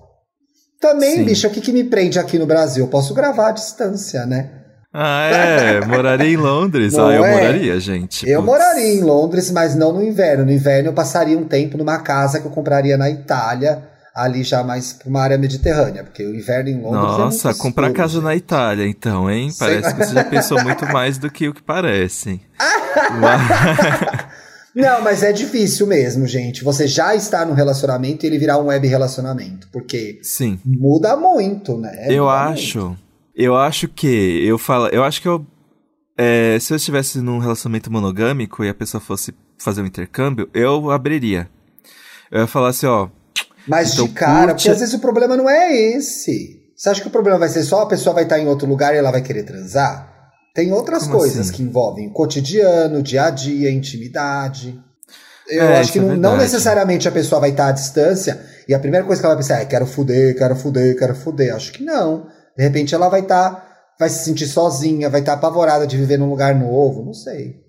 Também, 0.80 1.15
Sim. 1.15 1.23
bicho, 1.23 1.47
o 1.47 1.49
que, 1.49 1.62
que 1.62 1.71
me 1.71 1.86
prende 1.86 2.19
aqui 2.19 2.38
no 2.38 2.45
Brasil? 2.45 2.84
Eu 2.84 2.89
posso 2.89 3.13
gravar 3.13 3.49
à 3.49 3.52
distância, 3.52 4.26
né? 4.26 4.62
Ah, 4.93 5.23
é? 5.25 5.82
Moraria 5.88 6.29
em 6.29 6.38
Londres? 6.38 6.93
Não 6.93 7.08
ah, 7.08 7.13
eu 7.15 7.25
é? 7.25 7.32
moraria, 7.34 7.79
gente. 7.79 8.29
Eu 8.29 8.41
Putz. 8.41 8.51
moraria 8.51 8.93
em 8.93 9.01
Londres, 9.01 9.49
mas 9.51 9.75
não 9.75 9.91
no 9.93 10.03
inverno. 10.03 10.45
No 10.45 10.51
inverno 10.51 10.89
eu 10.89 10.93
passaria 10.93 11.38
um 11.38 11.45
tempo 11.45 11.77
numa 11.77 11.97
casa 11.99 12.39
que 12.39 12.45
eu 12.45 12.51
compraria 12.51 12.95
na 12.95 13.10
Itália, 13.10 13.82
ali 14.13 14.43
já 14.43 14.63
mais 14.63 14.93
pra 14.93 15.10
uma 15.10 15.21
área 15.21 15.38
mediterrânea, 15.38 16.03
porque 16.03 16.23
o 16.23 16.36
inverno 16.36 16.69
em 16.69 16.79
Londres 16.79 17.15
é 17.15 17.17
Nossa, 17.17 17.47
muito 17.49 17.60
comprar 17.60 17.88
escuro, 17.88 18.01
casa 18.03 18.13
gente. 18.13 18.23
na 18.23 18.36
Itália, 18.36 18.86
então, 18.88 19.32
hein? 19.32 19.49
Sei. 19.49 19.67
Parece 19.82 19.95
que 19.95 20.06
você 20.06 20.13
já 20.13 20.23
pensou 20.23 20.62
muito 20.63 20.86
mais 20.86 21.17
do 21.17 21.32
que 21.32 21.47
o 21.47 21.53
que 21.53 21.63
parece. 21.63 22.39
Mas- 23.19 24.34
Não, 24.75 25.01
mas 25.03 25.21
é 25.21 25.32
difícil 25.32 25.86
mesmo, 25.86 26.25
gente. 26.25 26.63
Você 26.63 26.88
já 26.88 27.13
está 27.13 27.45
no 27.45 27.53
relacionamento 27.53 28.25
e 28.25 28.27
ele 28.27 28.39
virar 28.39 28.58
um 28.58 28.65
web 28.67 28.88
relacionamento, 28.88 29.67
porque 29.71 30.19
Sim, 30.23 30.60
muda 30.65 31.15
muito, 31.15 31.77
né? 31.77 32.08
eu 32.10 32.23
Muda 32.23 32.36
acho. 32.38 32.97
Eu 33.35 33.55
acho 33.55 33.87
que. 33.87 34.43
Eu 34.45 34.57
falo. 34.57 34.87
Eu 34.87 35.03
acho 35.03 35.21
que 35.21 35.27
eu. 35.27 35.45
é, 36.17 36.57
se 36.59 36.71
eu 36.73 36.77
estivesse 36.77 37.19
num 37.19 37.39
relacionamento 37.39 37.91
monogâmico 37.91 38.63
e 38.63 38.69
a 38.69 38.73
pessoa 38.73 39.01
fosse 39.01 39.33
fazer 39.57 39.81
um 39.81 39.85
intercâmbio, 39.85 40.49
eu 40.53 40.91
abriria. 40.91 41.49
Eu 42.31 42.41
ia 42.41 42.47
falar 42.47 42.69
assim, 42.69 42.85
ó. 42.85 43.07
Mas 43.67 43.93
Então, 43.93 44.07
de 44.07 44.13
cara, 44.13 44.33
curte- 44.47 44.53
porque 44.55 44.69
às 44.69 44.79
vezes 44.79 44.93
o 44.93 44.99
problema 44.99 45.37
não 45.37 45.49
é 45.49 45.73
esse. 45.75 46.61
Você 46.75 46.89
acha 46.89 47.01
que 47.01 47.07
o 47.07 47.11
problema 47.11 47.39
vai 47.39 47.47
ser 47.49 47.63
só 47.63 47.81
a 47.83 47.87
pessoa 47.87 48.13
vai 48.13 48.23
estar 48.23 48.37
em 48.39 48.47
outro 48.47 48.67
lugar 48.67 48.93
e 48.93 48.97
ela 48.97 49.11
vai 49.11 49.21
querer 49.21 49.43
transar? 49.43 50.11
Tem 50.53 50.71
outras 50.73 51.03
Como 51.05 51.17
coisas 51.17 51.47
assim? 51.47 51.53
que 51.53 51.63
envolvem 51.63 52.07
o 52.09 52.11
cotidiano, 52.11 53.01
dia 53.01 53.25
a 53.25 53.29
dia, 53.29 53.71
intimidade. 53.71 54.77
Eu 55.47 55.63
É, 55.63 55.79
acho 55.79 55.91
que 55.93 55.99
isso 55.99 56.07
é 56.07 56.11
não, 56.15 56.31
não 56.31 56.37
necessariamente 56.37 57.07
a 57.07 57.11
pessoa 57.11 57.39
vai 57.41 57.51
estar 57.51 57.67
à 57.67 57.71
distância 57.71 58.39
e 58.67 58.73
a 58.73 58.79
primeira 58.79 59.05
coisa 59.05 59.21
que 59.21 59.25
ela 59.25 59.35
vai 59.35 59.43
pensar 59.43 59.61
é 59.61 59.65
quero 59.65 59.85
fuder, 59.85 60.37
quero 60.37 60.55
fuder, 60.55 60.97
quero 60.97 61.15
fuder. 61.15 61.55
Acho 61.55 61.71
que 61.71 61.83
não. 61.83 62.27
De 62.57 62.63
repente 62.63 62.93
ela 62.93 63.09
vai 63.09 63.21
estar, 63.21 63.67
vai 63.99 64.09
se 64.09 64.23
sentir 64.23 64.47
sozinha, 64.47 65.09
vai 65.09 65.21
estar 65.21 65.34
apavorada 65.34 65.88
de 65.88 65.97
viver 65.97 66.17
num 66.17 66.30
lugar 66.30 66.55
novo, 66.55 67.03
não 67.03 67.13
sei. 67.13 67.61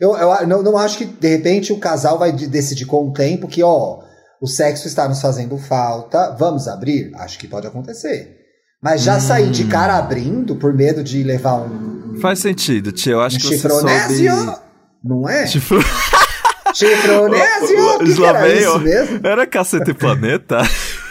Eu, 0.00 0.16
eu 0.16 0.46
não, 0.46 0.62
não 0.62 0.76
acho 0.76 0.98
que 0.98 1.04
de 1.04 1.28
repente 1.28 1.72
o 1.72 1.78
casal 1.78 2.18
vai 2.18 2.32
de- 2.32 2.48
decidir 2.48 2.84
com 2.84 3.08
o 3.08 3.12
tempo 3.12 3.46
que, 3.46 3.62
ó, 3.62 4.00
o 4.40 4.46
sexo 4.46 4.88
está 4.88 5.08
nos 5.08 5.20
fazendo 5.20 5.56
falta, 5.56 6.30
vamos 6.38 6.66
abrir? 6.66 7.12
Acho 7.14 7.38
que 7.38 7.46
pode 7.46 7.66
acontecer. 7.66 8.36
Mas 8.82 9.02
já 9.02 9.16
hum. 9.16 9.20
sair 9.20 9.50
de 9.50 9.64
cara 9.64 9.96
abrindo 9.96 10.56
por 10.56 10.74
medo 10.74 11.02
de 11.02 11.22
levar 11.22 11.54
um. 11.54 12.18
Faz 12.20 12.40
sentido, 12.40 12.92
tia. 12.92 13.12
Eu 13.12 13.20
acho 13.20 13.36
um 13.36 13.40
que 13.40 13.46
chifronésio, 13.46 14.34
você 14.34 14.44
soube... 14.44 14.58
Não 15.02 15.28
é? 15.28 15.46
Chifro... 15.46 15.80
Chifronésio? 16.74 17.94
O 17.94 17.98
que, 18.00 18.14
que 18.14 18.24
era 18.24 18.48
isso 18.48 18.78
mesmo? 18.80 19.20
Era 19.22 19.46
Cacete 19.46 19.94
Planeta? 19.94 20.58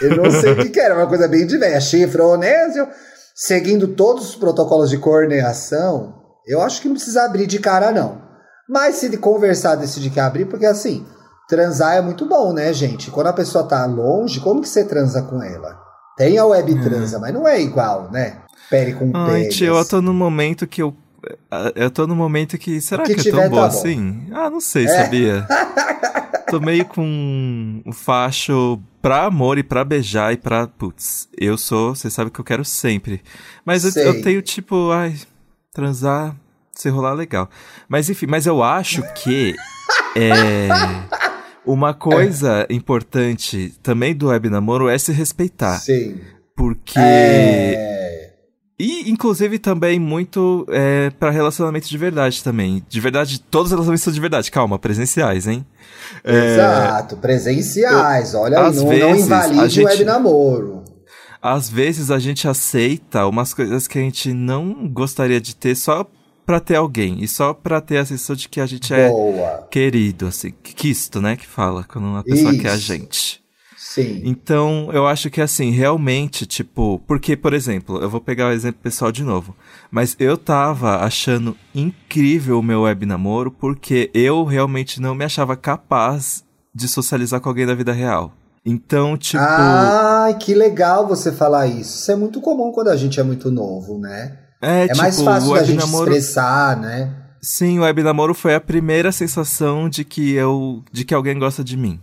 Eu 0.00 0.16
não 0.16 0.30
sei 0.30 0.52
o 0.52 0.56
que, 0.56 0.68
que 0.68 0.80
era, 0.80 0.94
uma 0.94 1.06
coisa 1.06 1.26
bem 1.26 1.46
de 1.46 1.56
velha. 1.56 1.80
Chifronésio, 1.80 2.86
seguindo 3.34 3.88
todos 3.88 4.30
os 4.30 4.36
protocolos 4.36 4.88
de 4.88 4.98
corneação, 4.98 6.14
eu 6.46 6.62
acho 6.62 6.80
que 6.80 6.88
não 6.88 6.94
precisa 6.94 7.24
abrir 7.24 7.46
de 7.46 7.58
cara, 7.58 7.90
não. 7.90 8.22
Mas 8.68 8.96
se 8.96 9.08
de 9.08 9.18
conversar 9.18 9.74
decidir 9.74 10.10
que 10.10 10.20
abrir, 10.20 10.46
porque 10.46 10.64
assim, 10.64 11.04
transar 11.48 11.96
é 11.96 12.00
muito 12.00 12.26
bom, 12.26 12.52
né, 12.52 12.72
gente? 12.72 13.10
Quando 13.10 13.26
a 13.26 13.32
pessoa 13.32 13.64
tá 13.64 13.84
longe, 13.84 14.40
como 14.40 14.60
que 14.60 14.68
você 14.68 14.84
transa 14.84 15.22
com 15.22 15.42
ela? 15.42 15.78
Tem 16.16 16.38
a 16.38 16.46
web 16.46 16.72
é. 16.72 16.82
transa, 16.82 17.18
mas 17.18 17.34
não 17.34 17.46
é 17.46 17.60
igual, 17.60 18.10
né? 18.10 18.38
Pele 18.70 18.94
com 18.94 19.10
Ai, 19.14 19.48
tio, 19.48 19.76
eu 19.76 19.84
tô 19.84 20.00
no 20.00 20.14
momento 20.14 20.66
que 20.66 20.80
eu. 20.80 20.94
Eu 21.74 21.90
tô 21.90 22.06
no 22.06 22.14
momento 22.14 22.56
que. 22.56 22.80
Será 22.80 23.02
que, 23.02 23.14
que 23.14 23.28
é 23.28 23.32
tão 23.32 23.48
bom 23.50 23.56
tá 23.56 23.66
assim? 23.66 24.26
Ah, 24.32 24.48
não 24.48 24.60
sei, 24.60 24.84
é. 24.84 24.88
sabia? 24.88 25.46
tô 26.48 26.60
meio 26.60 26.84
com 26.84 27.02
um 27.84 27.92
facho 27.92 28.78
pra 29.04 29.24
amor 29.24 29.58
e 29.58 29.62
pra 29.62 29.84
beijar 29.84 30.32
e 30.32 30.36
pra. 30.38 30.66
Putz, 30.66 31.28
eu 31.38 31.58
sou. 31.58 31.94
Você 31.94 32.08
sabe 32.08 32.30
que 32.30 32.40
eu 32.40 32.44
quero 32.44 32.64
sempre. 32.64 33.20
Mas 33.62 33.84
eu, 33.94 34.02
eu, 34.02 34.22
tenho 34.22 34.40
tipo. 34.40 34.90
Ai, 34.90 35.14
transar. 35.74 36.34
Se 36.72 36.88
rolar 36.88 37.12
legal. 37.12 37.48
Mas 37.86 38.08
enfim, 38.08 38.26
mas 38.26 38.46
eu 38.46 38.62
acho 38.62 39.02
que. 39.12 39.54
é. 40.16 40.68
Uma 41.66 41.94
coisa 41.94 42.66
é. 42.68 42.74
importante 42.74 43.74
também 43.82 44.14
do 44.14 44.28
web 44.28 44.50
namoro 44.50 44.88
é 44.88 44.96
se 44.96 45.12
respeitar. 45.12 45.78
Sim. 45.78 46.20
Porque. 46.56 46.98
É... 46.98 48.03
E, 48.78 49.08
inclusive, 49.08 49.58
também 49.58 50.00
muito 50.00 50.66
é, 50.68 51.10
para 51.10 51.30
relacionamento 51.30 51.88
de 51.88 51.96
verdade 51.96 52.42
também. 52.42 52.84
De 52.88 53.00
verdade, 53.00 53.40
todos 53.40 53.66
os 53.66 53.72
relacionamentos 53.72 54.02
são 54.02 54.12
de 54.12 54.20
verdade. 54.20 54.50
Calma, 54.50 54.78
presenciais, 54.78 55.46
hein? 55.46 55.64
É, 56.24 56.54
Exato, 56.54 57.16
presenciais. 57.18 58.34
Olha 58.34 58.58
aí, 58.58 58.74
não, 58.74 58.88
vezes, 58.88 59.00
não 59.00 59.16
invalide 59.16 59.68
gente, 59.68 59.84
o 59.84 59.88
web 59.88 60.04
namoro. 60.04 60.84
Às 61.40 61.68
vezes 61.68 62.10
a 62.10 62.18
gente 62.18 62.48
aceita 62.48 63.26
umas 63.26 63.54
coisas 63.54 63.86
que 63.86 63.98
a 63.98 64.02
gente 64.02 64.32
não 64.32 64.88
gostaria 64.88 65.40
de 65.40 65.54
ter 65.54 65.76
só 65.76 66.04
pra 66.44 66.58
ter 66.58 66.74
alguém. 66.74 67.22
E 67.22 67.28
só 67.28 67.54
pra 67.54 67.80
ter 67.80 67.98
a 67.98 68.04
sensação 68.04 68.34
de 68.34 68.48
que 68.48 68.60
a 68.60 68.66
gente 68.66 68.92
é 68.92 69.08
Boa. 69.08 69.46
é 69.46 69.62
querido, 69.70 70.26
assim. 70.26 70.52
Quisto, 70.62 71.20
né? 71.20 71.36
Que 71.36 71.46
fala 71.46 71.84
quando 71.84 72.06
uma 72.06 72.24
pessoa 72.24 72.50
Isso. 72.52 72.60
quer 72.60 72.70
a 72.70 72.76
gente. 72.76 73.43
Sim. 73.94 74.22
Então, 74.24 74.90
eu 74.92 75.06
acho 75.06 75.30
que 75.30 75.40
assim, 75.40 75.70
realmente, 75.70 76.44
tipo, 76.44 77.00
porque, 77.06 77.36
por 77.36 77.54
exemplo, 77.54 78.02
eu 78.02 78.10
vou 78.10 78.20
pegar 78.20 78.48
o 78.48 78.52
exemplo 78.52 78.80
pessoal 78.82 79.12
de 79.12 79.22
novo, 79.22 79.54
mas 79.88 80.16
eu 80.18 80.36
tava 80.36 80.96
achando 80.96 81.56
incrível 81.72 82.58
o 82.58 82.62
meu 82.62 82.82
web 82.82 83.06
namoro 83.06 83.52
porque 83.52 84.10
eu 84.12 84.42
realmente 84.42 85.00
não 85.00 85.14
me 85.14 85.24
achava 85.24 85.56
capaz 85.56 86.42
de 86.74 86.88
socializar 86.88 87.40
com 87.40 87.48
alguém 87.48 87.66
da 87.66 87.74
vida 87.74 87.92
real. 87.92 88.32
Então, 88.66 89.16
tipo. 89.16 89.40
Ai, 89.40 90.36
que 90.38 90.54
legal 90.54 91.06
você 91.06 91.30
falar 91.30 91.68
isso. 91.68 92.00
Isso 92.00 92.10
é 92.10 92.16
muito 92.16 92.40
comum 92.40 92.72
quando 92.72 92.88
a 92.88 92.96
gente 92.96 93.20
é 93.20 93.22
muito 93.22 93.48
novo, 93.48 93.96
né? 93.96 94.38
É, 94.60 94.86
é 94.86 94.88
tipo, 94.88 94.98
mais 94.98 95.22
fácil 95.22 95.54
da 95.54 95.62
gente 95.62 95.78
namoro... 95.78 96.10
expressar, 96.10 96.80
né? 96.80 97.14
Sim, 97.40 97.78
o 97.78 97.82
web 97.82 98.02
namoro 98.02 98.34
foi 98.34 98.56
a 98.56 98.60
primeira 98.60 99.12
sensação 99.12 99.88
de 99.88 100.04
que 100.04 100.32
eu, 100.32 100.82
de 100.90 101.04
que 101.04 101.14
alguém 101.14 101.38
gosta 101.38 101.62
de 101.62 101.76
mim. 101.76 102.00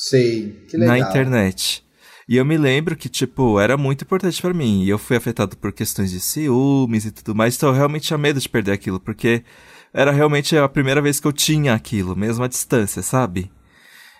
Sim, 0.00 0.54
que 0.66 0.78
legal. 0.78 0.96
Na 0.96 0.98
internet. 0.98 1.84
E 2.26 2.36
eu 2.36 2.44
me 2.44 2.56
lembro 2.56 2.96
que, 2.96 3.08
tipo, 3.08 3.60
era 3.60 3.76
muito 3.76 4.02
importante 4.02 4.40
para 4.40 4.54
mim. 4.54 4.82
E 4.82 4.88
eu 4.88 4.98
fui 4.98 5.14
afetado 5.14 5.58
por 5.58 5.72
questões 5.72 6.10
de 6.10 6.20
ciúmes 6.20 7.04
e 7.04 7.10
tudo 7.10 7.34
mais. 7.34 7.54
Então 7.54 7.68
eu 7.68 7.74
realmente 7.74 8.06
tinha 8.06 8.16
medo 8.16 8.40
de 8.40 8.48
perder 8.48 8.72
aquilo, 8.72 8.98
porque 8.98 9.44
era 9.92 10.10
realmente 10.10 10.56
a 10.56 10.66
primeira 10.68 11.02
vez 11.02 11.20
que 11.20 11.26
eu 11.26 11.32
tinha 11.32 11.74
aquilo, 11.74 12.16
mesmo 12.16 12.42
à 12.42 12.48
distância, 12.48 13.02
sabe? 13.02 13.50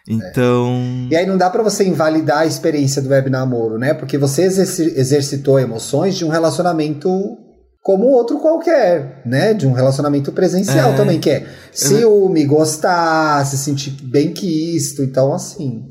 Então. 0.07 1.09
É. 1.11 1.15
E 1.15 1.17
aí 1.17 1.27
não 1.27 1.39
dá 1.39 1.49
para 1.49 1.63
você 1.63 1.87
invalidar 1.87 2.41
a 2.41 2.47
experiência 2.47 3.01
do 3.01 3.09
web 3.09 3.31
namoro, 3.31 3.79
né? 3.79 3.95
Porque 3.95 4.19
você 4.19 4.43
exercitou 4.43 5.59
emoções 5.59 6.15
de 6.15 6.27
um 6.27 6.29
relacionamento 6.29 7.39
como 7.83 8.07
outro 8.07 8.39
qualquer, 8.39 9.23
né? 9.25 9.55
De 9.55 9.67
um 9.67 9.73
relacionamento 9.73 10.33
presencial 10.33 10.93
é, 10.93 10.97
também, 10.97 11.19
que 11.19 11.31
é 11.31 11.47
ciúme, 11.73 12.45
gostar, 12.45 13.45
se 13.47 13.57
sentir 13.57 13.91
bem 14.03 14.33
quisto, 14.33 15.03
então 15.03 15.33
assim. 15.33 15.91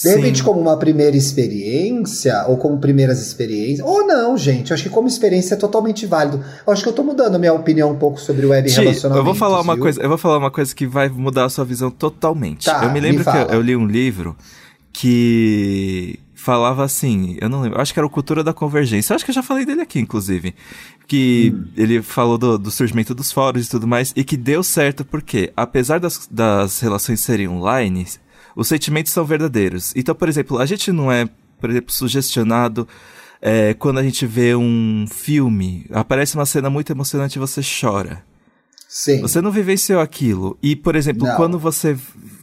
De 0.00 0.10
repente, 0.10 0.44
como 0.44 0.60
uma 0.60 0.76
primeira 0.76 1.16
experiência, 1.16 2.44
ou 2.46 2.56
como 2.56 2.78
primeiras 2.78 3.20
experiências, 3.20 3.84
ou 3.84 4.06
não, 4.06 4.38
gente, 4.38 4.72
acho 4.72 4.84
que 4.84 4.88
como 4.88 5.08
experiência 5.08 5.54
é 5.54 5.56
totalmente 5.56 6.06
válido. 6.06 6.40
Eu 6.64 6.72
acho 6.72 6.84
que 6.84 6.88
eu 6.88 6.92
tô 6.92 7.02
mudando 7.02 7.34
a 7.34 7.38
minha 7.38 7.52
opinião 7.52 7.90
um 7.90 7.96
pouco 7.96 8.20
sobre 8.20 8.46
o 8.46 8.50
web 8.50 8.70
Ti, 8.70 8.78
relacionamento. 8.78 9.20
Eu 9.20 9.24
vou 9.24 9.34
falar 9.34 9.60
uma 9.60 9.74
viu? 9.74 9.82
coisa, 9.82 10.00
eu 10.00 10.08
vou 10.08 10.16
falar 10.16 10.38
uma 10.38 10.52
coisa 10.52 10.72
que 10.72 10.86
vai 10.86 11.08
mudar 11.08 11.46
a 11.46 11.48
sua 11.48 11.64
visão 11.64 11.90
totalmente. 11.90 12.66
Tá, 12.66 12.84
eu 12.84 12.92
me 12.92 13.00
lembro 13.00 13.24
me 13.24 13.30
que 13.32 13.36
eu, 13.36 13.56
eu 13.56 13.60
li 13.60 13.74
um 13.74 13.88
livro 13.88 14.36
que 14.92 16.20
falava 16.32 16.84
assim, 16.84 17.36
eu 17.40 17.48
não 17.48 17.60
lembro, 17.60 17.80
acho 17.80 17.92
que 17.92 17.98
era 17.98 18.06
o 18.06 18.10
Cultura 18.10 18.44
da 18.44 18.54
Convergência, 18.54 19.12
eu 19.12 19.16
acho 19.16 19.24
que 19.24 19.32
eu 19.32 19.34
já 19.34 19.42
falei 19.42 19.66
dele 19.66 19.80
aqui, 19.80 19.98
inclusive, 19.98 20.54
que 21.08 21.54
hum. 21.54 21.64
ele 21.74 22.02
falou 22.02 22.36
do, 22.36 22.58
do, 22.58 22.70
surgimento 22.70 23.14
dos 23.14 23.32
fóruns 23.32 23.66
e 23.66 23.70
tudo 23.70 23.88
mais, 23.88 24.12
e 24.14 24.22
que 24.22 24.36
deu 24.36 24.62
certo 24.62 25.04
porque, 25.04 25.50
apesar 25.56 25.98
das, 25.98 26.28
das 26.30 26.78
relações 26.80 27.20
serem 27.20 27.48
online, 27.48 28.06
os 28.54 28.68
sentimentos 28.68 29.12
são 29.12 29.24
verdadeiros. 29.24 29.92
Então, 29.96 30.14
por 30.14 30.28
exemplo, 30.28 30.58
a 30.58 30.66
gente 30.66 30.92
não 30.92 31.10
é, 31.10 31.26
por 31.58 31.70
exemplo, 31.70 31.92
sugestionado 31.92 32.86
é, 33.40 33.72
quando 33.72 33.98
a 33.98 34.02
gente 34.02 34.26
vê 34.26 34.54
um 34.54 35.06
filme, 35.10 35.86
aparece 35.90 36.34
uma 36.34 36.44
cena 36.44 36.68
muito 36.68 36.92
emocionante 36.92 37.36
e 37.36 37.40
você 37.40 37.62
chora. 37.62 38.22
Sim. 38.86 39.20
Você 39.22 39.40
não 39.40 39.50
vivenciou 39.50 40.00
aquilo. 40.00 40.58
E, 40.62 40.74
por 40.74 40.96
exemplo, 40.96 41.26
não. 41.26 41.36
quando 41.36 41.58
você. 41.58 41.96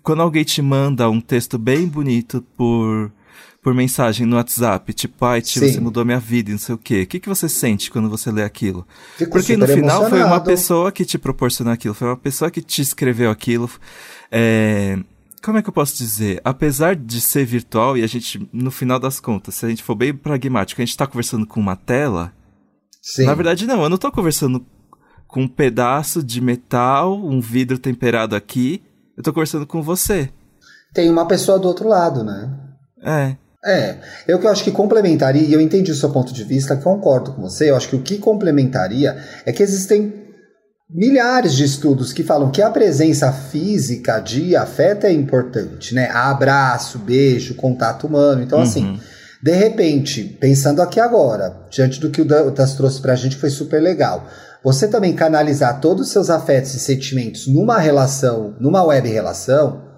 Quando 0.04 0.22
alguém 0.22 0.44
te 0.44 0.62
manda 0.62 1.10
um 1.10 1.20
texto 1.20 1.58
bem 1.58 1.88
bonito 1.88 2.44
por 2.56 3.12
por 3.66 3.74
mensagem 3.74 4.28
no 4.28 4.36
WhatsApp, 4.36 4.94
tipo, 4.94 5.26
ai, 5.26 5.42
tio, 5.42 5.68
você 5.68 5.80
mudou 5.80 6.06
minha 6.06 6.20
vida 6.20 6.52
e 6.52 6.54
não 6.54 6.60
sei 6.60 6.76
o 6.76 6.78
quê. 6.78 7.02
O 7.02 7.08
que, 7.08 7.20
que 7.20 7.28
você 7.28 7.50
sente 7.50 7.90
quando 7.90 8.08
você 8.08 8.32
lê 8.32 8.44
aquilo? 8.44 8.88
Fico 9.18 9.32
Porque 9.32 9.58
no 9.58 9.66
final 9.66 10.08
foi 10.08 10.22
uma 10.24 10.40
pessoa 10.40 10.92
que 10.92 11.04
te 11.04 11.18
proporcionou 11.18 11.74
aquilo, 11.74 11.96
foi 11.96 12.10
uma 12.10 12.16
pessoa 12.16 12.52
que 12.52 12.62
te 12.62 12.84
escreveu 12.84 13.32
aquilo. 13.32 13.68
É... 14.32 15.00
Como 15.44 15.58
é 15.58 15.64
que 15.64 15.70
eu 15.70 15.74
posso 15.74 15.98
dizer? 15.98 16.40
Apesar 16.44 16.96
de 16.96 17.20
ser 17.20 17.44
virtual 17.44 17.98
e 17.98 18.04
a 18.04 18.08
gente, 18.08 18.48
no 18.54 18.70
final 18.70 19.00
das 19.00 19.20
contas, 19.20 19.56
se 19.56 19.66
a 19.66 19.70
gente 19.70 19.82
for 19.82 19.96
bem 19.96 20.14
pragmático, 20.14 20.80
a 20.80 20.86
gente 20.86 20.96
tá 20.96 21.08
conversando 21.08 21.48
com 21.48 21.60
uma 21.60 21.76
tela. 21.76 22.32
Sim. 23.02 23.26
Na 23.26 23.34
verdade, 23.34 23.66
não, 23.66 23.82
eu 23.82 23.90
não 23.90 23.98
tô 23.98 24.12
conversando 24.12 24.64
com 25.28 25.42
um 25.42 25.48
pedaço 25.48 26.22
de 26.22 26.40
metal, 26.40 27.16
um 27.18 27.42
vidro 27.42 27.80
temperado 27.80 28.36
aqui. 28.36 28.84
Eu 29.18 29.24
tô 29.24 29.34
conversando 29.34 29.66
com 29.66 29.82
você. 29.82 30.30
Tem 30.94 31.10
uma 31.10 31.28
pessoa 31.28 31.58
do 31.58 31.68
outro 31.68 31.88
lado, 31.90 32.24
né? 32.24 32.60
É. 33.02 33.45
É, 33.66 33.96
eu 34.28 34.38
que 34.38 34.46
acho 34.46 34.64
que 34.64 34.72
complementaria, 34.72 35.42
e 35.42 35.52
eu 35.52 35.60
entendi 35.60 35.92
o 35.92 35.96
seu 35.96 36.12
ponto 36.12 36.32
de 36.32 36.44
vista, 36.44 36.76
concordo 36.76 37.34
com 37.34 37.42
você, 37.42 37.72
eu 37.72 37.76
acho 37.76 37.90
que 37.90 37.96
o 37.96 38.02
que 38.02 38.20
complementaria 38.20 39.18
é 39.44 39.52
que 39.52 39.64
existem 39.64 40.26
milhares 40.88 41.54
de 41.56 41.64
estudos 41.64 42.14
que 42.14 42.24
falam 42.24 42.52
que 42.52 42.62
a 42.62 42.70
presença 42.70 43.32
física 43.32 44.20
de 44.20 44.56
afeto 44.56 45.06
é 45.06 45.12
importante, 45.12 45.96
né? 45.96 46.10
Abraço, 46.12 47.00
beijo, 47.00 47.56
contato 47.56 48.06
humano. 48.06 48.44
Então, 48.44 48.62
assim, 48.62 48.86
uhum. 48.86 48.94
assim, 48.94 49.02
de 49.42 49.52
repente, 49.52 50.24
pensando 50.24 50.82
aqui 50.82 51.00
agora, 51.00 51.66
diante 51.72 52.00
do 52.00 52.10
que 52.10 52.22
o 52.22 52.52
Das 52.52 52.76
trouxe 52.76 53.02
pra 53.02 53.16
gente, 53.16 53.36
que 53.36 53.42
foi 53.42 53.50
super 53.50 53.82
legal, 53.82 54.28
você 54.64 54.88
também 54.88 55.14
canalizar 55.14 55.80
todos 55.80 56.08
os 56.08 56.12
seus 56.12 56.30
afetos 56.30 56.74
e 56.74 56.80
sentimentos 56.80 57.48
numa 57.48 57.78
relação, 57.78 58.56
numa 58.60 58.84
web 58.84 59.10
relação, 59.10 59.95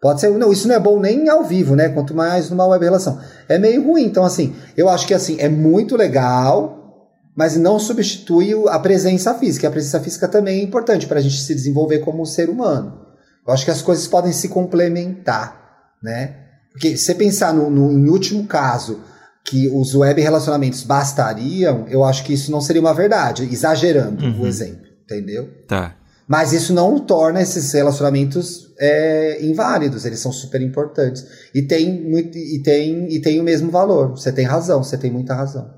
Pode 0.00 0.20
ser, 0.20 0.30
não, 0.30 0.52
isso 0.52 0.68
não 0.68 0.76
é 0.76 0.80
bom 0.80 1.00
nem 1.00 1.28
ao 1.28 1.42
vivo, 1.44 1.74
né? 1.74 1.88
Quanto 1.88 2.14
mais 2.14 2.50
numa 2.50 2.66
web 2.66 2.84
relação. 2.84 3.20
É 3.48 3.58
meio 3.58 3.84
ruim. 3.84 4.04
Então, 4.04 4.24
assim, 4.24 4.54
eu 4.76 4.88
acho 4.88 5.06
que 5.06 5.14
assim, 5.14 5.36
é 5.40 5.48
muito 5.48 5.96
legal, 5.96 7.10
mas 7.36 7.56
não 7.56 7.80
substitui 7.80 8.54
a 8.68 8.78
presença 8.78 9.34
física. 9.34 9.66
A 9.66 9.70
presença 9.70 9.98
física 9.98 10.28
também 10.28 10.60
é 10.60 10.62
importante 10.62 11.06
para 11.06 11.18
a 11.18 11.22
gente 11.22 11.40
se 11.40 11.54
desenvolver 11.54 11.98
como 11.98 12.24
ser 12.24 12.48
humano. 12.48 13.06
Eu 13.46 13.52
acho 13.52 13.64
que 13.64 13.70
as 13.70 13.82
coisas 13.82 14.06
podem 14.06 14.32
se 14.32 14.48
complementar, 14.48 15.96
né? 16.02 16.36
Porque 16.70 16.96
se 16.96 17.06
você 17.06 17.14
pensar 17.14 17.52
no, 17.52 17.68
no 17.68 17.90
em 17.90 18.08
último 18.08 18.44
caso, 18.46 19.00
que 19.44 19.68
os 19.68 19.94
web 19.94 20.20
relacionamentos 20.20 20.82
bastariam, 20.82 21.86
eu 21.88 22.04
acho 22.04 22.22
que 22.22 22.34
isso 22.34 22.52
não 22.52 22.60
seria 22.60 22.82
uma 22.82 22.94
verdade, 22.94 23.48
exagerando 23.50 24.24
uhum. 24.24 24.42
o 24.42 24.46
exemplo, 24.46 24.86
entendeu? 25.04 25.48
Tá. 25.66 25.96
Mas 26.26 26.52
isso 26.52 26.74
não 26.74 26.98
torna 26.98 27.40
esses 27.40 27.72
relacionamentos 27.72 28.67
é, 28.80 29.44
inválidos, 29.44 30.04
eles 30.04 30.20
são 30.20 30.32
super 30.32 30.60
importantes. 30.62 31.24
E 31.54 31.62
tem, 31.62 32.02
muito, 32.02 32.36
e, 32.36 32.62
tem, 32.62 33.12
e 33.12 33.20
tem 33.20 33.40
o 33.40 33.44
mesmo 33.44 33.70
valor. 33.70 34.10
Você 34.10 34.32
tem 34.32 34.44
razão, 34.46 34.82
você 34.82 34.96
tem 34.98 35.10
muita 35.10 35.34
razão. 35.34 35.68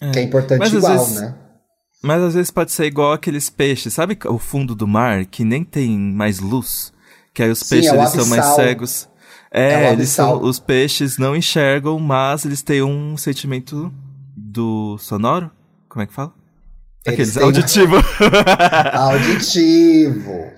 É. 0.00 0.10
Que 0.10 0.18
é 0.18 0.22
importante 0.22 0.58
mas 0.60 0.72
igual, 0.72 0.98
vezes, 0.98 1.20
né? 1.20 1.34
Mas 2.02 2.22
às 2.22 2.34
vezes 2.34 2.50
pode 2.50 2.70
ser 2.72 2.84
igual 2.84 3.12
aqueles 3.12 3.48
peixes, 3.50 3.94
sabe 3.94 4.18
o 4.26 4.38
fundo 4.38 4.74
do 4.74 4.86
mar 4.86 5.24
que 5.26 5.44
nem 5.44 5.64
tem 5.64 5.98
mais 5.98 6.38
luz? 6.38 6.92
Que 7.34 7.42
aí 7.42 7.50
os 7.50 7.60
Sim, 7.60 7.68
peixes 7.76 7.92
é 7.92 7.96
eles 7.96 8.10
são 8.10 8.26
mais 8.26 8.44
cegos. 8.54 9.08
É, 9.50 9.72
É 9.86 9.92
eles 9.92 10.08
são, 10.10 10.42
os 10.42 10.58
peixes 10.58 11.16
não 11.18 11.34
enxergam, 11.34 11.98
mas 11.98 12.44
eles 12.44 12.62
têm 12.62 12.82
um 12.82 13.16
sentimento 13.16 13.92
do 14.36 14.98
sonoro? 14.98 15.50
Como 15.88 16.02
é 16.02 16.06
que 16.06 16.12
fala? 16.12 16.32
Eles 17.06 17.14
Aqueles 17.14 17.34
têm- 17.34 17.42
auditivo. 17.42 17.96
Auditivo. 18.92 20.50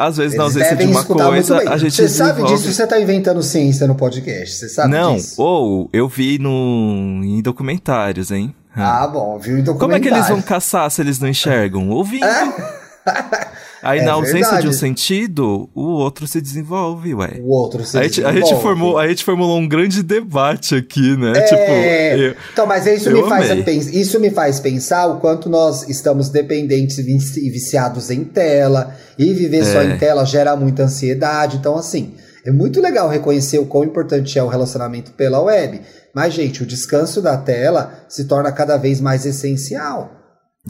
Às 0.00 0.16
vezes, 0.16 0.36
na 0.36 0.44
Eles 0.44 0.56
ausência 0.56 0.76
de 0.76 0.84
uma 0.86 1.04
coisa, 1.04 1.58
a 1.70 1.76
gente 1.76 1.94
Você 1.94 2.08
sabe 2.08 2.42
disso, 2.44 2.72
você 2.72 2.86
tá 2.86 2.98
inventando 2.98 3.42
ciência 3.42 3.86
no 3.86 3.94
podcast, 3.94 4.56
você 4.56 4.68
sabe 4.68 4.88
Não, 4.88 5.16
disso? 5.16 5.40
ou 5.40 5.90
eu 5.92 6.08
vi 6.08 6.38
no, 6.38 7.20
em 7.22 7.42
documentários, 7.42 8.30
hein? 8.30 8.54
Ah, 8.74 9.06
bom, 9.06 9.38
viu 9.38 9.58
em 9.58 9.64
Como 9.64 9.92
é 9.92 10.00
que 10.00 10.08
eles 10.08 10.28
vão 10.28 10.40
caçar 10.40 10.90
se 10.90 11.02
eles 11.02 11.18
não 11.18 11.28
enxergam? 11.28 11.90
Ouvindo. 11.90 12.24
Aí, 13.82 14.00
É 14.00 14.04
na 14.04 14.12
ausência 14.12 14.38
de 14.40 14.46
um 14.46 14.70
verdade. 14.70 14.76
sentido, 14.76 15.68
o 15.74 15.82
outro 15.82 16.26
se 16.26 16.40
desenvolve, 16.40 17.14
ué. 17.14 17.38
O 17.42 17.48
outro 17.50 17.84
se 17.84 17.96
A 17.98 18.02
gente, 18.02 18.22
a, 18.22 18.28
gente 18.32 18.40
desenvolve. 18.42 18.62
formou, 18.62 18.98
a 18.98 19.08
gente 19.08 19.24
formulou 19.24 19.58
um 19.58 19.66
grande 19.66 20.02
debate 20.02 20.74
aqui, 20.74 21.16
né? 21.16 21.32
É, 21.34 21.42
Tipo, 21.42 22.22
eu- 22.22 22.34
então, 22.52 22.66
mas 22.66 22.86
isso 22.86 23.10
me, 23.10 23.22
faz, 23.28 23.50
amei. 23.50 23.64
pens- 23.64 23.86
isso 23.88 24.20
me 24.20 24.30
faz 24.30 24.60
pensar 24.60 25.06
o 25.06 25.18
quanto 25.20 25.48
nós 25.48 25.88
estamos 25.88 26.28
dependentes 26.28 26.98
e 26.98 27.02
vici- 27.02 27.48
viciados 27.50 28.10
em 28.10 28.22
tela, 28.24 28.94
e 29.18 29.32
viver 29.32 29.64
só 29.64 29.80
É. 29.80 29.86
em 29.94 29.98
tela 29.98 30.24
gera 30.24 30.54
muita 30.56 30.82
ansiedade. 30.84 31.56
Então, 31.56 31.76
assim, 31.76 32.14
é 32.44 32.50
muito 32.50 32.80
legal 32.80 33.08
reconhecer 33.08 33.58
o 33.58 33.66
quão 33.66 33.84
importante 33.84 34.38
é 34.38 34.42
o 34.42 34.48
relacionamento 34.48 35.12
pela 35.12 35.40
web. 35.40 35.80
Mas, 36.14 36.34
gente, 36.34 36.62
o 36.62 36.66
descanso 36.66 37.22
da 37.22 37.36
tela 37.36 38.04
se 38.08 38.24
torna 38.24 38.50
cada 38.52 38.76
vez 38.76 39.00
mais 39.00 39.24
essencial. 39.24 40.19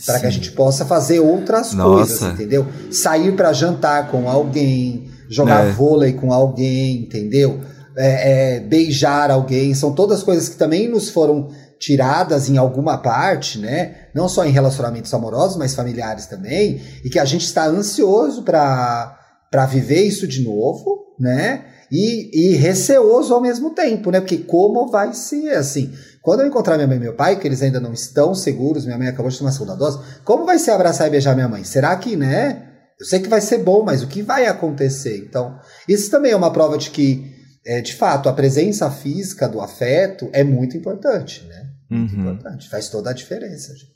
Para 0.06 0.20
que 0.20 0.26
a 0.26 0.30
gente 0.30 0.52
possa 0.52 0.84
fazer 0.84 1.18
outras 1.20 1.72
Nossa. 1.72 2.14
coisas, 2.16 2.34
entendeu? 2.34 2.66
Sair 2.92 3.32
para 3.32 3.52
jantar 3.52 4.08
com 4.10 4.28
alguém, 4.28 5.10
jogar 5.28 5.66
É. 5.66 5.72
vôlei 5.72 6.12
com 6.12 6.32
alguém, 6.32 7.02
entendeu? 7.02 7.60
É, 7.96 8.56
é, 8.56 8.60
beijar 8.60 9.30
alguém, 9.30 9.74
são 9.74 9.92
todas 9.92 10.22
coisas 10.22 10.48
que 10.48 10.56
também 10.56 10.88
nos 10.88 11.10
foram 11.10 11.48
tiradas 11.78 12.48
em 12.48 12.56
alguma 12.56 12.98
parte, 12.98 13.58
né? 13.58 13.96
Não 14.14 14.28
só 14.28 14.44
em 14.44 14.52
relacionamentos 14.52 15.12
amorosos, 15.12 15.56
mas 15.56 15.74
familiares 15.74 16.26
também, 16.26 16.80
e 17.04 17.10
que 17.10 17.18
a 17.18 17.24
gente 17.24 17.44
está 17.44 17.66
ansioso 17.66 18.42
para 18.42 19.16
para 19.50 19.66
viver 19.66 20.02
isso 20.04 20.28
de 20.28 20.44
novo, 20.44 21.06
né? 21.18 21.64
E, 21.90 22.50
e 22.52 22.54
receoso 22.54 23.34
ao 23.34 23.40
mesmo 23.40 23.70
tempo, 23.70 24.12
né? 24.12 24.20
Porque 24.20 24.38
como 24.38 24.86
vai 24.88 25.12
ser 25.12 25.50
assim? 25.56 25.92
Quando 26.22 26.40
eu 26.40 26.46
encontrar 26.46 26.76
minha 26.76 26.86
mãe 26.86 26.96
e 26.96 27.00
meu 27.00 27.14
pai, 27.14 27.38
que 27.38 27.46
eles 27.48 27.62
ainda 27.62 27.80
não 27.80 27.92
estão 27.92 28.34
seguros, 28.34 28.84
minha 28.84 28.98
mãe 28.98 29.08
acabou 29.08 29.30
de 29.30 29.38
tomar 29.38 29.50
a 29.50 29.52
segunda 29.52 29.74
dose, 29.74 29.98
como 30.24 30.44
vai 30.44 30.58
ser 30.58 30.72
abraçar 30.72 31.06
e 31.06 31.10
beijar 31.10 31.34
minha 31.34 31.48
mãe? 31.48 31.64
Será 31.64 31.96
que, 31.96 32.14
né? 32.16 32.66
Eu 32.98 33.06
sei 33.06 33.20
que 33.20 33.28
vai 33.28 33.40
ser 33.40 33.58
bom, 33.58 33.82
mas 33.82 34.02
o 34.02 34.06
que 34.06 34.20
vai 34.20 34.46
acontecer? 34.46 35.16
Então, 35.16 35.58
isso 35.88 36.10
também 36.10 36.32
é 36.32 36.36
uma 36.36 36.52
prova 36.52 36.76
de 36.76 36.90
que, 36.90 37.34
é, 37.64 37.80
de 37.80 37.94
fato, 37.94 38.28
a 38.28 38.32
presença 38.34 38.90
física 38.90 39.48
do 39.48 39.60
afeto 39.60 40.28
é 40.32 40.44
muito 40.44 40.76
importante, 40.76 41.42
né? 41.48 41.66
Muito 41.90 42.14
Uhum. 42.14 42.20
importante. 42.20 42.68
Faz 42.68 42.88
toda 42.90 43.10
a 43.10 43.14
diferença, 43.14 43.72
gente. 43.74 43.90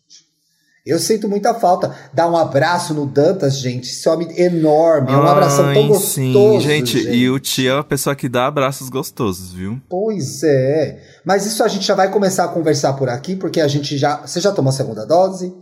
Eu 0.86 0.98
sinto 0.98 1.28
muita 1.28 1.54
falta. 1.54 1.94
Dar 2.12 2.28
um 2.30 2.36
abraço 2.36 2.92
no 2.92 3.06
Dantas, 3.06 3.56
gente. 3.58 3.88
Esse 3.90 4.06
homem 4.08 4.28
enorme. 4.38 5.12
É 5.12 5.16
um 5.16 5.26
abração 5.26 5.72
tão 5.72 5.88
gostoso. 5.88 6.12
Sim, 6.12 6.60
gente, 6.60 6.98
gente. 7.02 7.08
e 7.16 7.30
o 7.30 7.38
tio 7.40 7.70
é 7.70 7.74
uma 7.76 7.84
pessoa 7.84 8.14
que 8.14 8.28
dá 8.28 8.46
abraços 8.46 8.90
gostosos, 8.90 9.52
viu? 9.52 9.80
Pois 9.88 10.42
é. 10.42 11.00
Mas 11.24 11.46
isso 11.46 11.64
a 11.64 11.68
gente 11.68 11.86
já 11.86 11.94
vai 11.94 12.10
começar 12.10 12.44
a 12.44 12.48
conversar 12.48 12.92
por 12.94 13.08
aqui, 13.08 13.34
porque 13.34 13.62
a 13.62 13.68
gente 13.68 13.96
já. 13.96 14.18
Você 14.26 14.40
já 14.40 14.52
tomou 14.52 14.68
a 14.68 14.72
segunda 14.74 15.06
dose? 15.06 15.54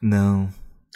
Não. 0.00 0.48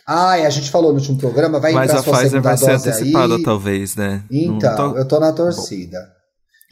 Ah, 0.07 0.39
e 0.39 0.47
a 0.47 0.51
gente 0.51 0.71
falou 0.71 0.93
no 0.93 0.99
último 0.99 1.19
programa, 1.19 1.59
vai 1.61 1.73
Mas 1.73 1.91
entrar 1.91 2.01
a 2.01 2.03
sua 2.03 2.13
Pfizer 2.15 2.31
segunda 2.31 2.49
vai 2.49 2.57
ser 2.57 2.71
dose 2.71 2.89
antecipada, 2.89 3.35
aí. 3.35 3.43
talvez, 3.43 3.97
né? 3.97 4.23
Então, 4.31 4.93
tô- 4.93 4.99
eu 4.99 5.05
tô 5.05 5.21
na 5.21 5.33
torcida. 5.33 5.99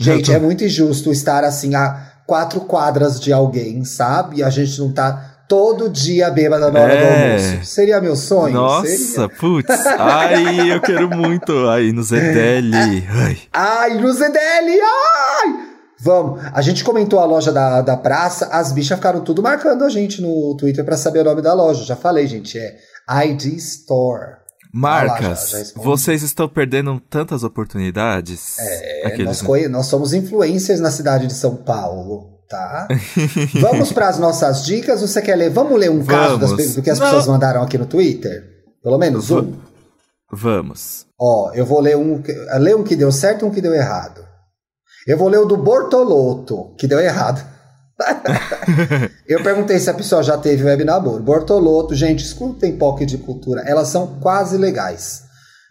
Gente, 0.00 0.26
tô- 0.26 0.32
é 0.32 0.38
muito 0.38 0.64
injusto 0.64 1.10
estar 1.12 1.44
assim 1.44 1.74
a 1.74 2.12
quatro 2.26 2.60
quadras 2.62 3.20
de 3.20 3.32
alguém, 3.32 3.84
sabe? 3.84 4.36
E 4.38 4.42
a 4.42 4.50
gente 4.50 4.78
não 4.80 4.92
tá 4.92 5.33
todo 5.48 5.88
dia 5.88 6.30
bêbada 6.30 6.70
na 6.70 6.80
hora 6.80 6.92
É. 6.92 7.36
do 7.36 7.46
almoço. 7.48 7.66
Seria 7.66 8.00
meu 8.00 8.16
sonho? 8.16 8.54
Nossa, 8.54 9.28
putz. 9.28 9.68
Ai, 9.98 10.72
eu 10.72 10.80
quero 10.80 11.08
muito. 11.10 11.68
Aí, 11.68 11.92
no 11.92 12.02
Zedeli. 12.02 13.06
Ai. 13.10 13.38
Ai, 13.52 13.94
no 14.00 14.12
ZDL! 14.12 14.80
Ai! 14.80 15.74
Vamos, 16.00 16.40
a 16.52 16.60
gente 16.60 16.84
comentou 16.84 17.18
a 17.18 17.24
loja 17.24 17.50
da, 17.50 17.80
da 17.80 17.96
praça, 17.96 18.46
as 18.52 18.72
bichas 18.72 18.98
ficaram 18.98 19.20
tudo 19.22 19.42
marcando 19.42 19.84
a 19.84 19.88
gente 19.88 20.20
no 20.20 20.54
Twitter 20.56 20.84
pra 20.84 20.96
saber 20.98 21.20
o 21.20 21.24
nome 21.24 21.40
da 21.40 21.54
loja. 21.54 21.82
Já 21.84 21.96
falei, 21.96 22.26
gente, 22.26 22.58
é 22.58 22.76
ID 23.26 23.44
Store. 23.56 24.34
Marcas, 24.72 25.50
já- 25.50 25.52
já 25.52 25.58
respondi. 25.58 25.86
vocês 25.86 26.22
estão 26.22 26.48
perdendo 26.48 27.00
tantas 27.08 27.42
oportunidades. 27.44 28.58
É, 28.58 29.06
Aqueles, 29.06 29.40
nós, 29.40 29.70
nós 29.70 29.86
somos 29.86 30.12
influencers 30.12 30.80
na 30.80 30.90
cidade 30.90 31.26
de 31.28 31.32
São 31.32 31.54
Paulo, 31.56 32.33
tá? 32.48 32.88
Vamos 33.60 33.90
para 33.92 34.08
as 34.08 34.18
nossas 34.18 34.64
dicas. 34.64 35.00
Você 35.00 35.20
quer 35.20 35.36
ler? 35.36 35.50
Vamos 35.50 35.78
ler 35.78 35.90
um 35.90 36.04
caso 36.04 36.38
das, 36.38 36.50
Vamos. 36.50 36.74
do 36.74 36.82
que 36.82 36.90
as 36.90 36.98
Não. 36.98 37.06
pessoas 37.06 37.26
mandaram 37.26 37.62
aqui 37.62 37.78
no 37.78 37.86
Twitter? 37.86 38.44
Pelo 38.82 38.98
menos 38.98 39.30
um. 39.30 39.54
Vamos. 40.30 41.06
Ó, 41.18 41.52
eu 41.54 41.64
vou 41.64 41.80
ler 41.80 41.96
um, 41.96 42.22
ler 42.58 42.76
um 42.76 42.82
que 42.82 42.96
deu 42.96 43.10
certo 43.12 43.44
e 43.44 43.48
um 43.48 43.50
que 43.50 43.60
deu 43.60 43.72
errado. 43.74 44.24
Eu 45.06 45.18
vou 45.18 45.28
ler 45.28 45.38
o 45.38 45.44
do 45.44 45.56
Bortoloto, 45.56 46.74
que 46.78 46.86
deu 46.86 46.98
errado. 46.98 47.44
eu 49.28 49.42
perguntei 49.42 49.78
se 49.78 49.88
a 49.88 49.94
pessoa 49.94 50.22
já 50.22 50.36
teve 50.36 50.64
web 50.64 50.84
namoro. 50.84 51.22
Bortoloto, 51.22 51.94
gente, 51.94 52.24
escutem 52.24 52.76
POC 52.76 53.06
de 53.06 53.18
cultura. 53.18 53.62
Elas 53.66 53.88
são 53.88 54.18
quase 54.20 54.56
legais. 54.56 55.22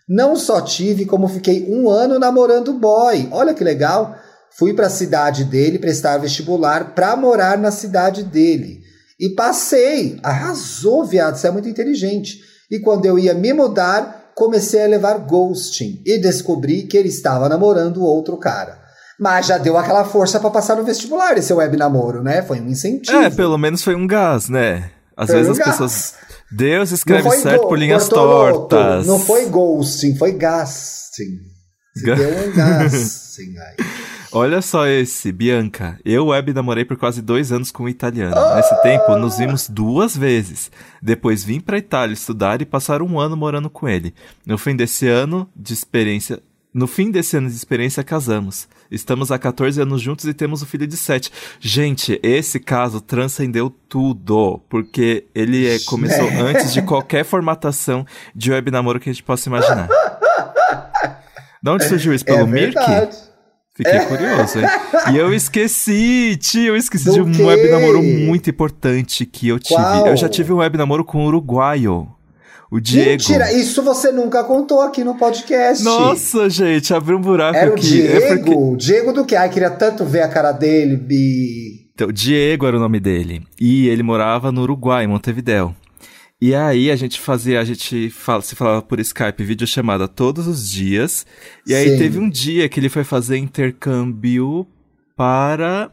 Não 0.08 0.36
só 0.36 0.62
tive, 0.62 1.06
como 1.06 1.28
fiquei 1.28 1.66
um 1.70 1.90
ano 1.90 2.20
namorando 2.20 2.74
boy. 2.74 3.28
Olha 3.32 3.54
que 3.54 3.64
legal. 3.64 4.16
Fui 4.58 4.74
para 4.74 4.88
a 4.88 4.90
cidade 4.90 5.44
dele 5.46 5.80
prestar 5.80 6.18
vestibular 6.18 6.94
para 6.94 7.16
morar 7.16 7.58
na 7.58 7.72
cidade 7.72 8.24
dele. 8.24 8.82
E 9.20 9.30
passei. 9.36 10.20
Arrasou, 10.22 11.06
viado. 11.06 11.36
Você 11.38 11.48
é 11.48 11.52
muito 11.52 11.68
inteligente. 11.70 12.38
E 12.70 12.80
quando 12.80 13.06
eu 13.06 13.18
ia 13.18 13.34
me 13.34 13.52
mudar, 13.54 14.32
comecei 14.36 14.84
a 14.84 14.88
levar 14.88 15.18
ghosting. 15.20 16.02
E 16.06 16.18
descobri 16.20 16.84
que 16.84 16.98
ele 16.98 17.10
estava 17.10 17.48
namorando 17.50 18.04
outro 18.04 18.38
cara. 18.38 18.80
Mas 19.20 19.46
já 19.46 19.58
deu 19.58 19.78
aquela 19.78 20.04
força 20.04 20.40
para 20.40 20.50
passar 20.50 20.76
no 20.76 20.84
vestibular, 20.84 21.38
esse 21.38 21.54
web 21.54 21.78
namoro, 21.78 22.24
né? 22.24 22.42
Foi 22.42 22.60
um 22.60 22.68
incentivo. 22.68 23.18
É, 23.18 23.30
pelo 23.30 23.58
menos 23.58 23.84
foi 23.84 23.96
um 23.96 24.08
gás, 24.08 24.50
né? 24.50 24.90
Às 25.16 25.28
Foi 25.28 25.36
vezes 25.36 25.50
um 25.50 25.52
as 25.54 25.58
gás. 25.60 25.70
pessoas. 25.72 26.14
Deus 26.52 26.92
escreve 26.92 27.30
certo 27.38 27.68
por 27.68 27.78
linhas 27.78 28.08
tortas. 28.10 29.06
Não 29.06 29.20
foi 29.20 29.46
ghosting, 29.46 30.16
foi 30.16 30.32
gasting. 30.34 31.38
Você 31.96 32.06
Ga- 32.06 32.16
deu 32.16 32.30
um 32.30 32.52
gasting 32.56 33.56
aí. 33.58 33.76
Olha 34.34 34.62
só 34.62 34.88
esse, 34.88 35.32
Bianca. 35.32 36.00
Eu 36.04 36.28
web 36.28 36.54
namorei 36.54 36.84
por 36.84 36.98
quase 36.98 37.22
dois 37.22 37.52
anos 37.52 37.72
com 37.72 37.84
um 37.84 37.90
italiano. 37.90 38.36
Nesse 38.56 38.82
tempo, 38.82 39.16
nos 39.18 39.38
vimos 39.38 39.70
duas 39.70 40.18
vezes. 40.18 40.72
Depois 41.02 41.44
vim 41.44 41.60
pra 41.60 41.78
Itália 41.78 42.14
estudar 42.14 42.62
e 42.62 42.66
passar 42.66 43.02
um 43.04 43.20
ano 43.20 43.38
morando 43.38 43.70
com 43.70 43.88
ele. 43.88 44.14
No 44.46 44.58
fim 44.58 44.76
desse 44.76 45.08
ano 45.08 45.48
de 45.56 45.74
experiência. 45.74 46.42
No 46.74 46.88
fim 46.88 47.12
desse 47.12 47.38
ano 47.38 47.48
de 47.48 47.56
experiência, 47.56 48.04
casamos. 48.04 48.68
Estamos 48.90 49.32
há 49.32 49.38
14 49.38 49.80
anos 49.80 50.02
juntos 50.02 50.26
e 50.26 50.34
temos 50.34 50.64
um 50.64 50.66
filho 50.66 50.88
de 50.88 50.98
7. 50.98 51.32
Gente, 51.60 52.20
esse 52.24 52.60
caso 52.60 53.00
transcendeu 53.00 53.70
tudo. 53.88 54.60
Porque 54.68 55.26
ele 55.36 55.68
é- 55.68 55.78
começou 55.86 56.28
antes 56.30 56.74
de 56.74 56.82
qualquer 56.82 57.24
formatação 57.24 58.04
de 58.36 58.52
web 58.52 58.72
namoro 58.72 59.00
que 59.00 59.10
a 59.10 59.14
gente 59.14 59.22
possa 59.24 59.48
imaginar. 59.48 59.88
De 61.62 61.70
onde 61.70 61.84
surgiu 61.88 62.14
isso? 62.14 62.26
Pelo 62.26 62.40
é 62.40 62.46
Mirk? 62.48 62.76
Fiquei 63.76 64.00
curioso, 64.02 64.60
hein? 64.60 64.66
E 65.14 65.18
eu 65.18 65.34
esqueci, 65.34 66.38
tio, 66.40 66.68
eu 66.68 66.76
esqueci 66.78 67.06
Do 67.06 67.14
de 67.14 67.22
um 67.22 67.32
quê? 67.32 67.44
web 67.44 67.70
namoro 67.72 68.04
muito 68.04 68.50
importante 68.50 69.26
que 69.26 69.48
eu 69.48 69.58
tive. 69.60 69.74
Qual? 69.82 70.08
Eu 70.08 70.16
já 70.16 70.30
tive 70.30 70.54
um 70.54 70.58
web 70.58 70.78
namoro 70.78 71.04
com 71.04 71.20
um 71.24 71.26
uruguaio. 71.26 72.08
O 72.72 72.80
Diego. 72.80 73.10
Mentira, 73.12 73.52
isso 73.54 73.84
você 73.84 74.12
nunca 74.12 74.44
contou 74.44 74.82
aqui 74.82 75.04
no 75.04 75.16
podcast. 75.16 75.84
Nossa, 75.84 76.50
gente, 76.50 76.92
abriu 76.94 77.18
um 77.18 77.22
buraco 77.22 77.56
Era 77.58 77.70
o 77.70 77.74
aqui. 77.76 78.08
É 78.08 78.20
porque- 78.36 78.44
Diego? 78.44 78.78
Diego 78.78 79.14
do 79.14 79.26
que? 79.26 79.36
Ai, 79.36 79.50
queria 79.50 79.70
tanto 79.70 80.04
ver 80.06 80.22
a 80.22 80.28
cara 80.28 80.52
dele, 80.52 80.96
Bi. 80.98 81.88
Então, 81.94 82.12
Diego 82.12 82.66
era 82.66 82.76
o 82.76 82.80
nome 82.80 83.00
dele. 83.00 83.44
E 83.60 83.88
ele 83.90 84.02
morava 84.02 84.52
no 84.52 84.62
Uruguai, 84.64 85.04
em 85.04 85.08
Montevidéu. 85.08 85.76
E 86.46 86.54
aí 86.54 86.92
a 86.92 86.96
gente 86.98 87.22
fazia, 87.22 87.62
a 87.62 87.64
gente 87.64 88.10
fala, 88.10 88.42
se 88.42 88.54
falava 88.54 88.82
por 88.82 89.00
Skype, 89.00 89.46
videochamada 89.46 90.10
todos 90.10 90.46
os 90.46 90.70
dias. 90.70 91.26
E 91.66 91.74
aí 91.74 91.92
Sim. 91.92 91.98
teve 91.98 92.20
um 92.20 92.30
dia 92.30 92.68
que 92.68 92.82
ele 92.82 92.90
foi 92.90 93.06
fazer 93.06 93.38
intercâmbio 93.38 94.68
para 95.16 95.90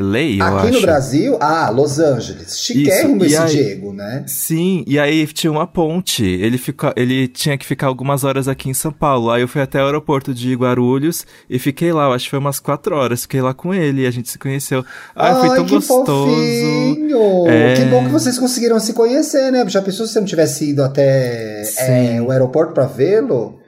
LA, 0.00 0.18
eu 0.38 0.42
Aqui 0.44 0.66
acho. 0.68 0.72
no 0.72 0.80
Brasil, 0.82 1.38
ah, 1.40 1.70
Los 1.70 1.98
Angeles. 1.98 2.58
Chiquérrimo 2.60 3.24
esse 3.24 3.36
aí- 3.36 3.48
Diego, 3.50 3.92
né? 3.92 4.24
Sim, 4.26 4.84
e 4.86 4.98
aí 4.98 5.26
tinha 5.26 5.50
uma 5.50 5.66
ponte. 5.66 6.24
Ele, 6.24 6.58
fica, 6.58 6.92
ele 6.96 7.28
tinha 7.28 7.56
que 7.58 7.64
ficar 7.66 7.86
algumas 7.88 8.24
horas 8.24 8.48
aqui 8.48 8.68
em 8.68 8.74
São 8.74 8.92
Paulo. 8.92 9.30
Aí 9.30 9.42
eu 9.42 9.48
fui 9.48 9.60
até 9.62 9.80
o 9.82 9.86
aeroporto 9.86 10.32
de 10.34 10.54
Guarulhos 10.54 11.26
e 11.48 11.58
fiquei 11.58 11.92
lá, 11.92 12.06
eu 12.06 12.12
acho 12.12 12.24
que 12.24 12.30
foi 12.30 12.38
umas 12.38 12.58
quatro 12.58 12.94
horas. 12.96 13.22
Fiquei 13.22 13.40
lá 13.42 13.52
com 13.54 13.72
ele 13.74 14.02
e 14.02 14.06
a 14.06 14.10
gente 14.10 14.28
se 14.30 14.38
conheceu. 14.38 14.84
Ai, 15.14 15.34
foi 15.46 15.56
tão 15.56 15.64
que 15.64 15.74
gostoso. 15.74 16.04
fofinho! 16.06 17.46
É. 17.48 17.74
Que 17.74 17.84
bom 17.86 18.04
que 18.04 18.10
vocês 18.10 18.38
conseguiram 18.38 18.78
se 18.80 18.92
conhecer, 18.92 19.50
né? 19.50 19.64
Já 19.68 19.82
pensou 19.82 20.06
se 20.06 20.12
você 20.12 20.20
não 20.20 20.26
tivesse 20.26 20.70
ido 20.70 20.82
até 20.82 21.62
é, 21.78 22.20
o 22.20 22.30
aeroporto 22.30 22.72
pra 22.72 22.86
vê-lo? 22.86 23.58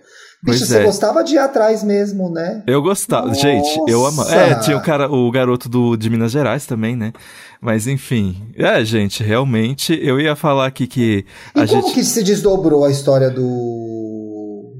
Bicho, 0.45 0.59
Pois 0.59 0.68
você 0.68 0.78
é. 0.78 0.84
gostava 0.84 1.24
de 1.24 1.34
ir 1.34 1.38
atrás 1.38 1.82
mesmo, 1.82 2.28
né? 2.30 2.62
Eu 2.66 2.82
gostava. 2.82 3.28
Nossa! 3.28 3.40
Gente, 3.40 3.80
eu 3.90 4.05
amava. 4.07 4.34
É, 4.34 4.55
tinha 4.57 4.76
o 4.76 4.82
cara, 4.82 5.11
o 5.11 5.30
garoto 5.30 5.68
do, 5.70 5.97
de 5.97 6.11
Minas 6.11 6.32
Gerais 6.32 6.66
também, 6.66 6.95
né? 6.95 7.12
Mas 7.62 7.86
enfim. 7.86 8.51
É, 8.55 8.84
gente, 8.84 9.22
realmente, 9.22 9.99
eu 10.03 10.20
ia 10.20 10.36
falar 10.36 10.66
aqui 10.66 10.86
que 10.86 11.24
E 11.57 11.61
a 11.61 11.66
como 11.66 11.82
gente. 11.82 11.95
que 11.95 12.05
se 12.05 12.22
desdobrou 12.22 12.84
a 12.84 12.90
história 12.90 13.30
do. 13.30 14.74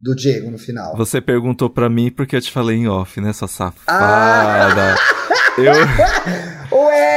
do 0.00 0.14
Diego 0.16 0.50
no 0.50 0.56
final? 0.58 0.96
Você 0.96 1.20
perguntou 1.20 1.68
pra 1.68 1.90
mim 1.90 2.10
porque 2.10 2.34
eu 2.36 2.40
te 2.40 2.50
falei 2.50 2.78
em 2.78 2.88
off, 2.88 3.20
né, 3.20 3.34
sua 3.34 3.48
safada? 3.48 3.74
Ah! 3.86 4.96
Eu. 5.58 5.74
Ué, 6.74 7.11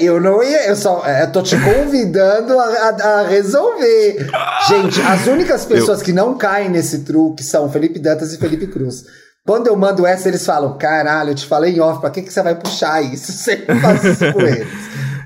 eu... 0.00 0.20
não 0.20 0.42
ia, 0.42 0.66
eu 0.68 0.76
só 0.76 1.04
eu 1.06 1.30
tô 1.32 1.42
te 1.42 1.56
convidando 1.60 2.58
a, 2.58 2.64
a- 2.64 3.20
a 3.20 3.28
resolver. 3.28 4.26
Gente, 4.68 5.00
as 5.02 5.26
únicas 5.26 5.64
pessoas 5.64 6.02
que 6.02 6.12
não 6.12 6.36
caem 6.36 6.68
nesse 6.68 7.00
truque 7.04 7.42
são 7.42 7.70
Felipe 7.70 7.98
Dantas 7.98 8.32
e 8.32 8.38
Felipe 8.38 8.66
Cruz. 8.66 9.04
Quando 9.46 9.68
eu 9.68 9.76
mando 9.76 10.04
essa, 10.06 10.28
eles 10.28 10.44
falam: 10.44 10.76
caralho, 10.76 11.30
eu 11.30 11.34
te 11.34 11.46
falei 11.46 11.74
em 11.76 11.80
off, 11.80 12.00
pra 12.00 12.10
que, 12.10 12.22
que 12.22 12.32
você 12.32 12.42
vai 12.42 12.54
puxar 12.56 13.00
isso? 13.02 13.30
Você 13.32 13.56
faz 13.80 14.04
isso 14.04 14.32
com 14.32 14.40
eles. 14.40 14.66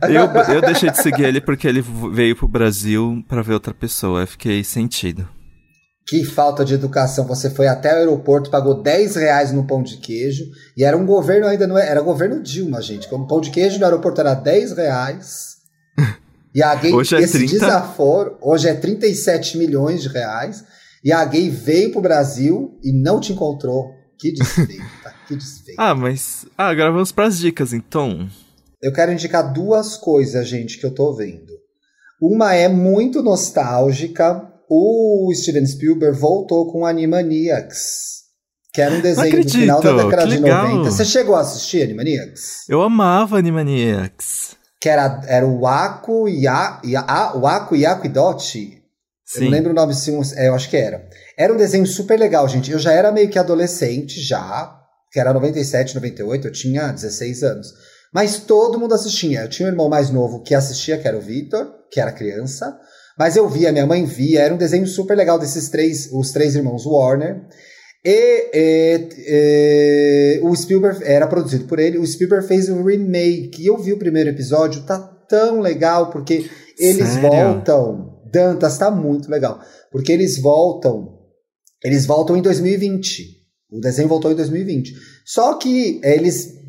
Eu, 0.02 0.54
eu 0.54 0.60
deixei 0.62 0.90
de 0.90 1.02
seguir 1.02 1.24
ele 1.24 1.40
porque 1.40 1.66
ele 1.68 1.84
veio 2.12 2.34
pro 2.34 2.48
Brasil 2.48 3.22
pra 3.28 3.42
ver 3.42 3.52
outra 3.54 3.74
pessoa. 3.74 4.22
Eu 4.22 4.26
fiquei 4.26 4.64
sentido. 4.64 5.28
Que 6.10 6.24
falta 6.24 6.64
de 6.64 6.74
educação. 6.74 7.24
Você 7.28 7.48
foi 7.48 7.68
até 7.68 7.94
o 7.94 7.98
aeroporto, 7.98 8.50
pagou 8.50 8.82
10 8.82 9.14
reais 9.14 9.52
no 9.52 9.64
pão 9.64 9.80
de 9.80 9.96
queijo. 9.98 10.44
E 10.76 10.82
era 10.82 10.96
um 10.96 11.06
governo 11.06 11.46
ainda, 11.46 11.68
não 11.68 11.78
é? 11.78 11.88
Era 11.88 12.00
governo 12.00 12.42
Dilma, 12.42 12.82
gente. 12.82 13.06
Como 13.06 13.28
pão 13.28 13.40
de 13.40 13.50
queijo 13.52 13.78
no 13.78 13.84
aeroporto 13.84 14.20
era 14.20 14.34
10 14.34 14.72
reais. 14.72 15.58
E 16.52 16.64
a 16.64 16.74
gay, 16.74 16.92
Hoje 16.92 17.14
é 17.14 17.20
esse 17.20 17.38
30. 17.38 17.52
desaforo, 17.52 18.36
hoje 18.42 18.68
é 18.68 18.74
37 18.74 19.56
milhões 19.56 20.02
de 20.02 20.08
reais. 20.08 20.64
E 21.04 21.12
a 21.12 21.24
gay 21.24 21.48
veio 21.48 21.92
pro 21.92 22.00
Brasil 22.00 22.76
e 22.82 22.92
não 22.92 23.20
te 23.20 23.32
encontrou. 23.32 23.92
Que 24.18 24.32
desfeita, 24.32 25.14
que 25.28 25.36
desfeita. 25.36 25.80
Ah, 25.80 25.94
mas. 25.94 26.44
Ah, 26.58 26.70
agora 26.70 26.90
vamos 26.90 27.12
pras 27.12 27.38
dicas, 27.38 27.72
então. 27.72 28.28
Eu 28.82 28.92
quero 28.92 29.12
indicar 29.12 29.52
duas 29.52 29.96
coisas, 29.96 30.48
gente, 30.48 30.76
que 30.76 30.84
eu 30.84 30.92
tô 30.92 31.14
vendo. 31.14 31.52
Uma 32.20 32.52
é 32.52 32.66
muito 32.66 33.22
nostálgica. 33.22 34.49
O 34.72 35.32
Steven 35.34 35.66
Spielberg 35.66 36.16
voltou 36.16 36.70
com 36.70 36.86
Animaniacs. 36.86 38.20
Que 38.72 38.80
era 38.80 38.94
um 38.94 39.00
desenho 39.00 39.44
do 39.44 39.50
final 39.50 39.82
da 39.82 39.96
década 39.96 40.26
de 40.28 40.38
legal. 40.38 40.68
90. 40.68 40.90
Você 40.92 41.04
chegou 41.04 41.34
a 41.34 41.40
assistir 41.40 41.82
Animaniacs? 41.82 42.68
Eu 42.68 42.80
amava 42.80 43.36
Animaniacs. 43.36 44.56
Que 44.80 44.88
era, 44.88 45.20
era 45.26 45.44
o 45.44 45.66
Aku 45.66 46.28
e 46.28 46.46
o 46.46 47.46
Aku 47.46 47.74
e 47.74 47.84
Aku 47.84 48.06
e 48.06 48.08
Dot. 48.08 48.80
Eu 49.34 49.42
não 49.42 49.50
lembro 49.50 49.72
o 49.72 49.74
nome, 49.74 49.92
sim, 49.92 50.18
é, 50.36 50.46
eu 50.46 50.54
acho 50.54 50.70
que 50.70 50.76
era. 50.76 51.04
Era 51.36 51.52
um 51.52 51.56
desenho 51.56 51.86
super 51.86 52.18
legal, 52.18 52.48
gente. 52.48 52.70
Eu 52.70 52.78
já 52.78 52.92
era 52.92 53.10
meio 53.10 53.28
que 53.28 53.38
adolescente, 53.40 54.20
já. 54.20 54.76
Que 55.10 55.18
era 55.18 55.32
97, 55.32 55.96
98, 55.96 56.46
eu 56.46 56.52
tinha 56.52 56.92
16 56.92 57.42
anos. 57.42 57.74
Mas 58.14 58.38
todo 58.38 58.78
mundo 58.78 58.94
assistia. 58.94 59.42
Eu 59.42 59.48
tinha 59.48 59.66
um 59.68 59.72
irmão 59.72 59.88
mais 59.88 60.10
novo 60.10 60.42
que 60.42 60.54
assistia, 60.54 60.96
que 60.96 61.08
era 61.08 61.18
o 61.18 61.20
Victor, 61.20 61.68
que 61.90 62.00
era 62.00 62.12
criança. 62.12 62.78
Mas 63.18 63.36
eu 63.36 63.48
via, 63.48 63.72
minha 63.72 63.86
mãe 63.86 64.04
via. 64.04 64.40
Era 64.40 64.54
um 64.54 64.58
desenho 64.58 64.86
super 64.86 65.16
legal 65.16 65.38
desses 65.38 65.68
três, 65.68 66.08
os 66.12 66.30
três 66.32 66.54
irmãos 66.54 66.86
Warner. 66.86 67.42
E, 68.04 68.50
e, 68.54 69.08
e, 69.28 70.40
o 70.42 70.54
Spielberg 70.56 71.04
era 71.04 71.26
produzido 71.26 71.66
por 71.66 71.78
ele. 71.78 71.98
O 71.98 72.06
Spielberg 72.06 72.46
fez 72.46 72.68
um 72.68 72.82
remake. 72.82 73.62
E 73.62 73.66
eu 73.66 73.76
vi 73.76 73.92
o 73.92 73.98
primeiro 73.98 74.30
episódio, 74.30 74.82
tá 74.82 74.98
tão 75.28 75.60
legal, 75.60 76.10
porque 76.10 76.48
eles 76.78 77.08
Sério? 77.08 77.30
voltam. 77.30 78.20
Dantas 78.32 78.78
tá 78.78 78.90
muito 78.90 79.30
legal. 79.30 79.60
Porque 79.90 80.12
eles 80.12 80.40
voltam. 80.40 81.18
Eles 81.84 82.06
voltam 82.06 82.36
em 82.36 82.42
2020. 82.42 83.40
O 83.70 83.80
desenho 83.80 84.08
voltou 84.08 84.32
em 84.32 84.36
2020. 84.36 84.94
Só 85.24 85.54
que 85.54 86.00
eles 86.02 86.59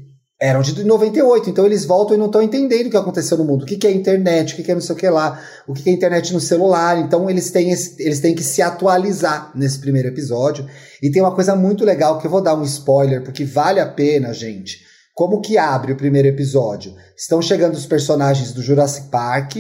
eram 0.42 0.62
de 0.62 0.84
98, 0.84 1.52
então 1.52 1.66
eles 1.68 1.86
voltam 1.86 2.16
e 2.16 2.20
não 2.20 2.26
estão 2.26 2.42
entendendo 2.42 2.88
o 2.88 2.89
que 2.89 2.98
aconteceu 2.98 3.38
no 3.38 3.46
mundo. 3.46 3.62
O 3.62 3.66
que, 3.66 3.78
que 3.78 3.86
é 3.86 3.92
internet, 3.92 4.54
o 4.54 4.56
que, 4.56 4.64
que 4.64 4.72
é 4.72 4.74
não 4.74 4.82
sei 4.82 4.96
o 4.96 4.98
que 4.98 5.08
lá, 5.08 5.39
o 5.68 5.74
que, 5.74 5.84
que 5.84 5.89
é 5.92 5.94
internet 5.94 6.34
no 6.34 6.39
celular. 6.39 6.98
Então 6.98 7.30
eles 7.30 7.52
têm, 7.52 7.70
esse- 7.70 8.02
eles 8.02 8.20
têm 8.20 8.34
que 8.34 8.44
se 8.44 8.60
atualizar 8.62 9.52
nesse 9.54 9.78
primeiro 9.80 10.08
episódio. 10.08 10.66
E 11.02 11.12
tem 11.12 11.22
uma 11.22 11.36
coisa 11.36 11.56
muito 11.56 11.86
legal 11.86 12.18
que 12.18 12.26
eu 12.26 12.32
vou 12.32 12.42
dar 12.42 12.56
um 12.56 12.64
spoiler, 12.64 13.24
porque 13.24 13.46
vale 13.46 13.80
a 13.80 13.86
pena, 13.88 14.34
gente. 14.34 14.80
Como 15.14 15.42
que 15.42 15.58
abre 15.60 15.94
o 15.94 15.98
primeiro 15.98 16.28
episódio? 16.28 16.96
Estão 17.16 17.39
chegando 17.39 17.76
os 17.76 17.86
personagens 17.86 18.52
do 18.52 18.64
Jurassic 18.64 19.10
Park, 19.10 19.58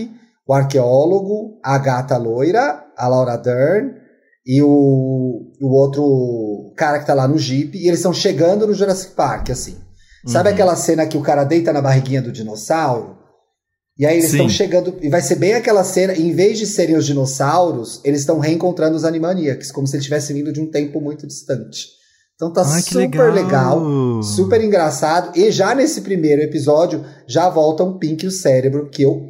o 0.47 0.53
arqueólogo, 0.53 1.59
a 1.63 1.77
gata 1.77 2.17
loira, 2.17 2.83
a 2.97 3.07
Laura 3.07 3.37
Dern 3.37 3.91
e 4.43 4.63
o, 4.63 5.51
o 5.61 5.67
outro 5.75 6.73
cara 6.75 6.97
que 6.97 7.05
tá 7.05 7.13
lá 7.13 7.27
no 7.27 7.37
Jeep, 7.37 7.77
e 7.77 7.87
eles 7.87 7.99
estão 7.99 8.11
chegando 8.13 8.65
no 8.65 8.73
Jurassic 8.73 9.13
Park, 9.13 9.51
assim. 9.51 9.77
Sabe 10.27 10.49
Uhum. 10.49 10.53
aquela 10.55 10.75
cena 10.75 11.05
que 11.05 11.17
o 11.17 11.21
cara 11.21 11.43
deita 11.43 11.73
na 11.73 11.81
barriguinha 11.81 12.21
do 12.21 12.31
dinossauro? 12.31 13.17
E 13.97 14.05
aí 14.05 14.17
eles 14.17 14.31
estão 14.31 14.49
chegando, 14.49 14.95
e 15.01 15.09
vai 15.09 15.21
ser 15.21 15.35
bem 15.35 15.53
aquela 15.53 15.83
cena, 15.83 16.13
em 16.13 16.33
vez 16.33 16.57
de 16.57 16.65
serem 16.65 16.95
os 16.95 17.05
dinossauros, 17.05 18.01
eles 18.03 18.21
estão 18.21 18.39
reencontrando 18.39 18.95
os 18.95 19.03
Animaniacs, 19.03 19.71
como 19.71 19.85
se 19.85 19.95
eles 19.95 20.05
tivessem 20.05 20.35
vindo 20.35 20.51
de 20.51 20.61
um 20.61 20.71
tempo 20.71 20.99
muito 21.01 21.27
distante. 21.27 21.87
Então 22.35 22.51
tá 22.51 22.63
Ai, 22.65 22.81
super 22.81 23.31
legal. 23.31 23.79
legal, 23.79 24.23
super 24.23 24.63
engraçado. 24.63 25.37
E 25.37 25.51
já 25.51 25.75
nesse 25.75 26.01
primeiro 26.01 26.41
episódio, 26.41 27.05
já 27.27 27.47
volta 27.49 27.83
um 27.83 27.99
Pink 27.99 28.23
e 28.25 28.27
o 28.27 28.31
Cérebro, 28.31 28.89
que 28.89 29.03
eu 29.03 29.21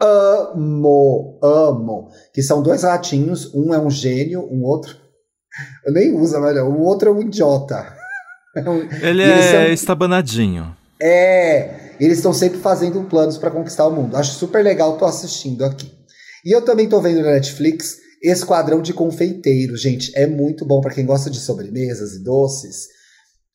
amo, 0.00 1.38
amo. 1.42 2.08
Que 2.32 2.42
são 2.42 2.62
dois 2.62 2.82
ratinhos, 2.82 3.52
um 3.54 3.74
é 3.74 3.78
um 3.78 3.90
gênio, 3.90 4.48
um 4.50 4.62
outro... 4.62 4.96
Eu 5.86 5.92
nem 5.92 6.14
uso, 6.18 6.40
velho, 6.40 6.64
o 6.66 6.80
outro 6.82 7.10
é 7.10 7.12
um 7.12 7.20
idiota. 7.20 7.94
É 8.56 9.08
Ele 9.08 9.22
é 9.22 9.52
são- 9.66 9.72
estabanadinho. 9.72 10.76
é, 11.00 11.90
eles 12.00 12.18
estão 12.18 12.32
sempre 12.32 12.58
fazendo 12.58 13.02
planos 13.04 13.36
para 13.38 13.50
conquistar 13.50 13.86
o 13.86 13.90
mundo. 13.94 14.16
Acho 14.16 14.32
super 14.38 14.62
legal, 14.64 14.96
tô 14.96 15.04
assistindo 15.04 15.64
aqui. 15.64 15.90
E 16.44 16.54
eu 16.54 16.62
também 16.62 16.88
tô 16.88 17.00
vendo 17.00 17.22
na 17.22 17.32
Netflix 17.32 17.96
Esquadrão 18.22 18.80
de 18.80 18.92
Confeiteiros, 18.92 19.80
gente. 19.80 20.12
É 20.14 20.26
muito 20.26 20.64
bom 20.64 20.80
para 20.80 20.92
quem 20.94 21.04
gosta 21.06 21.28
de 21.30 21.38
sobremesas 21.38 22.14
e 22.14 22.22
doces. 22.24 22.86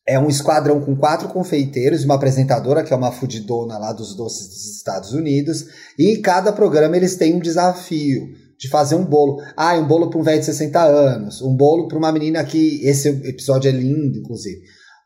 É 0.08 0.18
um 0.18 0.28
esquadrão 0.28 0.80
com 0.80 0.96
quatro 0.96 1.28
confeiteiros 1.28 2.02
e 2.02 2.04
uma 2.04 2.14
apresentadora, 2.16 2.82
que 2.82 2.92
é 2.92 2.96
uma 2.96 3.12
fudidona 3.12 3.78
lá 3.78 3.92
dos 3.92 4.14
doces 4.16 4.48
dos 4.48 4.76
Estados 4.76 5.12
Unidos. 5.12 5.66
E 5.98 6.10
em 6.10 6.20
cada 6.22 6.52
programa 6.52 6.96
eles 6.96 7.16
têm 7.16 7.34
um 7.34 7.40
desafio 7.40 8.28
de 8.58 8.68
fazer 8.68 8.94
um 8.96 9.04
bolo. 9.04 9.40
Ah, 9.56 9.74
um 9.76 9.86
bolo 9.86 10.10
para 10.10 10.18
um 10.18 10.22
velho 10.22 10.40
de 10.40 10.46
60 10.46 10.82
anos. 10.82 11.40
Um 11.42 11.54
bolo 11.54 11.86
para 11.86 11.98
uma 11.98 12.10
menina 12.12 12.42
que. 12.44 12.80
Esse 12.86 13.08
episódio 13.08 13.68
é 13.68 13.72
lindo, 13.72 14.18
inclusive. 14.18 14.60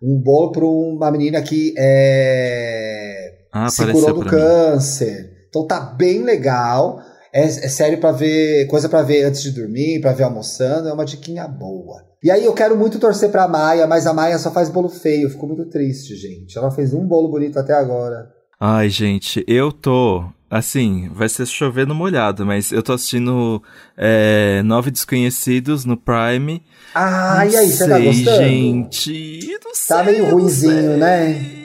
Um 0.06 0.20
bolo 0.20 0.52
para 0.52 0.64
uma 0.66 1.10
menina 1.10 1.40
que 1.40 1.74
é, 1.78 3.32
Ah, 3.52 3.68
se 3.70 3.84
curou 3.86 4.14
do 4.14 4.20
pra 4.20 4.24
mim. 4.24 4.30
câncer. 4.30 5.30
Então 5.48 5.66
tá 5.66 5.80
bem 5.80 6.22
legal. 6.22 7.00
É, 7.32 7.42
é 7.44 7.48
sério 7.68 7.98
para 7.98 8.12
ver, 8.12 8.66
coisa 8.66 8.88
para 8.88 9.02
ver 9.02 9.24
antes 9.24 9.42
de 9.42 9.50
dormir, 9.50 10.00
para 10.00 10.12
ver 10.12 10.24
almoçando, 10.24 10.88
é 10.88 10.92
uma 10.92 11.04
diquinha 11.04 11.48
boa. 11.48 12.02
E 12.22 12.30
aí 12.30 12.44
eu 12.44 12.52
quero 12.54 12.76
muito 12.76 12.98
torcer 12.98 13.30
pra 13.30 13.48
Maia, 13.48 13.86
mas 13.86 14.06
a 14.06 14.14
Maia 14.14 14.38
só 14.38 14.50
faz 14.50 14.68
bolo 14.70 14.88
feio, 14.88 15.28
fico 15.30 15.46
muito 15.46 15.66
triste, 15.66 16.14
gente. 16.16 16.56
Ela 16.56 16.70
fez 16.70 16.94
um 16.94 17.06
bolo 17.06 17.28
bonito 17.28 17.58
até 17.58 17.72
agora. 17.74 18.28
Ai, 18.60 18.88
gente, 18.88 19.44
eu 19.48 19.72
tô. 19.72 20.24
Assim, 20.50 21.08
vai 21.12 21.28
ser 21.28 21.46
chover 21.46 21.86
no 21.86 21.94
molhado, 21.94 22.46
mas 22.46 22.70
eu 22.70 22.82
tô 22.82 22.92
assistindo 22.92 23.62
é, 23.96 24.62
Nove 24.62 24.90
Desconhecidos 24.90 25.84
no 25.84 25.96
Prime. 25.96 26.62
Ah, 26.94 27.38
Não 27.44 27.50
e 27.50 27.56
aí, 27.56 27.70
você 27.70 27.88
tá 27.88 27.96
sei, 27.96 28.04
gostando? 28.04 28.36
Gente, 28.44 29.58
não 29.64 29.74
sei. 29.74 29.96
Tá 29.96 30.04
meio 30.04 30.48
sei. 30.48 30.70
né? 30.96 31.64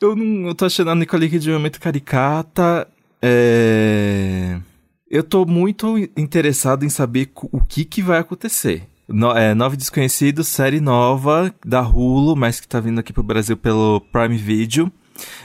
Eu 0.00 0.14
não. 0.14 0.48
Eu 0.48 0.54
tô 0.54 0.66
achando 0.66 0.90
a 0.90 0.94
Nicole 0.94 1.28
Kidman 1.28 1.58
muito 1.58 1.80
caricata. 1.80 2.86
É. 3.20 4.58
Eu 5.10 5.22
tô 5.22 5.46
muito 5.46 5.96
interessado 6.16 6.84
em 6.84 6.88
saber 6.88 7.30
o 7.50 7.60
que 7.64 7.84
que 7.84 8.02
vai 8.02 8.18
acontecer. 8.18 8.82
No, 9.08 9.30
é, 9.36 9.54
Nove 9.54 9.76
Desconhecidos, 9.76 10.48
série 10.48 10.80
nova 10.80 11.54
da 11.64 11.80
Hulu, 11.80 12.34
mas 12.34 12.58
que 12.60 12.66
tá 12.66 12.80
vindo 12.80 12.98
aqui 12.98 13.12
pro 13.12 13.22
Brasil 13.22 13.56
pelo 13.56 14.00
Prime 14.12 14.36
Video. 14.36 14.92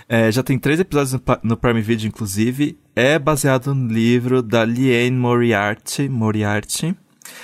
É, 0.09 0.31
já 0.31 0.43
tem 0.43 0.57
três 0.59 0.79
episódios 0.79 1.19
no, 1.43 1.55
Prime 1.57 1.81
Video, 1.81 2.07
inclusive. 2.07 2.77
É 2.95 3.17
baseado 3.17 3.73
no 3.73 3.87
livro 3.91 4.41
da 4.41 4.65
Liane 4.65 5.11
Moriarty, 5.17 6.09
Moriarty. 6.09 6.95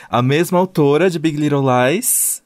A 0.10 0.22
mesma 0.22 0.58
autora 0.60 1.10
de 1.10 1.18
Big 1.20 1.38
Little 1.38 1.64
Lies. 1.64 2.44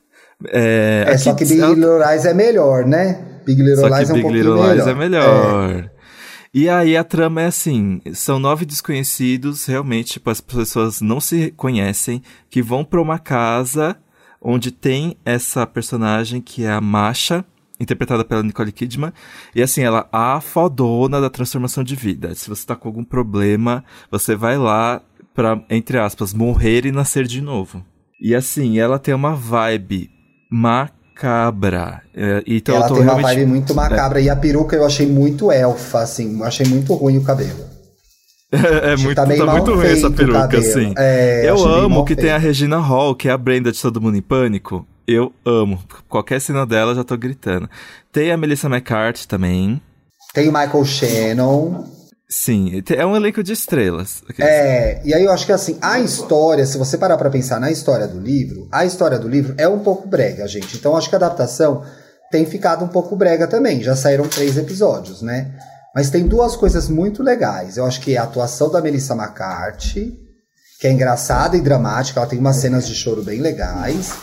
É, 0.47 1.05
É, 1.07 1.17
só 1.17 1.33
que 1.33 1.45
Big 1.45 1.59
ela- 1.61 1.73
Little 1.73 1.97
Lies 1.99 2.25
é 2.25 2.33
melhor, 2.33 2.85
né? 2.85 3.39
Big 3.45 3.61
Little 3.61 3.77
só 3.77 3.87
Lies 3.87 4.09
é 4.09 4.11
um 4.11 4.15
Big 4.15 4.21
pouquinho 4.23 4.43
Little 4.43 4.61
melhor. 4.61 4.75
Lies 4.75 4.87
é 4.87 4.93
melhor. 4.95 5.91
E 6.53 6.67
aí 6.67 6.97
a 6.97 7.03
trama 7.03 7.41
é 7.43 7.45
assim, 7.45 8.01
são 8.13 8.37
nove 8.37 8.65
desconhecidos, 8.65 9.65
realmente, 9.65 10.13
tipo, 10.13 10.29
as 10.29 10.41
pessoas 10.41 10.99
não 10.99 11.21
se 11.21 11.51
conhecem, 11.55 12.21
que 12.49 12.61
vão 12.61 12.83
pra 12.83 13.01
uma 13.01 13.17
casa 13.17 13.95
onde 14.41 14.69
tem 14.69 15.15
essa 15.23 15.65
personagem 15.65 16.41
que 16.41 16.65
é 16.65 16.71
a 16.71 16.81
Masha, 16.81 17.45
interpretada 17.81 18.23
pela 18.23 18.43
Nicole 18.43 18.71
Kidman, 18.71 19.11
e 19.55 19.61
assim, 19.61 19.81
ela 19.81 20.01
é 20.01 20.05
a 20.11 20.39
fodona 20.39 21.19
da 21.19 21.29
transformação 21.29 21.83
de 21.83 21.95
vida. 21.95 22.35
Se 22.35 22.47
você 22.49 22.65
tá 22.65 22.75
com 22.75 22.87
algum 22.87 23.03
problema, 23.03 23.83
você 24.09 24.35
vai 24.35 24.57
lá 24.57 25.01
pra, 25.33 25.61
entre 25.69 25.97
aspas, 25.97 26.33
morrer 26.33 26.85
e 26.85 26.91
nascer 26.91 27.25
de 27.25 27.41
novo. 27.41 27.83
E 28.21 28.35
assim, 28.35 28.77
ela 28.77 28.99
tem 28.99 29.13
uma 29.13 29.35
vibe 29.35 30.09
macabra. 30.51 32.01
É, 32.13 32.43
então 32.45 32.75
ela 32.75 32.85
eu 32.85 32.89
tô 32.89 32.95
tem 32.95 33.03
uma 33.03 33.21
vibe 33.21 33.45
muito 33.47 33.73
macabra. 33.73 34.21
E 34.21 34.29
a 34.29 34.35
peruca 34.35 34.75
eu 34.75 34.85
achei 34.85 35.07
muito 35.07 35.51
elfa, 35.51 36.01
assim. 36.01 36.39
Eu 36.39 36.45
achei 36.45 36.67
muito 36.67 36.93
ruim 36.93 37.17
o 37.17 37.23
cabelo. 37.23 37.71
É, 38.53 38.97
que 38.97 39.03
muito, 39.03 39.15
tá 39.15 39.25
tá, 39.25 39.45
muito 39.53 39.73
ruim 39.73 39.85
essa 39.85 40.11
feito 40.11 40.13
peruca, 40.13 40.57
assim. 40.57 40.93
É, 40.97 41.49
eu 41.49 41.65
amo 41.65 42.03
que 42.03 42.17
tem 42.17 42.31
a 42.31 42.33
feito. 42.33 42.47
Regina 42.47 42.79
Hall, 42.79 43.15
que 43.15 43.29
é 43.29 43.31
a 43.31 43.37
Brenda 43.37 43.71
de 43.71 43.81
Todo 43.81 44.01
Mundo 44.01 44.17
em 44.17 44.21
Pânico. 44.21 44.85
Eu 45.07 45.33
amo. 45.45 45.83
Qualquer 46.07 46.39
cena 46.39 46.65
dela, 46.65 46.91
eu 46.91 46.95
já 46.95 47.03
tô 47.03 47.17
gritando. 47.17 47.69
Tem 48.11 48.31
a 48.31 48.37
Melissa 48.37 48.67
McCarthy 48.67 49.27
também. 49.27 49.81
Tem 50.33 50.47
o 50.47 50.53
Michael 50.53 50.85
Shannon. 50.85 51.83
Sim, 52.29 52.81
é 52.95 53.05
um 53.05 53.13
elenco 53.13 53.43
de 53.43 53.51
estrelas. 53.51 54.23
É, 54.39 55.01
e 55.03 55.13
aí 55.13 55.25
eu 55.25 55.31
acho 55.33 55.45
que 55.45 55.51
assim, 55.51 55.77
a 55.81 55.99
história, 55.99 56.65
se 56.65 56.77
você 56.77 56.97
parar 56.97 57.17
pra 57.17 57.29
pensar 57.29 57.59
na 57.59 57.69
história 57.69 58.07
do 58.07 58.21
livro, 58.21 58.69
a 58.71 58.85
história 58.85 59.19
do 59.19 59.27
livro 59.27 59.53
é 59.57 59.67
um 59.67 59.79
pouco 59.79 60.07
brega, 60.07 60.47
gente. 60.47 60.77
Então 60.77 60.95
acho 60.95 61.09
que 61.09 61.15
a 61.15 61.17
adaptação 61.17 61.83
tem 62.31 62.45
ficado 62.45 62.85
um 62.85 62.87
pouco 62.87 63.17
brega 63.17 63.47
também. 63.47 63.83
Já 63.83 63.97
saíram 63.97 64.29
três 64.29 64.55
episódios, 64.57 65.21
né? 65.21 65.51
Mas 65.93 66.09
tem 66.09 66.25
duas 66.25 66.55
coisas 66.55 66.87
muito 66.87 67.21
legais. 67.21 67.75
Eu 67.75 67.85
acho 67.85 67.99
que 67.99 68.15
é 68.15 68.17
a 68.17 68.23
atuação 68.23 68.71
da 68.71 68.79
Melissa 68.79 69.13
McCarthy, 69.13 70.17
que 70.79 70.87
é 70.87 70.91
engraçada 70.91 71.57
e 71.57 71.61
dramática, 71.61 72.21
ela 72.21 72.29
tem 72.29 72.39
umas 72.39 72.55
cenas 72.55 72.87
de 72.87 72.95
choro 72.95 73.21
bem 73.21 73.41
legais. 73.41 74.13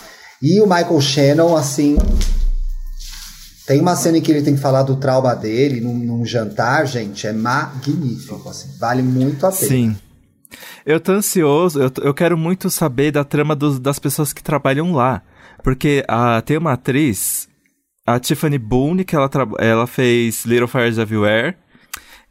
E 0.43 0.61
o 0.61 0.66
Michael 0.66 1.01
Shannon, 1.01 1.57
assim. 1.57 1.97
Tem 3.66 3.80
uma 3.80 3.97
cena 3.97 4.16
em 4.16 4.22
que 4.22 4.30
ele 4.30 4.43
tem 4.43 4.55
que 4.55 4.61
falar 4.61 4.82
do 4.82 4.97
trauma 4.97 5.34
dele 5.34 5.80
num, 5.80 5.95
num 5.95 6.24
jantar, 6.24 6.86
gente, 6.86 7.26
é 7.26 7.32
magnífico, 7.34 8.49
assim, 8.49 8.70
vale 8.78 9.03
muito 9.03 9.45
a 9.47 9.53
pena. 9.53 9.68
Sim. 9.68 9.97
Eu 10.86 10.99
tô 10.99 11.12
ansioso, 11.12 11.78
eu, 11.78 11.91
eu 12.03 12.14
quero 12.14 12.39
muito 12.39 12.70
saber 12.70 13.11
da 13.12 13.24
trama 13.24 13.55
dos- 13.55 13.78
das 13.78 13.99
pessoas 13.99 14.32
que 14.32 14.43
trabalham 14.43 14.93
lá. 14.95 15.20
Porque 15.62 16.03
a, 16.09 16.41
tem 16.41 16.57
uma 16.57 16.72
atriz, 16.72 17.47
a 18.07 18.18
Tiffany 18.18 18.57
Boone, 18.57 19.05
que 19.05 19.14
ela, 19.14 19.28
ela 19.59 19.86
fez 19.86 20.47
Little 20.47 20.68
Fires 20.68 20.97
Everywhere. 20.97 21.55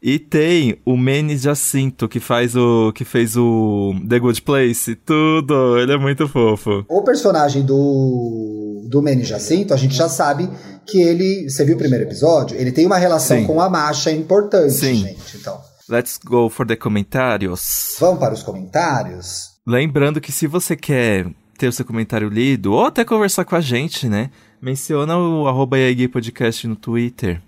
E 0.00 0.18
tem 0.18 0.78
o 0.84 0.96
Manny 0.96 1.36
Jacinto, 1.36 2.08
que 2.08 2.20
faz 2.20 2.54
o. 2.54 2.92
que 2.92 3.04
fez 3.04 3.36
o 3.36 3.94
The 4.08 4.18
Good 4.18 4.42
Place. 4.42 4.94
Tudo! 4.94 5.76
Ele 5.78 5.92
é 5.92 5.98
muito 5.98 6.28
fofo. 6.28 6.84
O 6.88 7.02
personagem 7.02 7.64
do, 7.64 8.86
do 8.88 9.02
Manny 9.02 9.24
Jacinto, 9.24 9.74
a 9.74 9.76
gente 9.76 9.94
já 9.94 10.08
sabe 10.08 10.48
que 10.86 11.00
ele. 11.02 11.50
Você 11.50 11.64
viu 11.64 11.74
o 11.74 11.78
primeiro 11.78 12.04
episódio? 12.04 12.56
Ele 12.56 12.70
tem 12.70 12.86
uma 12.86 12.96
relação 12.96 13.38
Sim. 13.38 13.46
com 13.46 13.60
a 13.60 13.68
Masha 13.68 14.12
importante, 14.12 14.72
Sim. 14.72 14.94
gente. 14.94 15.36
Então, 15.36 15.60
Let's 15.88 16.20
go 16.24 16.48
for 16.48 16.66
the 16.66 16.76
comentários. 16.76 17.96
vamos 17.98 18.20
para 18.20 18.34
os 18.34 18.42
comentários. 18.42 19.52
Lembrando 19.66 20.20
que 20.20 20.30
se 20.30 20.46
você 20.46 20.76
quer 20.76 21.26
ter 21.58 21.66
o 21.66 21.72
seu 21.72 21.84
comentário 21.84 22.28
lido, 22.28 22.72
ou 22.72 22.86
até 22.86 23.04
conversar 23.04 23.44
com 23.44 23.56
a 23.56 23.60
gente, 23.60 24.08
né? 24.08 24.30
Menciona 24.62 25.18
o 25.18 25.48
arroba 25.48 25.76
Podcast 26.12 26.66
no 26.68 26.76
Twitter. 26.76 27.42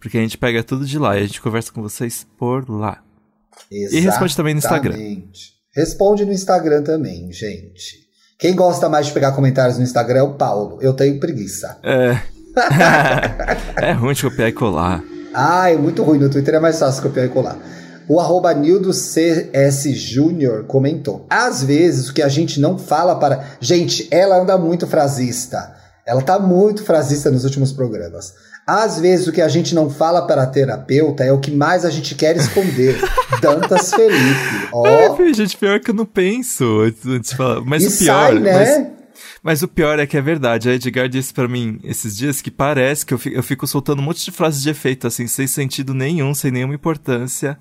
Porque 0.00 0.18
a 0.18 0.20
gente 0.20 0.38
pega 0.38 0.62
tudo 0.62 0.84
de 0.84 0.98
lá 0.98 1.16
e 1.16 1.22
a 1.22 1.26
gente 1.26 1.40
conversa 1.40 1.72
com 1.72 1.82
vocês 1.82 2.26
por 2.38 2.68
lá. 2.68 3.02
E 3.70 4.00
responde 4.00 4.36
também 4.36 4.54
no 4.54 4.58
Instagram. 4.58 4.94
Exatamente. 4.94 5.52
Responde 5.74 6.24
no 6.24 6.32
Instagram 6.32 6.82
também, 6.82 7.32
gente. 7.32 8.02
Quem 8.38 8.54
gosta 8.54 8.88
mais 8.88 9.06
de 9.06 9.12
pegar 9.12 9.32
comentários 9.32 9.78
no 9.78 9.84
Instagram 9.84 10.18
é 10.18 10.22
o 10.22 10.34
Paulo. 10.34 10.78
Eu 10.82 10.92
tenho 10.92 11.18
preguiça. 11.20 11.78
É. 11.82 12.20
é 13.80 13.92
ruim 13.92 14.14
de 14.14 14.22
copiar 14.22 14.48
e 14.48 14.52
colar. 14.52 15.02
Ah, 15.32 15.70
é 15.70 15.76
muito 15.76 16.02
ruim. 16.02 16.18
No 16.18 16.28
Twitter 16.28 16.54
é 16.54 16.60
mais 16.60 16.78
fácil 16.78 17.02
copiar 17.02 17.26
e 17.26 17.28
colar. 17.28 17.56
O 18.08 18.20
arroba 18.20 18.52
Nildo 18.52 18.92
CS 18.92 19.84
Júnior 19.94 20.64
comentou. 20.64 21.24
Às 21.30 21.62
vezes 21.62 22.08
o 22.08 22.14
que 22.14 22.20
a 22.20 22.28
gente 22.28 22.60
não 22.60 22.76
fala 22.76 23.14
para. 23.16 23.56
Gente, 23.60 24.08
ela 24.10 24.42
anda 24.42 24.58
muito 24.58 24.86
frasista. 24.86 25.74
Ela 26.04 26.20
tá 26.20 26.38
muito 26.38 26.84
frasista 26.84 27.30
nos 27.30 27.44
últimos 27.44 27.72
programas. 27.72 28.34
Às 28.66 29.00
vezes 29.00 29.26
o 29.26 29.32
que 29.32 29.40
a 29.40 29.48
gente 29.48 29.74
não 29.74 29.90
fala 29.90 30.26
para 30.26 30.46
terapeuta 30.46 31.24
é 31.24 31.32
o 31.32 31.40
que 31.40 31.50
mais 31.50 31.84
a 31.84 31.90
gente 31.90 32.14
quer 32.14 32.36
esconder. 32.36 32.96
Dantas 33.42 33.90
Felipe. 33.92 34.68
Ó. 34.72 35.16
Filho, 35.16 35.34
gente, 35.34 35.56
pior 35.56 35.80
que 35.80 35.90
eu 35.90 35.94
não 35.94 36.06
penso 36.06 36.80
antes 36.80 37.30
de 37.30 37.36
falar. 37.36 37.60
Mas 37.62 37.82
e 37.82 37.88
o 37.88 37.90
pior. 37.90 38.28
sai, 38.28 38.38
né? 38.38 38.52
mas, 38.52 38.86
mas 39.42 39.62
o 39.62 39.68
pior 39.68 39.98
é 39.98 40.06
que 40.06 40.16
é 40.16 40.20
verdade. 40.20 40.68
A 40.68 40.74
Edgar 40.74 41.08
disse 41.08 41.34
pra 41.34 41.48
mim 41.48 41.80
esses 41.82 42.16
dias 42.16 42.40
que 42.40 42.52
parece 42.52 43.04
que 43.04 43.12
eu 43.12 43.18
fico, 43.18 43.36
eu 43.36 43.42
fico 43.42 43.66
soltando 43.66 43.98
um 43.98 44.04
monte 44.04 44.24
de 44.24 44.30
frases 44.30 44.62
de 44.62 44.70
efeito, 44.70 45.08
assim, 45.08 45.26
sem 45.26 45.48
sentido 45.48 45.92
nenhum, 45.92 46.32
sem 46.32 46.52
nenhuma 46.52 46.74
importância. 46.74 47.58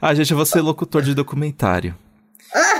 Ah, 0.00 0.14
gente, 0.14 0.30
eu 0.30 0.36
vou 0.36 0.46
ser 0.46 0.62
locutor 0.62 1.02
de 1.02 1.14
documentário. 1.14 1.94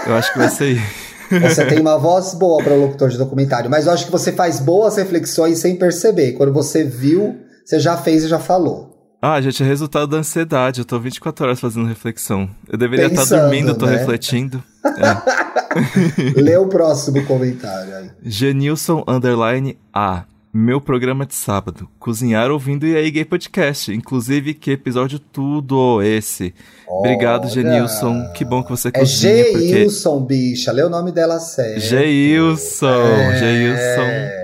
Eu 0.06 0.14
acho 0.14 0.32
que 0.32 0.38
vai 0.38 0.48
ser. 0.48 0.80
Você 1.42 1.66
tem 1.66 1.78
uma 1.78 1.98
voz 1.98 2.32
boa 2.32 2.64
para 2.64 2.74
locutor 2.74 3.10
de 3.10 3.18
documentário, 3.18 3.68
mas 3.68 3.84
eu 3.84 3.92
acho 3.92 4.06
que 4.06 4.10
você 4.10 4.32
faz 4.32 4.60
boas 4.60 4.96
reflexões 4.96 5.58
sem 5.58 5.76
perceber. 5.76 6.32
Quando 6.32 6.54
você 6.54 6.82
viu, 6.82 7.36
você 7.68 7.78
já 7.78 7.96
fez 7.98 8.24
e 8.24 8.28
já 8.28 8.38
falou. 8.38 8.94
Ah, 9.20 9.38
gente, 9.40 9.62
é 9.62 9.66
resultado 9.66 10.06
da 10.06 10.16
ansiedade. 10.18 10.80
Eu 10.80 10.84
tô 10.86 10.98
24 10.98 11.44
horas 11.44 11.60
fazendo 11.60 11.86
reflexão. 11.86 12.48
Eu 12.66 12.78
deveria 12.78 13.06
estar 13.06 13.22
Pensando, 13.22 13.40
dormindo, 13.42 13.68
eu 13.70 13.74
tô 13.76 13.84
né? 13.86 13.96
refletindo. 13.96 14.62
É. 14.86 16.40
Lê 16.40 16.56
o 16.56 16.66
próximo 16.66 17.22
comentário 17.26 17.94
aí. 17.94 18.10
Genilson 18.24 19.04
Underline 19.06 19.78
A. 19.92 20.24
Meu 20.52 20.80
programa 20.80 21.26
de 21.26 21.34
sábado. 21.34 21.86
Cozinhar 21.98 22.50
ouvindo 22.50 22.86
e 22.86 22.96
aí 22.96 23.10
gay 23.10 23.24
podcast. 23.24 23.92
Inclusive, 23.92 24.54
que 24.54 24.70
episódio 24.70 25.18
tudo 25.18 26.00
esse. 26.02 26.54
Obrigado, 26.88 27.42
Olha. 27.44 27.50
Genilson. 27.50 28.32
Que 28.32 28.44
bom 28.46 28.62
que 28.62 28.70
você 28.70 28.88
É 28.88 28.92
cozinha. 28.92 29.44
porque... 29.44 29.68
Geilson, 29.68 30.20
bicha. 30.24 30.72
Lê 30.72 30.82
o 30.82 30.88
nome 30.88 31.12
dela 31.12 31.38
certo. 31.38 31.80
Geilson, 31.80 32.86
É. 32.86 33.38
Geilson. 33.38 34.37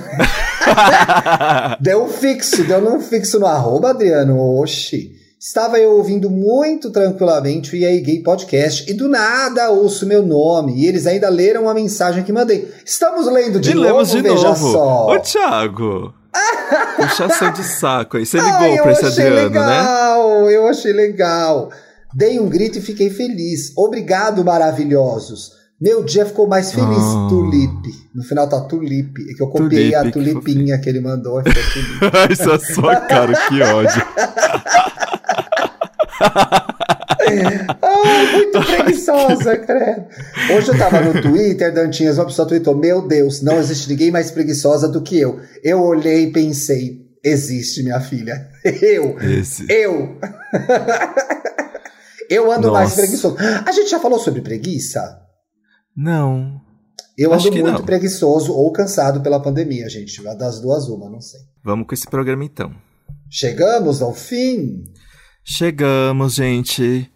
Deu 1.80 2.04
um 2.04 2.08
fixo, 2.08 2.62
deu 2.62 2.88
um 2.88 3.00
fixo 3.00 3.40
no 3.40 3.46
arroba, 3.46 3.90
Adriano. 3.90 4.38
Oxi. 4.60 5.17
Estava 5.40 5.78
eu 5.78 5.92
ouvindo 5.92 6.28
muito 6.28 6.90
tranquilamente 6.90 7.76
o 7.76 7.78
EA 7.78 8.02
Gay 8.02 8.24
Podcast 8.24 8.90
e 8.90 8.92
do 8.92 9.06
nada 9.06 9.70
ouço 9.70 10.04
meu 10.04 10.20
nome. 10.20 10.74
E 10.74 10.86
eles 10.86 11.06
ainda 11.06 11.28
leram 11.28 11.68
a 11.68 11.74
mensagem 11.74 12.24
que 12.24 12.32
mandei. 12.32 12.68
Estamos 12.84 13.24
lendo 13.32 13.60
de 13.60 13.70
e 13.70 13.74
novo, 13.74 13.86
lemos 13.86 14.10
de 14.10 14.20
veja 14.20 14.48
novo. 14.48 14.72
só. 14.72 15.06
Ô, 15.06 15.20
Thiago. 15.20 16.12
Puxação 16.96 17.52
de 17.52 17.62
saco 17.62 18.16
aí. 18.16 18.26
Você 18.26 18.38
ligou 18.38 18.52
Ai, 18.52 18.82
pra 18.82 18.90
esse 18.90 19.06
Adriano, 19.06 19.36
né? 19.36 19.46
legal, 19.46 20.50
eu 20.50 20.66
achei 20.66 20.92
legal. 20.92 21.70
Dei 22.12 22.40
um 22.40 22.48
grito 22.48 22.78
e 22.78 22.82
fiquei 22.82 23.08
feliz. 23.08 23.72
Obrigado, 23.76 24.44
maravilhosos. 24.44 25.52
Meu 25.80 26.02
dia 26.02 26.26
ficou 26.26 26.48
mais 26.48 26.72
feliz. 26.72 26.98
Oh. 26.98 27.28
Tulipe. 27.28 27.92
No 28.12 28.24
final 28.24 28.48
tá 28.48 28.60
tulipe. 28.62 29.22
É 29.30 29.34
que 29.34 29.42
eu 29.42 29.46
copiei 29.46 29.92
Tulipe, 29.92 29.94
a 29.94 30.02
que 30.02 30.10
tulipinha 30.10 30.78
que 30.80 30.88
ele 30.88 31.00
mandou. 31.00 31.40
Isso 32.28 32.50
é 32.50 32.58
sua 32.58 32.96
cara, 32.96 33.32
que 33.48 33.62
ódio. 33.62 34.02
Ai, 37.82 38.32
muito 38.32 38.60
preguiçosa, 38.60 39.56
credo. 39.58 40.06
Hoje 40.56 40.68
eu 40.68 40.78
tava 40.78 41.00
no 41.00 41.20
Twitter, 41.20 41.72
Dantinhas, 41.72 42.18
uma 42.18 42.26
pessoa 42.26 42.48
tweetou: 42.48 42.74
Meu 42.76 43.06
Deus, 43.06 43.42
não 43.42 43.58
existe 43.58 43.88
ninguém 43.88 44.10
mais 44.10 44.30
preguiçosa 44.30 44.88
do 44.88 45.02
que 45.02 45.18
eu. 45.18 45.40
Eu 45.62 45.82
olhei 45.82 46.24
e 46.24 46.32
pensei: 46.32 47.06
Existe, 47.22 47.82
minha 47.82 48.00
filha. 48.00 48.48
Eu. 48.82 49.18
Esse. 49.20 49.66
Eu. 49.68 50.18
eu 52.28 52.50
ando 52.50 52.72
mais 52.72 52.90
Nossa. 52.90 53.02
preguiçoso. 53.02 53.36
A 53.66 53.72
gente 53.72 53.90
já 53.90 54.00
falou 54.00 54.18
sobre 54.18 54.40
preguiça? 54.40 55.20
Não. 55.96 56.60
Eu 57.16 57.32
Acho 57.34 57.48
ando 57.48 57.58
muito 57.58 57.78
não. 57.78 57.84
preguiçoso 57.84 58.52
ou 58.52 58.70
cansado 58.72 59.20
pela 59.20 59.40
pandemia, 59.42 59.88
gente. 59.88 60.22
Das 60.22 60.60
duas, 60.60 60.88
uma, 60.88 61.10
não 61.10 61.20
sei. 61.20 61.40
Vamos 61.64 61.86
com 61.86 61.94
esse 61.94 62.06
programa 62.06 62.44
então. 62.44 62.72
Chegamos 63.28 64.00
ao 64.00 64.14
fim. 64.14 64.84
Chegamos, 65.44 66.34
gente. 66.34 67.10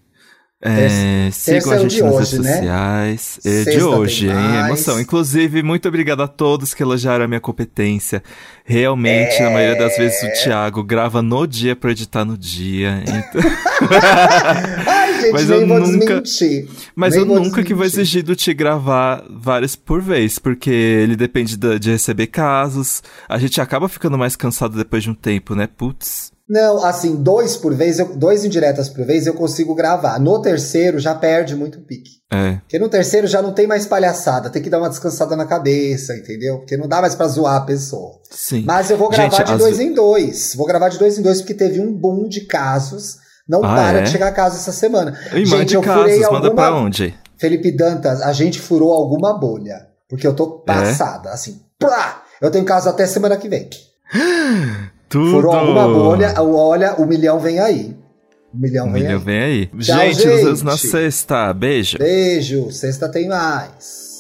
É, 0.65 1.29
sigam 1.33 1.73
a 1.73 1.75
é 1.75 1.79
gente 1.81 2.01
nas 2.01 2.15
hoje, 2.15 2.31
redes 2.37 2.39
né? 2.47 2.53
sociais. 2.57 3.41
É 3.45 3.65
de 3.65 3.83
hoje, 3.83 4.29
hein? 4.29 4.57
Emoção. 4.67 5.01
Inclusive, 5.01 5.61
muito 5.61 5.89
obrigado 5.89 6.23
a 6.23 6.29
todos 6.29 6.73
que 6.73 6.81
elogiaram 6.85 7.25
a 7.25 7.29
minha 7.29 7.41
competência. 7.41 8.23
Realmente, 8.65 9.43
na 9.43 9.51
maioria 9.51 9.77
das 9.77 9.97
vezes, 9.97 10.23
É. 10.23 10.29
o 10.29 10.33
Thiago 10.45 10.85
grava 10.85 11.21
no 11.21 11.49
dia 11.49 11.75
pra 11.75 11.91
editar 11.91 12.25
no 12.25 12.39
dia. 12.39 13.03
Então... 13.03 13.43
Ai, 14.87 15.21
gente, 15.21 15.33
Mas 15.33 15.51
eu 15.51 15.67
nunca- 15.67 16.21
desmentir. 16.21 16.69
Mas 16.95 17.15
Nem 17.17 17.21
eu 17.23 17.27
nunca 17.43 17.65
que 17.65 17.75
vou 17.75 17.83
desmentir. 17.85 18.01
exigir 18.01 18.23
do 18.23 18.37
Ti 18.37 18.55
gravar 18.55 19.25
vários 19.29 19.75
por 19.75 20.01
vez, 20.01 20.39
porque 20.39 20.71
ele 20.71 21.17
depende 21.17 21.57
de 21.57 21.91
receber 21.91 22.29
casos. 22.29 23.03
A 23.29 23.37
gente 23.37 23.61
acaba 23.61 23.89
ficando 23.89 24.17
mais 24.17 24.37
cansado 24.37 24.77
depois 24.79 25.03
de 25.03 25.11
um 25.11 25.15
tempo, 25.15 25.57
né? 25.57 25.67
Putz. 25.67 26.32
Não, 26.49 26.85
assim, 26.85 27.17
dois 27.17 27.57
por 27.57 27.73
vez, 27.75 27.99
eu, 27.99 28.17
dois 28.17 28.45
indiretas 28.45 28.89
por 28.89 29.05
vez 29.07 29.27
eu 29.27 29.35
consigo 29.35 29.75
gravar. 29.75 30.19
No 30.21 30.43
terceiro 30.43 30.99
já 30.99 31.15
perde 31.15 31.55
muito 31.57 31.81
pique. 31.81 32.11
É. 32.33 32.55
Porque 32.63 32.79
no 32.79 32.89
terceiro 32.89 33.27
já 33.27 33.41
não 33.41 33.53
tem 33.53 33.67
mais 33.67 33.87
palhaçada, 33.87 34.51
tem 34.51 34.61
que 34.63 34.69
dar 34.71 34.79
uma 34.79 34.89
descansada 34.89 35.37
na 35.37 35.47
cabeça, 35.47 36.15
entendeu? 36.17 36.59
Porque 36.59 36.77
não 36.77 36.89
dá 36.89 37.01
mais 37.01 37.15
pra 37.15 37.29
zoar 37.29 37.57
a 37.57 37.65
pessoa. 37.65 38.21
Sim. 38.31 38.65
Mas 38.67 38.91
eu 38.91 38.97
vou 38.99 39.09
gravar 39.09 39.31
Gente, 39.37 39.47
de 39.53 39.57
dois 39.59 39.79
em 39.81 39.93
dois. 39.95 40.55
Vou 40.55 40.67
gravar 40.67 40.89
de 40.89 40.99
dois 40.99 41.19
em 41.19 41.23
dois 41.23 41.41
porque 41.41 41.55
teve 41.55 41.81
um 41.81 41.93
boom 41.93 42.29
de 42.29 42.43
casos. 42.47 43.17
Não 43.49 43.63
Ah, 43.65 43.75
para 43.75 43.99
é? 43.99 44.03
de 44.03 44.11
chegar 44.11 44.33
casos 44.33 44.61
essa 44.61 44.73
semana. 44.73 45.19
E 45.35 45.45
Gente, 45.45 45.75
eu 45.75 45.83
furei 45.83 46.19
casos, 46.21 46.33
manda 46.33 46.49
alguma- 46.49 46.55
pra 46.55 46.75
onde? 46.75 47.15
Felipe 47.39 47.73
Dantas, 47.73 48.21
a 48.23 48.33
gente 48.33 48.61
furou 48.61 48.93
alguma 48.93 49.39
bolha. 49.39 49.87
Porque 50.09 50.27
eu 50.27 50.35
tô 50.35 50.63
É? 50.69 50.73
passada, 50.73 51.31
assim. 51.31 51.61
Plá! 51.79 52.23
Eu 52.41 52.51
tenho 52.51 52.65
caso 52.65 52.89
até 52.89 53.07
semana 53.07 53.37
que 53.37 53.49
vem. 53.49 53.69
Tudo! 55.13 55.31
Furou 55.31 55.53
alguma 55.53 55.87
bolha, 55.89 56.35
olha, 56.43 56.95
o 56.95 57.07
milhão 57.07 57.39
vem 57.39 57.61
aí. 57.61 57.95
O 58.53 58.59
milhão 58.59 58.87
Um 58.89 58.93
vem 58.93 59.03
milhão 59.03 59.19
aí. 59.19 59.25
vem 59.25 59.41
aí. 59.43 59.67
Tchau, 59.67 59.99
gente, 59.99 60.15
nos 60.15 60.25
vemos 60.25 60.59
gente. 60.61 60.65
na 60.65 60.77
sexta. 60.79 61.53
Beijo. 61.53 61.99
Beijo, 61.99 62.71
sexta 62.73 63.09
tem 63.09 63.29
mais. 63.29 64.12